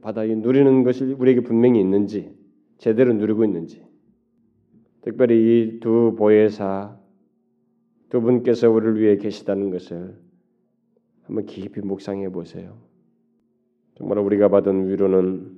받아 0.00 0.24
누리는 0.24 0.84
것이 0.84 1.04
우리에게 1.04 1.42
분명히 1.42 1.80
있는지 1.80 2.37
제대로 2.78 3.12
누리고 3.12 3.44
있는지, 3.44 3.84
특별히 5.02 5.36
이 5.36 5.80
두 5.80 6.14
보혜사 6.16 6.98
두 8.08 8.20
분께서 8.20 8.70
우리를 8.70 9.00
위해 9.00 9.16
계시다는 9.16 9.70
것을 9.70 10.16
한번 11.22 11.44
깊이 11.44 11.80
묵상해 11.80 12.30
보세요. 12.30 12.78
정말 13.96 14.18
우리가 14.18 14.48
받은 14.48 14.88
위로는 14.88 15.52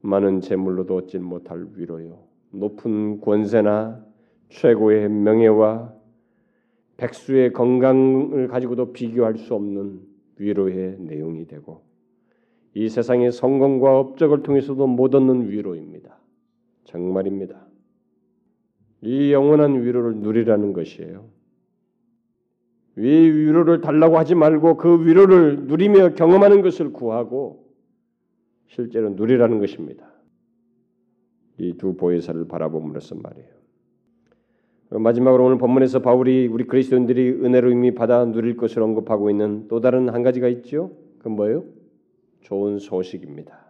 많은 0.00 0.40
재물로도 0.40 0.96
얻지 0.96 1.18
못할 1.18 1.66
위로요. 1.74 2.24
높은 2.52 3.20
권세나 3.20 4.04
최고의 4.48 5.10
명예와 5.10 5.94
백수의 6.96 7.52
건강을 7.52 8.48
가지고도 8.48 8.92
비교할 8.92 9.36
수 9.36 9.54
없는 9.54 10.00
위로의 10.38 10.96
내용이 11.00 11.46
되고 11.46 11.84
이 12.74 12.88
세상의 12.88 13.32
성공과 13.32 13.98
업적을 13.98 14.42
통해서도 14.42 14.86
못 14.86 15.14
얻는 15.14 15.50
위로입니다. 15.50 16.17
정말입니다. 16.88 17.66
이 19.02 19.32
영원한 19.32 19.82
위로를 19.84 20.16
누리라는 20.16 20.72
것이에요. 20.72 21.28
위 22.96 23.06
위로를 23.06 23.80
달라고 23.80 24.18
하지 24.18 24.34
말고 24.34 24.76
그 24.76 25.06
위로를 25.06 25.66
누리며 25.66 26.14
경험하는 26.14 26.62
것을 26.62 26.92
구하고 26.92 27.68
실제로 28.66 29.10
누리라는 29.10 29.60
것입니다. 29.60 30.10
이 31.58 31.74
두 31.74 31.94
보혜사를 31.94 32.48
바라봄으로써 32.48 33.16
말이에요. 33.16 33.58
마지막으로 34.90 35.44
오늘 35.44 35.58
본문에서 35.58 36.00
바울이 36.00 36.46
우리 36.46 36.64
그리스도인들이 36.64 37.30
은혜로 37.44 37.70
이미 37.70 37.94
받아 37.94 38.24
누릴 38.24 38.56
것을 38.56 38.82
언급하고 38.82 39.28
있는 39.28 39.68
또 39.68 39.80
다른 39.80 40.08
한 40.08 40.22
가지가 40.22 40.48
있죠. 40.48 40.92
그 41.18 41.28
뭐예요? 41.28 41.64
좋은 42.40 42.78
소식입니다. 42.78 43.67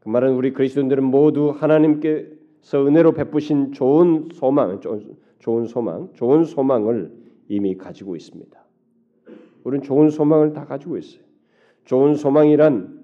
그 0.00 0.08
말은 0.08 0.34
우리 0.34 0.52
그리스도인들은 0.52 1.04
모두 1.04 1.50
하나님께서 1.50 2.86
은혜로 2.86 3.12
베푸신 3.12 3.72
좋은 3.72 4.28
소망, 4.32 4.80
좋은 5.38 5.66
소망, 5.66 6.08
좋은 6.14 6.44
소망을 6.44 7.12
이미 7.48 7.76
가지고 7.76 8.16
있습니다. 8.16 8.58
우리는 9.64 9.82
좋은 9.82 10.10
소망을 10.10 10.52
다 10.52 10.64
가지고 10.64 10.96
있어요. 10.96 11.22
좋은 11.84 12.14
소망이란 12.14 13.00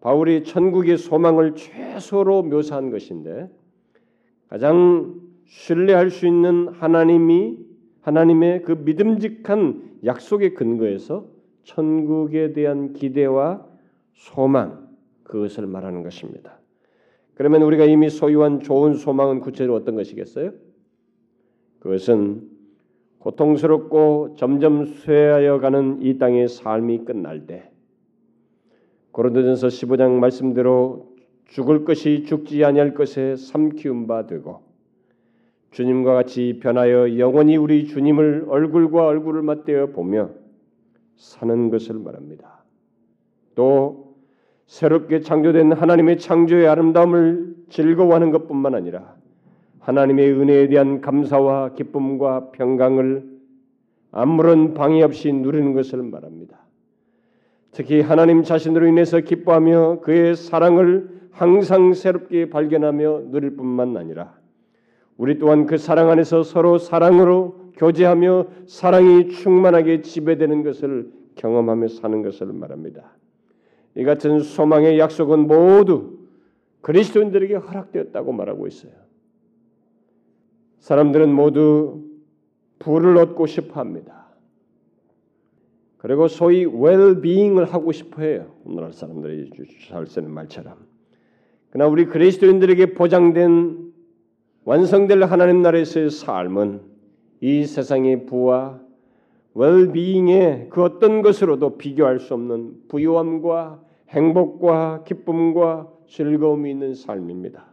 바울이 0.00 0.44
천국의 0.44 0.98
소망을 0.98 1.54
최소로 1.54 2.42
묘사한 2.42 2.90
것인데 2.90 3.50
가장 4.48 5.14
신뢰할 5.46 6.10
수 6.10 6.26
있는 6.26 6.68
하나님이 6.68 7.58
하나님의 8.02 8.62
그 8.62 8.72
믿음직한 8.72 10.00
약속의 10.04 10.54
근거에서 10.54 11.26
천국에 11.64 12.52
대한 12.52 12.92
기대와 12.92 13.66
소망 14.12 14.85
그것을 15.26 15.66
말하는 15.66 16.02
것입니다. 16.02 16.58
그러면 17.34 17.62
우리가 17.62 17.84
이미 17.84 18.08
소유한 18.08 18.60
좋은 18.60 18.94
소망은 18.94 19.40
구체적으로 19.40 19.76
어떤 19.76 19.94
것이겠어요? 19.94 20.52
그것은 21.80 22.48
고통스럽고 23.18 24.36
점점 24.38 24.86
쇠하여 24.86 25.58
가는 25.60 26.00
이 26.00 26.18
땅의 26.18 26.48
삶이 26.48 27.04
끝날 27.04 27.46
때 27.46 27.70
고린도전서 29.12 29.68
15장 29.68 30.12
말씀대로 30.18 31.14
죽을 31.46 31.84
것이 31.84 32.24
죽지 32.24 32.64
아니할 32.64 32.94
것에 32.94 33.36
삼키운 33.36 34.06
바 34.06 34.26
되고 34.26 34.62
주님과 35.70 36.14
같이 36.14 36.58
변하여 36.62 37.18
영원히 37.18 37.56
우리 37.56 37.86
주님을 37.86 38.46
얼굴과 38.48 39.06
얼굴을 39.06 39.42
맞대어 39.42 39.88
보며 39.88 40.30
사는 41.16 41.70
것을 41.70 41.96
말합니다. 41.96 42.64
또 43.54 44.05
새롭게 44.66 45.20
창조된 45.20 45.72
하나님의 45.72 46.18
창조의 46.18 46.68
아름다움을 46.68 47.54
즐거워하는 47.70 48.30
것뿐만 48.32 48.74
아니라 48.74 49.14
하나님의 49.80 50.32
은혜에 50.32 50.68
대한 50.68 51.00
감사와 51.00 51.74
기쁨과 51.74 52.50
평강을 52.50 53.36
아무런 54.10 54.74
방해 54.74 55.02
없이 55.02 55.32
누리는 55.32 55.72
것을 55.74 56.02
말합니다. 56.02 56.58
특히 57.70 58.00
하나님 58.00 58.42
자신으로 58.42 58.86
인해서 58.86 59.20
기뻐하며 59.20 60.00
그의 60.00 60.34
사랑을 60.34 61.10
항상 61.30 61.92
새롭게 61.92 62.48
발견하며 62.48 63.24
누릴 63.30 63.56
뿐만 63.56 63.96
아니라 63.96 64.34
우리 65.16 65.38
또한 65.38 65.66
그 65.66 65.76
사랑 65.76 66.10
안에서 66.10 66.42
서로 66.42 66.78
사랑으로 66.78 67.72
교제하며 67.76 68.46
사랑이 68.66 69.28
충만하게 69.28 70.00
지배되는 70.02 70.62
것을 70.62 71.12
경험하며 71.36 71.88
사는 71.88 72.22
것을 72.22 72.46
말합니다. 72.46 73.15
이 73.96 74.04
같은 74.04 74.40
소망의 74.40 74.98
약속은 74.98 75.46
모두 75.46 76.18
그리스도인들에게 76.82 77.54
허락되었다고 77.54 78.32
말하고 78.32 78.66
있어요. 78.66 78.92
사람들은 80.78 81.32
모두 81.32 82.04
부를 82.78 83.16
얻고 83.16 83.46
싶어 83.46 83.80
합니다. 83.80 84.26
그리고 85.96 86.28
소위 86.28 86.66
well-being을 86.66 87.64
하고 87.70 87.90
싶어 87.90 88.22
해요. 88.22 88.54
오늘날 88.64 88.92
사람들이 88.92 89.50
잘 89.88 90.06
쓰는 90.06 90.30
말처럼. 90.30 90.76
그러나 91.70 91.90
우리 91.90 92.04
그리스도인들에게 92.04 92.94
보장된 92.94 93.92
완성될 94.64 95.24
하나님 95.24 95.62
나라에서의 95.62 96.10
삶은 96.10 96.82
이 97.40 97.64
세상의 97.64 98.26
부와 98.26 98.80
웰비잉의 99.54 100.68
그 100.70 100.82
어떤 100.82 101.22
것으로도 101.22 101.78
비교할 101.78 102.20
수 102.20 102.34
없는 102.34 102.82
부유함과 102.88 103.85
행복과 104.10 105.04
기쁨과 105.04 105.92
즐거움이 106.08 106.70
있는 106.70 106.94
삶입니다. 106.94 107.66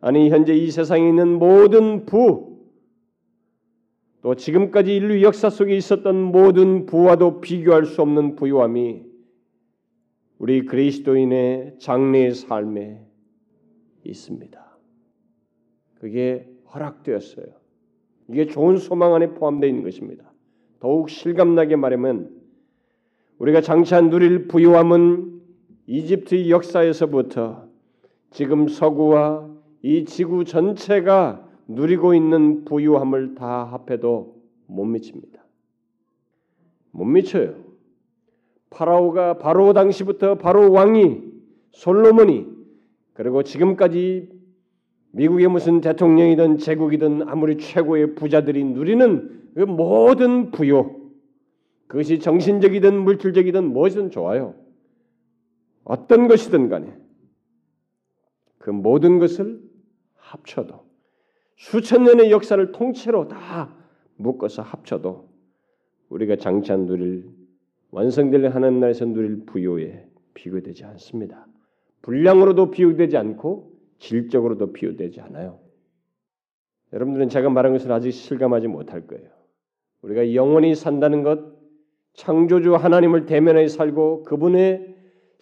아니 0.00 0.28
현재 0.30 0.54
이 0.54 0.70
세상에 0.70 1.08
있는 1.08 1.38
모든 1.38 2.04
부, 2.04 2.58
또 4.20 4.34
지금까지 4.34 4.94
인류 4.94 5.22
역사 5.22 5.50
속에 5.50 5.76
있었던 5.76 6.16
모든 6.16 6.86
부와도 6.86 7.40
비교할 7.40 7.84
수 7.84 8.02
없는 8.02 8.36
부유함이 8.36 9.04
우리 10.38 10.64
그리스도인의 10.64 11.76
장래의 11.78 12.34
삶에 12.34 13.06
있습니다. 14.04 14.78
그게 16.00 16.48
허락되었어요. 16.74 17.46
이게 18.28 18.46
좋은 18.46 18.76
소망 18.76 19.14
안에 19.14 19.34
포함되어 19.34 19.68
있는 19.68 19.84
것입니다. 19.84 20.32
더욱 20.80 21.08
실감나게 21.08 21.76
말하면 21.76 22.30
우리가 23.38 23.60
장차 23.60 24.00
누릴 24.00 24.48
부유함은 24.48 25.34
이집트의 25.86 26.50
역사에서부터 26.50 27.68
지금 28.30 28.68
서구와 28.68 29.48
이 29.82 30.04
지구 30.04 30.44
전체가 30.44 31.46
누리고 31.68 32.14
있는 32.14 32.64
부유함을 32.64 33.34
다 33.34 33.64
합해도 33.64 34.36
못 34.66 34.84
미칩니다. 34.84 35.44
못 36.90 37.04
미쳐요. 37.04 37.54
파라오가 38.70 39.38
바로 39.38 39.72
당시부터 39.72 40.36
바로 40.36 40.72
왕이 40.72 41.22
솔로몬이 41.72 42.46
그리고 43.12 43.42
지금까지 43.42 44.30
미국의 45.12 45.48
무슨 45.48 45.80
대통령이든 45.80 46.58
제국이든 46.58 47.28
아무리 47.28 47.56
최고의 47.58 48.14
부자들이 48.16 48.64
누리는 48.64 49.50
그 49.54 49.60
모든 49.60 50.50
부요 50.50 50.96
그것이 51.86 52.18
정신적이든 52.18 53.00
물질적이든 53.04 53.72
무엇이든 53.72 54.10
좋아요. 54.10 54.54
어떤 55.84 56.28
것이든 56.28 56.68
간에 56.68 56.96
그 58.58 58.70
모든 58.70 59.18
것을 59.18 59.60
합쳐도 60.16 60.84
수천 61.56 62.04
년의 62.04 62.30
역사를 62.30 62.72
통째로 62.72 63.28
다 63.28 63.74
묶어서 64.16 64.62
합쳐도 64.62 65.28
우리가 66.08 66.36
장차 66.36 66.76
누릴 66.76 67.28
완성될 67.90 68.46
하나님 68.48 68.80
나라에서 68.80 69.04
누릴 69.04 69.44
부요에 69.46 70.08
비교되지 70.34 70.84
않습니다. 70.84 71.46
분량으로도 72.02 72.70
비교되지 72.70 73.16
않고 73.16 73.72
질적으로도 73.98 74.72
비유되지 74.72 75.20
않아요. 75.20 75.60
여러분들은 76.92 77.28
제가 77.28 77.50
말한 77.50 77.72
것을 77.72 77.92
아직 77.92 78.12
실감하지 78.12 78.68
못할 78.68 79.06
거예요. 79.06 79.28
우리가 80.02 80.34
영원히 80.34 80.74
산다는 80.74 81.22
것, 81.22 81.54
창조주 82.14 82.74
하나님을 82.74 83.26
대면해 83.26 83.68
살고 83.68 84.24
그분의 84.24 84.93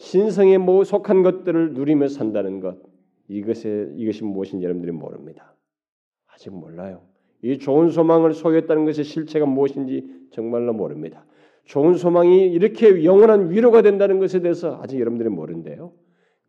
신성에 0.03 0.59
속한 0.85 1.23
것들을 1.23 1.75
누리며 1.75 2.09
산다는 2.09 2.59
것, 2.59 2.77
이것에 3.29 3.93
이것이 3.95 4.25
무엇인지 4.25 4.65
여러분들이 4.65 4.91
모릅니다. 4.91 5.55
아직 6.27 6.53
몰라요. 6.53 7.03
이 7.41 7.59
좋은 7.59 7.89
소망을 7.89 8.35
소유했다는 8.35 8.85
것의 8.85 9.05
실체가 9.05 9.47
무엇인지 9.47 10.05
정말로 10.33 10.73
모릅니다. 10.73 11.25
좋은 11.67 11.95
소망이 11.95 12.49
이렇게 12.49 13.05
영원한 13.05 13.51
위로가 13.51 13.83
된다는 13.83 14.19
것에 14.19 14.41
대해서 14.41 14.81
아직 14.83 14.99
여러분들이 14.99 15.29
모른대요. 15.29 15.93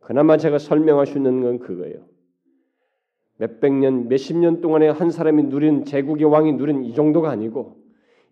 그나마 0.00 0.36
제가 0.36 0.58
설명할 0.58 1.06
수 1.06 1.18
있는 1.18 1.40
건 1.40 1.60
그거예요. 1.60 2.06
몇백 3.38 3.72
년, 3.72 4.08
몇십 4.08 4.36
년 4.36 4.60
동안에 4.62 4.88
한 4.88 5.10
사람이 5.10 5.44
누린 5.44 5.84
제국의 5.84 6.24
왕이 6.24 6.54
누린 6.54 6.84
이 6.84 6.92
정도가 6.92 7.30
아니고 7.30 7.76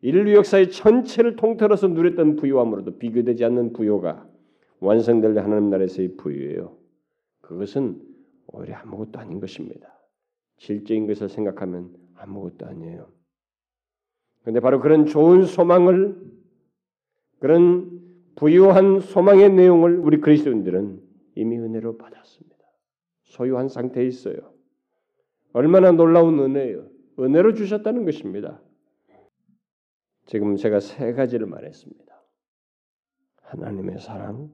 인류 0.01 0.35
역사의 0.35 0.70
전체를 0.70 1.37
통틀어서 1.37 1.89
누렸던 1.89 2.35
부유함으로도 2.37 2.99
비교되지 2.99 3.45
않는 3.45 3.73
부유가 3.73 4.27
완성될 4.83 5.39
하나님 5.39 5.70
나라에서의 5.70 6.16
부유예요. 6.16 6.76
그것은 7.41 8.03
오히려 8.49 8.76
아무것도 8.76 9.18
아닌 9.18 9.41
것입니다. 9.41 9.97
질적인 10.59 11.07
것을 11.07 11.28
생각하면 11.28 11.95
아무것도 12.16 12.66
아니에요. 12.66 13.09
그런데 14.43 14.61
바로 14.61 14.80
그런 14.80 15.07
좋은 15.07 15.45
소망을 15.45 16.20
그런 17.39 18.01
부유한 18.35 19.01
소망의 19.01 19.51
내용을 19.51 19.99
우리 19.99 20.20
그리스도인들은 20.20 21.01
이미 21.37 21.59
은혜로 21.59 21.99
받았습니다. 21.99 22.57
소유한 23.24 23.68
상태에 23.68 24.05
있어요. 24.07 24.53
얼마나 25.53 25.93
놀라운 25.93 26.39
은혜예요. 26.41 26.89
은혜로 27.20 27.55
주셨다는 27.55 28.05
것입니다. 28.05 28.61
지금 30.26 30.57
제가 30.57 30.80
세 30.80 31.12
가지를 31.12 31.47
말했습니다. 31.47 32.03
하나님의 33.43 33.99
사랑, 33.99 34.51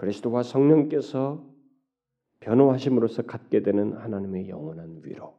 그리스도와 0.00 0.42
성령께서 0.42 1.46
변호하심으로써 2.40 3.22
갖게 3.22 3.62
되는 3.62 3.92
하나님의 3.92 4.48
영원한 4.48 5.00
위로, 5.04 5.38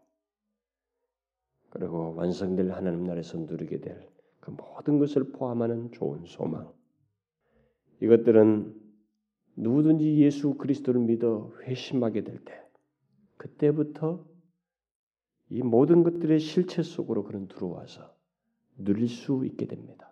그리고 1.69 2.13
완성될 2.15 2.71
하나님 2.71 3.03
나라에서 3.05 3.37
누리게 3.39 3.79
될 3.79 4.11
그 4.41 4.49
모든 4.49 4.99
것을 4.99 5.31
포함하는 5.31 5.91
좋은 5.91 6.25
소망. 6.25 6.73
이것들은 8.01 8.75
누구든지 9.55 10.17
예수 10.17 10.55
그리스도를 10.55 10.99
믿어 11.01 11.53
회심하게 11.61 12.23
될 12.23 12.43
때, 12.43 12.59
그때부터 13.37 14.25
이 15.49 15.61
모든 15.61 16.03
것들의 16.03 16.39
실체 16.39 16.81
속으로 16.81 17.23
그는 17.23 17.47
들어와서 17.47 18.13
누릴 18.77 19.07
수 19.07 19.45
있게 19.45 19.67
됩니다. 19.67 20.11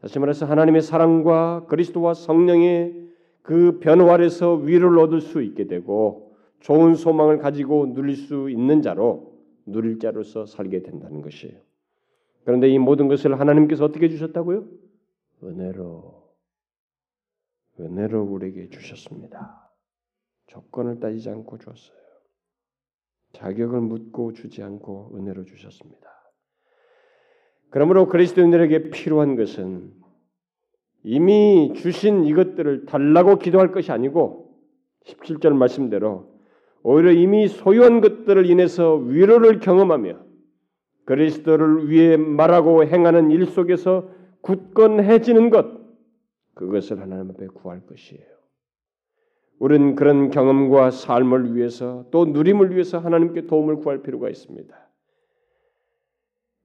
다시 0.00 0.18
말해서 0.18 0.46
하나님의 0.46 0.82
사랑과 0.82 1.66
그리스도와 1.66 2.14
성령의 2.14 3.11
그 3.42 3.80
아래서 4.08 4.54
위를 4.54 4.98
얻을 4.98 5.20
수 5.20 5.42
있게 5.42 5.66
되고 5.66 6.36
좋은 6.60 6.94
소망을 6.94 7.38
가지고 7.38 7.92
누릴 7.92 8.16
수 8.16 8.48
있는 8.48 8.82
자로 8.82 9.32
누릴 9.66 9.98
자로서 9.98 10.46
살게 10.46 10.82
된다는 10.82 11.20
것이에요. 11.22 11.60
그런데 12.44 12.68
이 12.68 12.78
모든 12.78 13.08
것을 13.08 13.38
하나님께서 13.38 13.84
어떻게 13.84 14.08
주셨다고요? 14.08 14.66
은혜로 15.44 16.22
은혜로 17.80 18.22
우리에게 18.22 18.68
주셨습니다. 18.68 19.70
조건을 20.46 21.00
따지지 21.00 21.30
않고 21.30 21.58
주었어요. 21.58 21.98
자격을 23.32 23.80
묻고 23.80 24.34
주지 24.34 24.62
않고 24.62 25.12
은혜로 25.14 25.44
주셨습니다. 25.44 26.10
그러므로 27.70 28.06
그리스도인들에게 28.06 28.90
필요한 28.90 29.34
것은 29.34 30.01
이미 31.04 31.72
주신 31.74 32.24
이것들을 32.24 32.86
달라고 32.86 33.38
기도할 33.38 33.72
것이 33.72 33.90
아니고 33.90 34.54
17절 35.04 35.54
말씀대로 35.54 36.32
오히려 36.82 37.12
이미 37.12 37.48
소유한 37.48 38.00
것들을 38.00 38.46
인해서 38.48 38.94
위로를 38.94 39.60
경험하며 39.60 40.18
그리스도를 41.04 41.90
위해 41.90 42.16
말하고 42.16 42.84
행하는 42.84 43.30
일 43.30 43.46
속에서 43.46 44.08
굳건해지는 44.40 45.50
것 45.50 45.82
그것을 46.54 47.00
하나님 47.00 47.30
앞에 47.30 47.46
구할 47.48 47.84
것이에요. 47.86 48.32
우리는 49.58 49.94
그런 49.94 50.30
경험과 50.30 50.90
삶을 50.90 51.54
위해서 51.54 52.04
또 52.10 52.26
누림을 52.26 52.72
위해서 52.72 52.98
하나님께 52.98 53.46
도움을 53.46 53.76
구할 53.76 54.02
필요가 54.02 54.28
있습니다. 54.28 54.76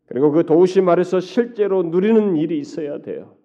그리고 0.08 0.32
그 0.32 0.46
도우심 0.46 0.90
아래서 0.90 1.20
실제로 1.20 1.84
누리는 1.84 2.38
일이 2.38 2.58
있어야 2.60 3.02
돼요. 3.02 3.37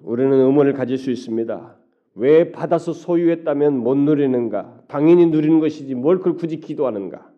우리는 0.00 0.32
의문을 0.32 0.72
가질 0.74 0.98
수 0.98 1.10
있습니다. 1.10 1.78
왜 2.16 2.52
받아서 2.52 2.92
소유했다면 2.92 3.78
못 3.78 3.96
누리는가? 3.96 4.84
당연히 4.88 5.26
누리는 5.26 5.60
것이지 5.60 5.94
뭘 5.94 6.18
그걸 6.18 6.34
굳이 6.34 6.60
기도하는가? 6.60 7.32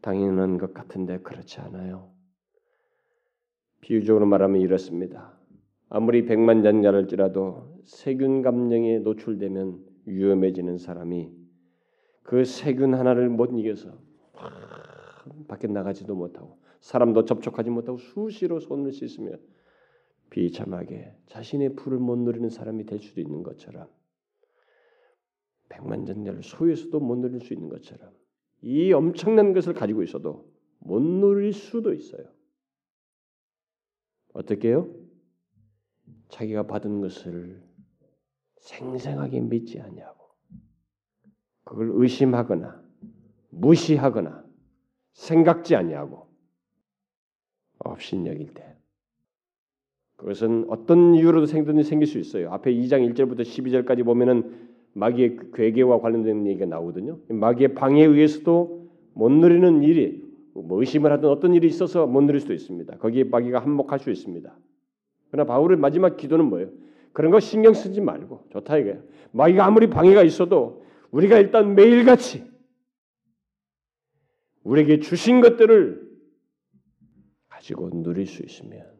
당연한 0.00 0.58
것 0.58 0.74
같은데 0.74 1.18
그렇지 1.18 1.60
않아요. 1.60 2.12
비유적으로 3.80 4.26
말하면 4.26 4.60
이렇습니다. 4.60 5.36
아무리 5.88 6.24
백만장자를지라도 6.24 7.80
세균 7.84 8.42
감염에 8.42 9.00
노출되면 9.00 9.80
위험해지는 10.06 10.78
사람이 10.78 11.30
그 12.22 12.44
세균 12.44 12.94
하나를 12.94 13.28
못 13.28 13.50
이겨서 13.52 13.98
밖에 15.48 15.66
나가지도 15.66 16.14
못하고 16.14 16.58
사람도 16.80 17.24
접촉하지 17.24 17.70
못하고 17.70 17.98
수시로 17.98 18.58
손을 18.60 18.92
씻으며 18.92 19.32
비참하게 20.32 21.14
자신의 21.26 21.76
불을 21.76 21.98
못 21.98 22.16
누리는 22.16 22.48
사람이 22.48 22.86
될 22.86 22.98
수도 23.00 23.20
있는 23.20 23.42
것처럼 23.42 23.86
백만전자를 25.68 26.42
소유해서도 26.42 27.00
못 27.00 27.18
누릴 27.18 27.40
수 27.40 27.52
있는 27.52 27.68
것처럼 27.68 28.14
이 28.62 28.92
엄청난 28.94 29.52
것을 29.52 29.74
가지고 29.74 30.02
있어도 30.02 30.50
못 30.78 31.02
누릴 31.02 31.52
수도 31.52 31.92
있어요. 31.92 32.24
어떻게요? 34.32 34.90
자기가 36.30 36.66
받은 36.66 37.02
것을 37.02 37.62
생생하게 38.56 39.40
믿지 39.40 39.80
않냐고 39.80 40.30
그걸 41.64 41.90
의심하거나 41.92 42.82
무시하거나 43.50 44.46
생각지 45.12 45.76
않냐고 45.76 46.34
업신여길 47.80 48.54
때 48.54 48.81
그것은 50.22 50.66
어떤 50.68 51.16
이유로도 51.16 51.46
생든지 51.46 51.82
생길 51.82 52.06
수 52.06 52.18
있어요. 52.18 52.52
앞에 52.52 52.72
2장 52.72 53.12
1절부터 53.12 53.40
12절까지 53.40 54.04
보면은 54.04 54.70
마귀의 54.94 55.38
괴계와 55.52 56.00
관련된 56.00 56.46
얘기가 56.46 56.66
나오거든요. 56.66 57.18
마귀의 57.28 57.74
방해에 57.74 58.04
의해서도 58.04 58.88
못 59.14 59.32
누리는 59.32 59.82
일이 59.82 60.22
뭐 60.54 60.78
의심을 60.78 61.10
하든 61.12 61.28
어떤 61.28 61.54
일이 61.54 61.66
있어서 61.66 62.06
못 62.06 62.22
누릴 62.22 62.40
수도 62.40 62.54
있습니다. 62.54 62.98
거기에 62.98 63.24
마귀가 63.24 63.58
한몫할 63.58 63.98
수 63.98 64.10
있습니다. 64.10 64.56
그러나 65.30 65.46
바울의 65.46 65.78
마지막 65.78 66.16
기도는 66.16 66.44
뭐예요? 66.44 66.68
그런 67.12 67.32
거 67.32 67.40
신경 67.40 67.74
쓰지 67.74 68.00
말고 68.00 68.44
좋다 68.50 68.78
이거예요. 68.78 69.02
마귀가 69.32 69.66
아무리 69.66 69.88
방해가 69.88 70.22
있어도 70.22 70.84
우리가 71.10 71.38
일단 71.38 71.74
매일같이 71.74 72.44
우리에게 74.62 75.00
주신 75.00 75.40
것들을 75.40 76.00
가지고 77.48 77.90
누릴 77.90 78.26
수 78.26 78.44
있으면 78.44 78.91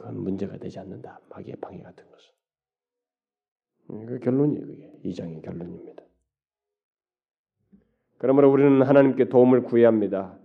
그건 0.00 0.22
문제가 0.22 0.56
되지 0.56 0.78
않는다. 0.78 1.20
마귀의 1.28 1.56
방해 1.60 1.82
같은 1.82 2.04
것은. 2.10 2.32
음, 3.90 4.06
그 4.06 4.18
결론이에요. 4.18 4.66
그게 4.66 4.92
이 5.04 5.14
장의 5.14 5.42
결론입니다. 5.42 6.02
그러므로 8.16 8.50
우리는 8.50 8.80
하나님께 8.82 9.28
도움을 9.28 9.62
구해야 9.62 9.88
합니다. 9.88 10.38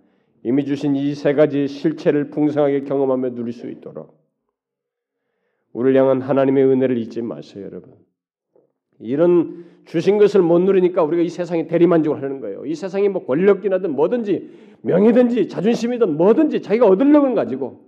이미 0.44 0.66
주신 0.66 0.96
이 0.96 1.16
세 1.16 1.34
가지 1.34 1.68
실체를 1.68 2.30
풍성하게 2.32 2.82
경험하며 2.84 3.32
누릴 3.32 3.54
수 3.54 3.70
있도록 3.70 4.20
우리를 5.72 6.00
향한 6.00 6.22
하나님의 6.22 6.66
은혜를 6.66 6.98
잊지 6.98 7.22
마세요, 7.22 7.66
여러분. 7.66 7.94
이런 9.00 9.66
주신 9.86 10.18
것을 10.18 10.42
못 10.42 10.60
누리니까 10.60 11.02
우리가 11.04 11.24
이 11.24 11.30
세상에 11.30 11.68
대리만족을 11.68 12.22
하는 12.22 12.42
거예요. 12.42 12.66
이 12.66 12.76
세상이 12.76 13.08
뭐 13.10 13.26
권력이나든 13.26 13.92
뭐든지 13.96 14.78
명예든지 14.82 15.48
자존심이든 15.48 16.18
뭐든지 16.18 16.62
자기가 16.62 16.88
얻으려는 16.88 17.36
가지고 17.36 17.85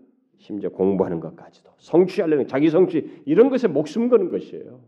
심지어 0.47 0.69
공부하는 0.69 1.19
것까지도 1.19 1.73
성취하려는 1.77 2.47
자기 2.47 2.69
성취 2.69 3.21
이런 3.25 3.49
것에 3.49 3.67
목숨 3.67 4.07
거는 4.07 4.29
것이에요. 4.29 4.81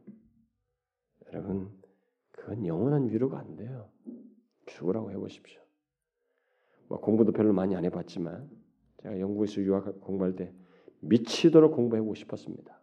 여러분 1.28 1.70
그건 2.32 2.66
영원한 2.66 3.10
위로가 3.10 3.40
안 3.40 3.58
돼요. 3.58 3.90
죽으라고 4.68 5.12
해보십시오. 5.12 5.62
뭐 6.88 7.02
공부도 7.02 7.34
별로 7.34 7.52
많이 7.52 7.76
안 7.76 7.84
해봤지만 7.84 8.50
제가 9.02 9.20
영국에서 9.20 9.62
유학 9.62 10.00
공부할 10.00 10.38
때 10.38 10.54
미치도록 11.02 11.76
공부해보고 11.76 12.16
싶었습니다. 12.16 12.82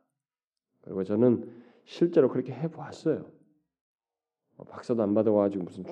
그리고 0.83 1.03
저는 1.03 1.51
실제로 1.87 2.29
그렇게 2.29 2.53
해보았어요. 2.53 3.33
뭐 4.57 4.66
박사도 4.66 5.03
안 5.03 5.14
받아가지고 5.14 5.64
무슨 5.64 5.85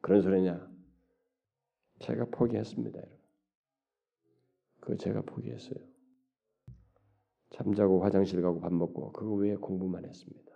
그런 0.00 0.22
소리냐. 0.22 0.70
제가 1.98 2.26
포기했습니다. 2.26 3.00
그 4.80 4.96
제가 4.96 5.22
포기했어요. 5.22 5.95
잠자고 7.50 8.02
화장실 8.02 8.42
가고 8.42 8.60
밥 8.60 8.72
먹고 8.72 9.12
그거 9.12 9.34
외에 9.34 9.54
공부만 9.56 10.04
했습니다. 10.04 10.52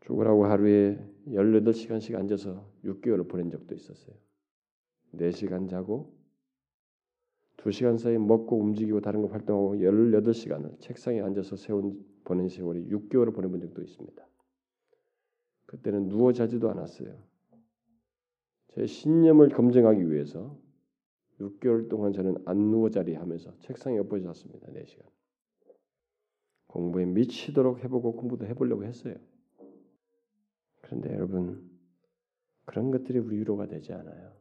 죽으라고 0.00 0.46
하루에 0.46 0.98
18시간씩 1.28 2.16
앉아서 2.16 2.68
6개월을 2.84 3.28
보낸 3.28 3.50
적도 3.50 3.74
있었어요. 3.74 4.16
4시간 5.14 5.68
자고 5.68 6.14
2시간 7.58 7.98
사이 7.98 8.18
먹고 8.18 8.58
움직이고 8.58 9.00
다른 9.00 9.22
거 9.22 9.28
활동하고 9.28 9.76
18시간을 9.76 10.80
책상에 10.80 11.20
앉아서 11.20 11.56
세운 11.56 12.04
보낸 12.24 12.48
세월이 12.48 12.88
6개월을 12.88 13.34
보내본 13.34 13.60
적도 13.60 13.82
있습니다. 13.82 14.26
그때는 15.66 16.08
누워 16.08 16.32
자지도 16.32 16.70
않았어요. 16.70 17.16
제 18.68 18.86
신념을 18.86 19.50
검증하기 19.50 20.10
위해서 20.10 20.58
6개월 21.40 21.88
동안 21.88 22.12
저는 22.12 22.42
안 22.46 22.70
누워 22.70 22.90
자리 22.90 23.14
하면서 23.14 23.56
책상에 23.60 23.98
엎어 23.98 24.18
잤습니다. 24.20 24.68
4시간. 24.68 25.04
공부에 26.72 27.04
미치도록 27.04 27.84
해보고 27.84 28.16
공부도 28.16 28.46
해보려고 28.46 28.84
했어요. 28.84 29.14
그런데 30.80 31.12
여러분 31.12 31.70
그런 32.64 32.90
것들이 32.90 33.18
우리 33.18 33.38
위로가 33.38 33.66
되지 33.66 33.92
않아요. 33.92 34.32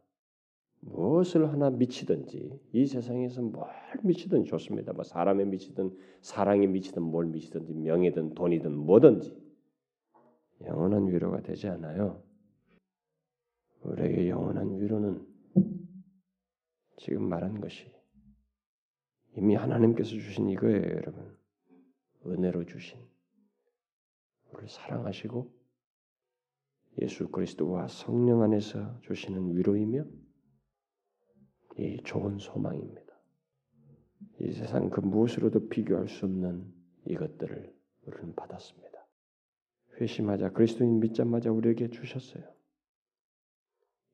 무엇을 0.79 1.51
하나 1.51 1.69
미치든지 1.69 2.57
이 2.71 2.85
세상에서 2.85 3.41
뭘 3.41 3.67
미치든 4.03 4.45
좋습니다. 4.45 4.93
뭐 4.93 5.03
사람에 5.03 5.43
미치든 5.43 5.95
사랑에 6.21 6.67
미치든 6.67 7.03
뭘 7.03 7.25
미치든지 7.25 7.73
명예든 7.73 8.33
돈이든 8.33 8.77
뭐든지 8.77 9.37
영원한 10.61 11.07
위로가 11.09 11.41
되지 11.41 11.67
않아요. 11.67 12.23
우리에게 13.83 14.29
영원한 14.29 14.79
위로는 14.79 15.27
지금 16.95 17.27
말한 17.27 17.59
것이 17.59 17.91
이미 19.35 19.55
하나님께서 19.55 20.11
주신 20.11 20.49
이거예요, 20.49 20.81
여러분. 20.81 21.40
은혜로 22.25 22.65
주신 22.65 22.99
우리를 24.51 24.69
사랑하시고 24.69 25.51
예수 27.01 27.29
그리스도와 27.29 27.87
성령 27.87 28.41
안에서 28.41 28.99
주시는 29.01 29.55
위로이며 29.55 30.05
이 31.77 32.01
좋은 32.03 32.37
소망입니다. 32.37 33.01
이 34.39 34.51
세상 34.51 34.89
그 34.89 34.99
무엇으로도 34.99 35.69
비교할 35.69 36.07
수 36.07 36.25
없는 36.25 36.71
이것들을 37.05 37.73
우리는 38.05 38.35
받았습니다. 38.35 38.91
회심하자 39.99 40.51
그리스도인 40.51 40.99
믿자마자 40.99 41.51
우리에게 41.51 41.89
주셨어요. 41.89 42.43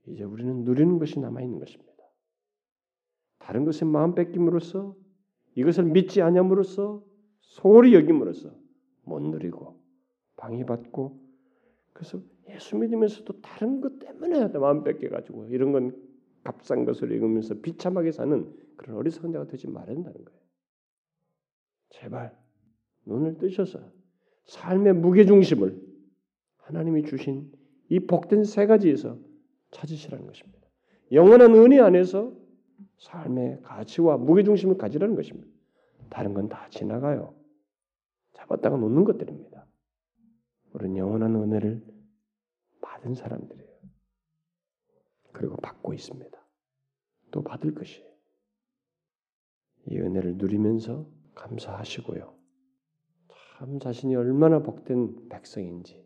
이제 0.08 0.24
우리는 0.24 0.64
누리는 0.64 1.00
것이 1.00 1.20
남아 1.20 1.42
있는 1.42 1.60
것입니다. 1.60 1.88
다른 3.40 3.66
것에 3.66 3.86
마음 3.86 4.16
뺏김으로써 4.16 4.96
이것을 5.56 5.86
믿지 5.86 6.22
않음으로써 6.22 7.04
소홀히 7.48 7.94
여김으로써 7.94 8.52
못 9.04 9.22
누리고 9.22 9.80
방해받고 10.38 11.20
그래서 11.94 12.22
예수 12.50 12.78
믿으면서도 12.78 13.42
다른 13.42 13.82
것 13.82 14.00
때문에 14.00 14.48
마음 14.50 14.84
뺏겨 14.84 15.10
가지고 15.10 15.46
이런 15.48 15.72
건 15.72 15.96
값싼 16.44 16.86
것을 16.86 17.12
읽으면서 17.12 17.56
비참하게 17.56 18.12
사는 18.12 18.54
그런 18.78 18.98
어리석은 18.98 19.32
자가 19.32 19.48
되지 19.48 19.68
말아야 19.68 19.96
된다는 19.96 20.24
거예요. 20.24 20.40
제발 21.90 22.38
눈을 23.06 23.38
뜨셔서 23.38 23.80
삶의 24.46 24.94
무게 24.94 25.26
중심을 25.26 25.82
하나님이 26.58 27.04
주신 27.04 27.52
이 27.90 28.00
복된 28.00 28.44
세 28.44 28.66
가지에서 28.66 29.18
찾으시라는 29.72 30.28
것입니다. 30.28 30.60
영원한 31.12 31.56
은혜 31.56 31.80
안에서 31.80 32.34
삶의 33.00 33.62
가치와 33.64 34.18
무게중심을 34.18 34.78
가지라는 34.78 35.16
것입니다. 35.16 35.48
다른 36.10 36.34
건 36.34 36.48
다 36.50 36.68
지나가요. 36.70 37.37
잡았다가 38.48 38.78
놓는 38.78 39.04
것들입니다. 39.04 39.66
우리는 40.74 40.98
영원한 40.98 41.36
은혜를 41.36 41.86
받은 42.82 43.14
사람들이에요. 43.14 43.78
그리고 45.34 45.58
받고 45.58 45.94
있습니다. 45.94 46.38
또 47.32 47.44
받을 47.44 47.76
것이에요. 47.76 48.08
이 49.90 50.00
은혜를 50.00 50.38
누리면서 50.38 51.08
감사하시고요. 51.36 52.36
참 53.58 53.80
자신이 53.80 54.16
얼마나 54.16 54.60
복된 54.60 55.30
백성인지 55.30 56.06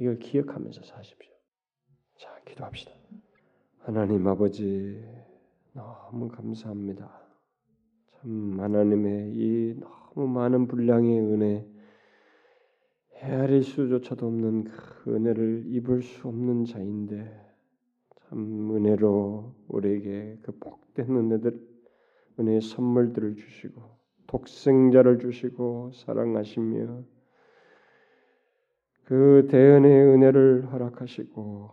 이걸 0.00 0.18
기억하면서 0.18 0.82
사십시오. 0.82 1.32
자, 2.18 2.40
기도합시다. 2.44 2.92
하나님 3.78 4.26
아버지 4.26 5.04
너무 5.72 6.28
감사합니다. 6.28 7.28
참 8.12 8.60
하나님의 8.60 9.32
이 9.34 9.80
너무 10.14 10.28
많은 10.28 10.66
분량의 10.66 11.20
은혜 11.20 11.66
헤아릴 13.16 13.62
수조차도 13.62 14.26
없는 14.26 14.64
그 14.64 15.14
은혜를 15.14 15.64
입을 15.66 16.02
수 16.02 16.28
없는 16.28 16.64
자인데 16.64 17.48
참 18.28 18.76
은혜로 18.76 19.54
우리에게 19.68 20.38
그 20.42 20.52
복된 20.58 21.10
은혜들 21.10 21.60
은혜의 22.38 22.60
선물들을 22.60 23.36
주시고 23.36 23.82
독생자를 24.28 25.18
주시고 25.18 25.92
사랑하시며 25.94 27.02
그 29.04 29.48
대은의 29.50 29.90
은혜를 29.90 30.70
허락하시고 30.70 31.70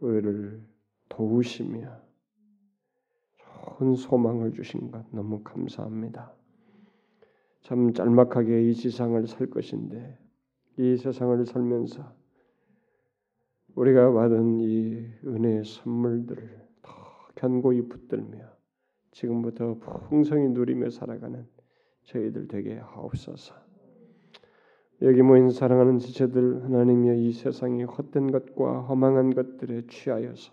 우리를 0.00 0.62
도우시며 1.08 2.02
좋은 3.36 3.94
소망을 3.94 4.52
주신 4.52 4.90
것 4.90 5.06
너무 5.12 5.42
감사합니다. 5.42 6.34
참 7.62 7.92
짤막하게 7.92 8.68
이 8.68 8.74
세상을 8.74 9.26
살 9.26 9.48
것인데 9.48 10.18
이 10.78 10.96
세상을 10.96 11.44
살면서 11.46 12.12
우리가 13.74 14.12
받은 14.12 14.60
이 14.60 15.06
은혜의 15.24 15.64
선물들을 15.64 16.68
더 16.82 16.92
견고히 17.36 17.82
붙들며 17.82 18.38
지금부터 19.12 19.78
풍성히 20.08 20.48
누리며 20.48 20.90
살아가는 20.90 21.46
저희들 22.04 22.48
되게 22.48 22.76
하옵소서. 22.76 23.54
여기 25.02 25.22
모인 25.22 25.50
사랑하는 25.50 25.98
지체들 25.98 26.64
하나님의 26.64 27.24
이 27.26 27.32
세상이 27.32 27.84
헛된 27.84 28.30
것과 28.30 28.82
허망한 28.82 29.34
것들에 29.34 29.86
취하여서 29.88 30.52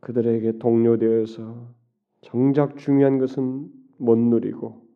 그들에게 0.00 0.58
동료되어서 0.58 1.74
정작 2.20 2.76
중요한 2.76 3.18
것은 3.18 3.70
못 3.98 4.16
누리고 4.18 4.91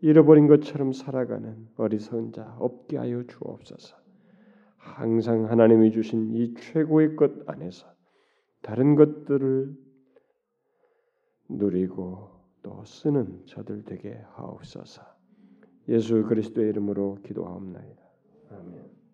잃어버린 0.00 0.46
것처럼 0.46 0.92
살아가는 0.92 1.68
어리석은 1.76 2.32
자 2.32 2.56
없게 2.58 2.96
하여 2.96 3.24
주옵소서. 3.24 3.96
항상 4.76 5.50
하나님이 5.50 5.90
주신 5.92 6.34
이 6.34 6.54
최고의 6.54 7.16
것 7.16 7.32
안에서 7.48 7.86
다른 8.62 8.94
것들을 8.94 9.76
누리고 11.48 12.30
또 12.62 12.84
쓰는 12.84 13.44
저들 13.46 13.84
되게 13.84 14.20
하옵소서. 14.32 15.02
예수 15.88 16.22
그리스도의 16.24 16.68
이름으로 16.68 17.18
기도하옵나이다. 17.22 18.02
아멘. 18.50 18.97